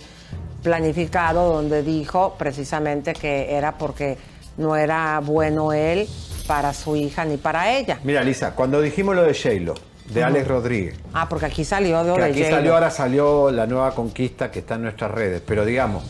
[0.65, 4.17] planificado, donde dijo precisamente que era porque
[4.57, 6.09] no era bueno él
[6.47, 7.99] para su hija ni para ella.
[8.03, 9.75] Mira, Lisa, cuando dijimos lo de Shaylo,
[10.11, 10.23] de.
[10.23, 14.49] Alex Rodríguez, Ah, porque aquí salió de que aquí salió, ahora salió la nueva conquista
[14.49, 15.43] que está en nuestras redes.
[15.45, 16.03] Pero digamos,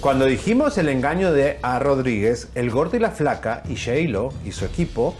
[0.00, 4.52] cuando dijimos el engaño de a Rodríguez, el gordo y la flaca y Shaylo y
[4.52, 5.14] su equipo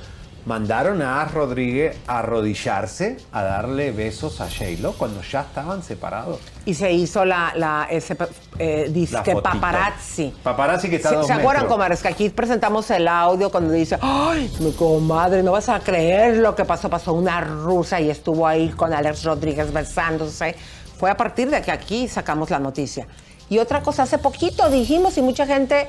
[0.46, 6.38] mandaron a Rodríguez a arrodillarse a darle besos a Shaylo cuando ya estaban separados.
[6.64, 8.16] Y se hizo la, la ese
[8.58, 10.32] eh, disque La paparazzi.
[10.42, 12.00] Paparazzi que está a ¿Se, dos ¿se acuerdan, comadres?
[12.00, 16.54] Que aquí presentamos el audio cuando dice, ay, mi comadre, no vas a creer lo
[16.54, 16.88] que pasó.
[16.88, 20.54] Pasó una rusa y estuvo ahí con Alex Rodríguez besándose.
[20.96, 23.06] Fue a partir de que aquí sacamos la noticia.
[23.48, 25.86] Y otra cosa, hace poquito dijimos y mucha gente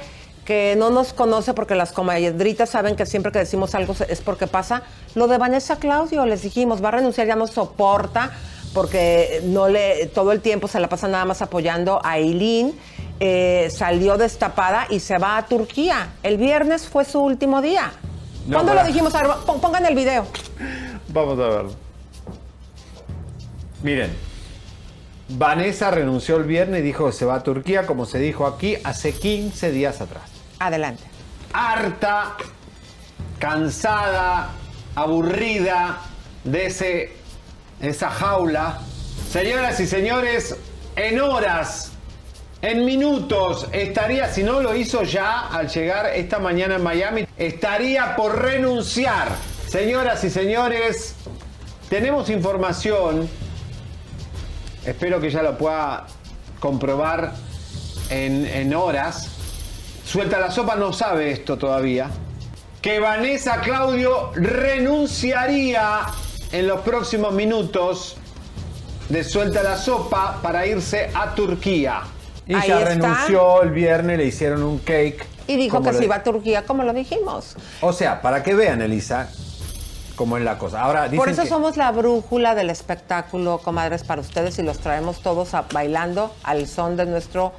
[0.48, 4.48] que no nos conoce porque las comadritas saben que siempre que decimos algo es porque
[4.48, 4.84] pasa.
[5.14, 8.32] Lo de Vanessa Claudio, les dijimos, va a renunciar, ya no soporta
[8.74, 12.74] porque no le todo el tiempo se la pasa nada más apoyando a Eileen.
[13.20, 16.14] Eh, salió destapada y se va a Turquía.
[16.24, 17.92] El viernes fue su último día.
[18.48, 19.14] No, ¿Cuándo para- lo dijimos?
[19.16, 20.26] A ver, pon- pongan el video.
[21.10, 21.72] Vamos a verlo.
[23.84, 24.12] Miren,
[25.30, 28.78] Vanessa renunció el viernes y dijo que se va a Turquía, como se dijo aquí,
[28.86, 30.37] hace 15 días atrás.
[30.60, 31.04] Adelante.
[31.54, 32.36] Harta,
[33.40, 34.50] cansada,
[34.96, 36.00] aburrida
[36.44, 37.14] de ese,
[37.82, 38.80] esa jaula.
[39.30, 40.56] Señoras y señores,
[40.96, 41.92] en horas,
[42.62, 48.16] en minutos, estaría, si no lo hizo ya al llegar esta mañana en Miami, estaría
[48.16, 49.30] por renunciar.
[49.68, 51.14] Señoras y señores,
[51.90, 53.30] tenemos información,
[54.86, 56.08] espero que ya lo pueda
[56.60, 57.34] comprobar
[58.10, 59.37] en, en horas.
[60.08, 62.10] Suelta la sopa no sabe esto todavía.
[62.82, 66.02] Que Vanessa Claudio renunciaría
[66.54, 68.16] en los próximos minutos
[69.10, 72.04] de Suelta la sopa para irse a Turquía.
[72.48, 75.26] Y Ahí renunció el viernes, le hicieron un cake.
[75.48, 77.56] Y dijo que se iba a Turquía, como lo dijimos.
[77.82, 79.30] O sea, para que vean, Elisa,
[80.16, 80.82] cómo es la cosa.
[80.84, 84.78] Ahora dicen Por eso que- somos la brújula del espectáculo, comadres, para ustedes y los
[84.80, 87.52] traemos todos a- bailando al son de nuestro,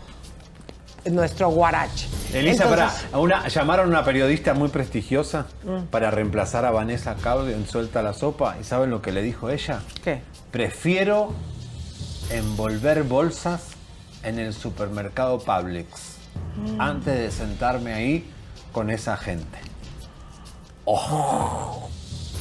[1.12, 2.06] nuestro guarache.
[2.32, 5.84] Elisa, Entonces, pará, a una, llamaron a una periodista muy prestigiosa Mm.
[5.90, 8.56] para reemplazar a Vanessa Claudio en Suelta la Sopa.
[8.60, 9.80] ¿Y saben lo que le dijo ella?
[10.04, 10.20] ¿Qué?
[10.50, 11.32] Prefiero
[12.30, 13.62] envolver bolsas
[14.22, 16.16] en el supermercado Publix.
[16.78, 18.30] antes de sentarme ahí
[18.72, 19.58] con esa gente.
[20.84, 21.88] Oh.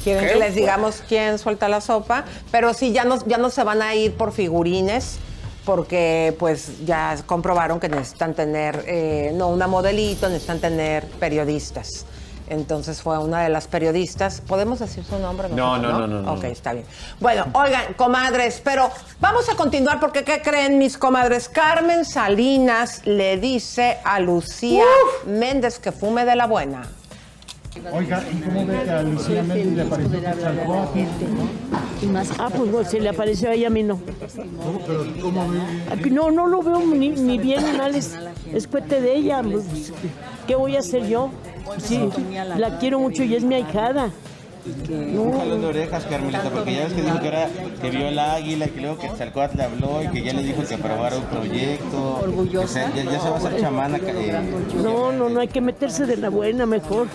[0.03, 3.64] Quieren que les digamos quién suelta la sopa, pero sí, ya no, ya no se
[3.64, 5.19] van a ir por figurines,
[5.68, 12.06] porque pues ya comprobaron que necesitan tener, eh, no una modelito, necesitan tener periodistas.
[12.48, 14.39] Entonces fue una de las periodistas.
[14.39, 15.49] ¿Podemos decir su nombre?
[15.49, 16.48] No, no, no, no, no, Ok, no.
[16.48, 16.85] está bien.
[17.19, 18.89] Bueno, oigan, comadres, pero
[19.19, 21.49] vamos a continuar porque ¿qué creen mis comadres?
[21.49, 24.85] Carmen Salinas le dice a Lucía
[25.26, 26.88] Méndez que fume de la buena.
[27.93, 30.89] Oiga, ¿y cómo ve que a Lucía Méndez le pareció que Chalcoa?
[32.39, 33.99] Ah, pues no, se le apareció a ella, a mí no.
[34.85, 35.59] Pero ¿cómo ve?
[35.91, 38.15] Aquí No, no lo veo ni, ni bien ni mal, es,
[38.53, 39.41] es cuete de ella.
[39.43, 39.91] pues,
[40.47, 41.29] ¿Qué voy a hacer yo?
[41.77, 41.99] Sí,
[42.57, 44.09] la quiero mucho y es mi ahijada.
[44.89, 47.47] Un jalón de orejas, Carmelita, porque ya ves que dijo que ahora
[47.81, 50.43] que vio el águila, y que luego que Chalcoat le habló y que ya le
[50.43, 52.19] dijo que aprobara un proyecto.
[52.21, 52.91] Orgullosa.
[52.93, 53.97] Ya, ya se va a hacer chamana.
[53.97, 54.39] eh,
[54.83, 57.07] No, no, no hay que meterse de la buena mejor.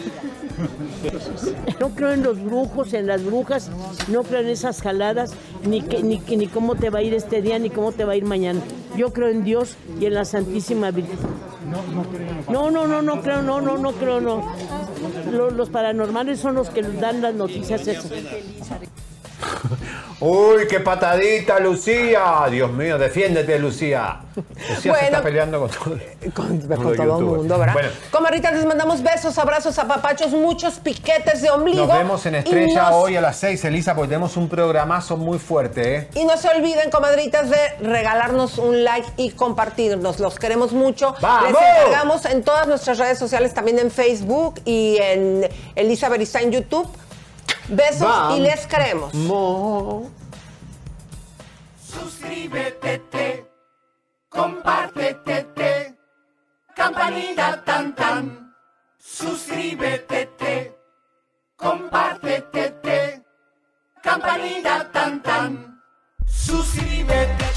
[1.81, 3.70] No creo en los brujos, en las brujas,
[4.09, 5.33] no creo en esas jaladas,
[5.66, 8.12] ni, que, ni, ni cómo te va a ir este día, ni cómo te va
[8.12, 8.61] a ir mañana.
[8.97, 11.19] Yo creo en Dios y en la Santísima Virgen.
[12.51, 14.43] No, no, no, no creo, no, no, no creo, no.
[15.33, 18.07] Lo- Los, paranormales son los que dan las noticias esas.
[20.24, 22.44] Uy, qué patadita, Lucía.
[22.49, 24.20] Dios mío, defiéndete, Lucía.
[24.36, 25.99] Lucía se está peleando con todo,
[26.32, 27.73] Con, con todo el mundo, ¿verdad?
[27.74, 31.86] Bueno, Comadritas, les mandamos besos, abrazos, apapachos, muchos piquetes de ombligo.
[31.86, 35.40] nos vemos en Estrella nos- hoy a las 6, Elisa, porque tenemos un programazo muy
[35.40, 36.09] fuerte, ¿eh?
[36.15, 40.20] Y no se olviden, comadritas, de regalarnos un like y compartirnos.
[40.20, 41.16] Los queremos mucho.
[41.20, 41.51] ¡Vamos!
[41.51, 46.53] Les encargamos en todas nuestras redes sociales, también en Facebook y en Elisa Berista en
[46.53, 46.86] YouTube.
[47.68, 49.12] Besos y les queremos.
[51.86, 53.47] Suscríbete, te,
[54.28, 55.97] compártete, te,
[56.74, 58.55] campanita tan tan.
[58.98, 60.76] Suscríbete, te,
[61.56, 63.22] compártete, te,
[64.02, 65.82] campanita tan tan.
[66.26, 67.52] Suscríbete.